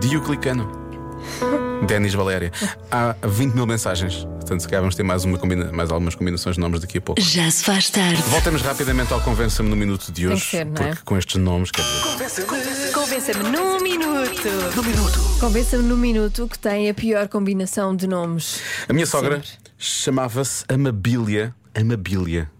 Dioclicano. 0.00 0.85
Denis 1.86 2.14
Valéria. 2.14 2.52
Há 2.90 3.14
20 3.26 3.54
mil 3.54 3.66
mensagens. 3.66 4.24
Portanto, 4.24 4.60
se 4.60 4.68
calhar 4.68 4.82
vamos 4.82 4.94
ter 4.94 5.02
mais, 5.02 5.24
uma 5.24 5.38
combina... 5.38 5.72
mais 5.72 5.90
algumas 5.90 6.14
combinações 6.14 6.54
de 6.56 6.60
nomes 6.60 6.80
daqui 6.80 6.98
a 6.98 7.00
pouco. 7.00 7.20
Já 7.20 7.50
se 7.50 7.64
faz 7.64 7.90
tarde. 7.90 8.22
Voltamos 8.22 8.62
rapidamente 8.62 9.12
ao 9.12 9.20
Convença-me 9.20 9.68
no 9.68 9.76
minuto 9.76 10.12
de 10.12 10.22
Tem 10.22 10.32
hoje. 10.32 10.44
que 10.44 10.50
ser, 10.50 10.66
não 10.66 10.82
é? 10.82 10.88
Porque 10.90 11.02
com 11.04 11.18
estes 11.18 11.36
nomes, 11.36 11.70
quer 11.70 11.82
dizer. 11.82 12.92
Convença-me 12.92 13.50
num 13.50 13.80
minuto. 13.80 14.48
Num 14.76 14.82
minuto. 14.82 15.20
Convença-me 15.40 15.82
num 15.82 15.96
minuto 15.96 16.48
que 16.48 16.58
tem 16.58 16.88
a 16.88 16.94
pior 16.94 17.28
combinação 17.28 17.94
de 17.94 18.06
nomes. 18.06 18.60
A 18.88 18.92
minha 18.92 19.06
sogra 19.06 19.42
chamava-se 19.76 20.64
Amabília. 20.68 21.54
Amabília. 21.74 22.50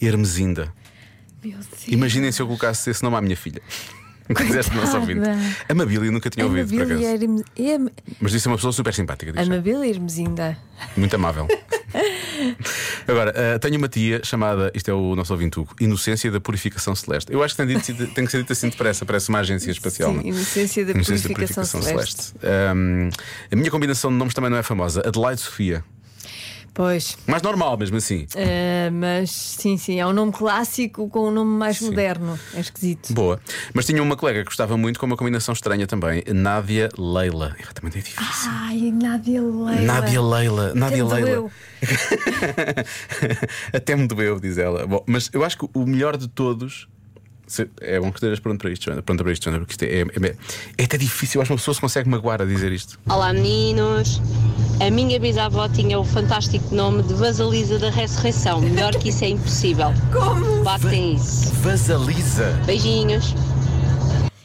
Hermesinda. 0.00 0.72
Meu 1.42 1.52
Deus. 1.52 1.88
Imaginem 1.88 2.30
se 2.32 2.40
eu 2.40 2.46
colocasse 2.46 2.90
esse 2.90 3.02
nome 3.02 3.16
à 3.16 3.20
minha 3.20 3.36
filha. 3.36 3.62
Quiseste 4.34 4.74
nosso 4.74 4.96
ouvinte. 4.96 5.20
Amabília, 5.68 6.10
nunca 6.10 6.30
tinha 6.30 6.46
ouvido, 6.46 6.68
por 6.68 6.82
acaso. 6.82 7.02
Em- 7.56 7.90
Mas 8.20 8.32
disse 8.32 8.46
uma 8.46 8.56
pessoa 8.56 8.72
super 8.72 8.94
simpática. 8.94 9.32
Diz. 9.32 9.46
Amabília 9.46 9.86
Hermesinda. 9.86 10.56
Muito 10.96 11.14
amável. 11.16 11.46
Agora, 13.06 13.32
eh, 13.36 13.58
tenho 13.58 13.76
uma 13.76 13.88
tia 13.88 14.20
chamada, 14.24 14.70
isto 14.74 14.90
é 14.90 14.94
o 14.94 15.14
nosso 15.14 15.32
ouvinte 15.32 15.58
Hugo, 15.60 15.74
Inocência 15.80 16.30
da 16.30 16.40
Purificação 16.40 16.94
Celeste. 16.94 17.32
Eu 17.32 17.42
acho 17.42 17.54
que 17.54 17.64
tem, 17.64 17.76
dito- 17.78 18.06
tem 18.14 18.24
que 18.24 18.30
ser 18.30 18.38
dito 18.38 18.52
assim 18.52 18.68
depressa, 18.68 19.04
parece 19.04 19.28
uma 19.28 19.38
agência 19.40 19.70
espacial. 19.70 20.10
Sim, 20.10 20.16
não 20.16 20.24
é? 20.24 20.28
Inocência 20.28 20.84
da 20.86 20.92
Purificação 20.94 21.64
Celeste. 21.82 22.32
Ahm, 22.42 23.10
a 23.52 23.56
minha 23.56 23.70
combinação 23.70 24.10
de 24.10 24.16
nomes 24.16 24.34
também 24.34 24.50
não 24.50 24.56
é 24.56 24.62
famosa. 24.62 25.02
Adelaide 25.06 25.40
Sofia. 25.40 25.84
Pois. 26.74 27.16
Mais 27.24 27.40
normal, 27.40 27.78
mesmo 27.78 27.96
assim. 27.96 28.26
Eh, 28.34 28.90
mas 28.90 29.30
sim, 29.30 29.76
sim, 29.78 30.00
é 30.00 30.06
um 30.06 30.12
nome 30.12 30.32
clássico 30.32 31.08
com 31.08 31.28
um 31.28 31.30
nome 31.30 31.56
mais 31.56 31.80
moderno. 31.80 32.36
É 32.52 32.58
esquisito. 32.58 33.14
Boa. 33.14 33.40
Mas 33.72 33.86
tinha 33.86 34.02
uma 34.02 34.16
colega 34.16 34.40
que 34.40 34.46
gostava 34.46 34.76
muito 34.76 34.98
com 34.98 35.06
uma 35.06 35.16
combinação 35.16 35.52
estranha 35.52 35.86
também. 35.86 36.24
Nádia 36.26 36.88
Leila. 36.98 37.54
É, 37.60 37.72
Também 37.72 37.92
é 37.94 38.02
difícil. 38.02 38.50
Ai, 38.50 38.92
Nádia 38.92 39.40
Leila. 39.40 39.80
Nádia 39.82 40.20
Leila. 40.20 40.74
Nádia 40.74 41.04
me 41.04 41.12
Leila. 41.12 41.50
Até 43.72 43.94
me 43.94 44.08
doeu, 44.08 44.40
diz 44.40 44.58
ela. 44.58 44.84
Bom, 44.84 45.04
mas 45.06 45.30
eu 45.32 45.44
acho 45.44 45.56
que 45.56 45.68
o 45.72 45.86
melhor 45.86 46.16
de 46.16 46.26
todos. 46.26 46.88
É 47.80 48.00
bom 48.00 48.10
que 48.10 48.16
estejas 48.16 48.40
pronto 48.40 48.58
para 48.60 48.70
isto, 48.70 48.86
Joana. 48.86 49.02
Pronto 49.02 49.22
para 49.22 49.32
isto, 49.32 49.44
Joana, 49.44 49.58
porque 49.60 49.74
isto 49.74 49.82
é, 49.84 50.00
é, 50.00 50.28
é, 50.28 50.36
é 50.78 50.84
até 50.84 50.96
difícil. 50.96 51.38
Eu 51.38 51.42
acho 51.42 51.48
que 51.48 51.52
uma 51.52 51.58
pessoa 51.58 51.74
se 51.74 51.80
consegue 51.80 52.08
magoar 52.08 52.42
a 52.42 52.44
dizer 52.44 52.72
isto. 52.72 52.98
Olá 53.06 53.32
meninos, 53.32 54.20
a 54.80 54.90
minha 54.90 55.18
bisavó 55.18 55.68
tinha 55.68 55.98
o 55.98 56.04
fantástico 56.04 56.74
nome 56.74 57.02
de 57.02 57.14
Vasalisa 57.14 57.78
da 57.78 57.90
Ressurreição. 57.90 58.60
Melhor 58.60 58.94
que 58.96 59.08
isso 59.08 59.24
é 59.24 59.28
impossível. 59.28 59.92
Como? 60.12 60.62
Batem 60.64 61.14
isso. 61.14 61.52
Vasalisa. 61.54 62.58
Beijinhos. 62.66 63.34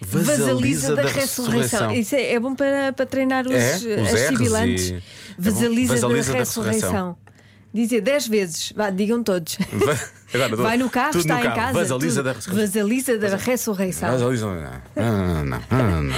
Vasalisa 0.02 0.96
da, 0.96 1.04
ressurreição. 1.04 1.92
Isso 1.92 2.16
é, 2.16 2.34
é 2.34 2.40
bom 2.40 2.56
para, 2.56 2.92
para 2.94 3.06
treinar 3.06 3.46
os, 3.46 3.54
É? 3.54 3.74
as 3.76 3.82
Os 3.84 4.14
R's 4.14 4.28
sibilantes. 4.28 4.90
e- 4.90 4.94
é 4.96 5.02
Vasalisa. 5.38 5.94
Vasalisa 5.94 6.32
da 6.32 6.34
da 6.34 6.40
ressurreição. 6.40 6.90
ressurreição. 6.92 7.18
Dizer 7.74 8.02
10 8.02 8.28
vezes. 8.28 8.74
Vá, 8.76 8.90
digam 8.90 9.22
todos. 9.24 9.58
Agora, 10.34 10.56
Vai 10.56 10.78
no 10.78 10.90
carro, 10.90 11.12
tudo 11.12 11.22
está 11.22 11.36
no 11.36 11.40
em 11.42 11.44
carro. 11.44 11.56
casa. 11.56 11.74
Vasalisa 11.74 12.16
tudo. 12.16 12.24
da 12.24 12.32
ressurreição. 12.34 12.66
Vasalisa 12.68 13.18
da 13.18 13.36
ressurreição. 13.38 14.12
Vasalisa. 14.12 14.46
Não, 14.96 15.44
não, 15.46 15.46
não, 15.46 15.62
não, 15.72 16.04
não. 16.04 16.16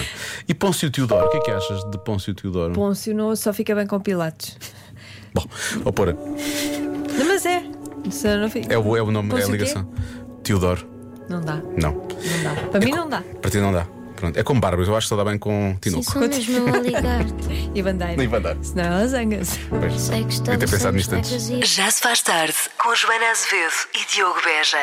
E 0.47 0.53
Pôncio 0.53 0.89
Teodoro, 0.89 1.25
o 1.25 1.29
que 1.29 1.37
é 1.37 1.41
que 1.41 1.51
achas 1.51 1.83
de 1.91 1.97
Pôncio 1.99 2.33
Teodoro? 2.33 2.73
Pôncio 2.73 3.13
não 3.13 3.35
só 3.35 3.51
fica 3.53 3.75
bem 3.75 3.85
com 3.85 3.99
Pilatos. 3.99 4.57
Bom, 5.33 5.45
vou 5.83 5.93
pôr. 5.93 6.13
Não, 6.13 7.25
mas 7.25 7.45
é. 7.45 7.63
Só 8.09 8.35
não 8.37 8.49
fica. 8.49 8.73
É 8.73 8.77
o, 8.77 8.95
é 8.97 9.01
o 9.01 9.11
nome, 9.11 9.29
é 9.29 9.31
a 9.31 9.35
Pôncio 9.35 9.49
o 9.49 9.51
quê? 9.51 9.57
ligação. 9.57 9.89
Teodoro. 10.43 10.87
Não 11.29 11.39
dá. 11.41 11.55
Não. 11.77 11.93
Não 11.93 12.43
dá. 12.43 12.61
Para 12.69 12.79
mim 12.79 12.91
não 12.91 13.07
dá. 13.09 13.23
Para 13.41 13.51
ti 13.51 13.57
não 13.59 13.71
dá. 13.71 13.87
Pronto. 14.21 14.37
É 14.37 14.43
como 14.43 14.61
Bárbaros, 14.61 14.87
eu 14.87 14.95
acho 14.95 15.05
que 15.05 15.09
só 15.09 15.15
dá 15.17 15.25
bem 15.25 15.37
com 15.39 15.75
Tinoco. 15.81 16.11
E 17.73 17.81
bandeira. 17.81 18.15
Nem 18.15 18.27
bandeira. 18.29 18.57
Senão 18.61 18.83
ela 18.83 19.07
zanga-se. 19.07 19.59
Pois. 19.67 20.09
Devia 20.09 20.57
ter 20.59 20.69
pensado 20.69 20.95
nisto 20.95 21.13
antes. 21.15 21.47
Já 21.67 21.89
se 21.89 22.01
faz 22.01 22.21
tarde 22.21 22.55
com 22.77 22.93
Joana 22.93 23.31
Azevedo 23.31 23.73
e 23.95 24.13
Diogo 24.13 24.39
Beja. 24.43 24.77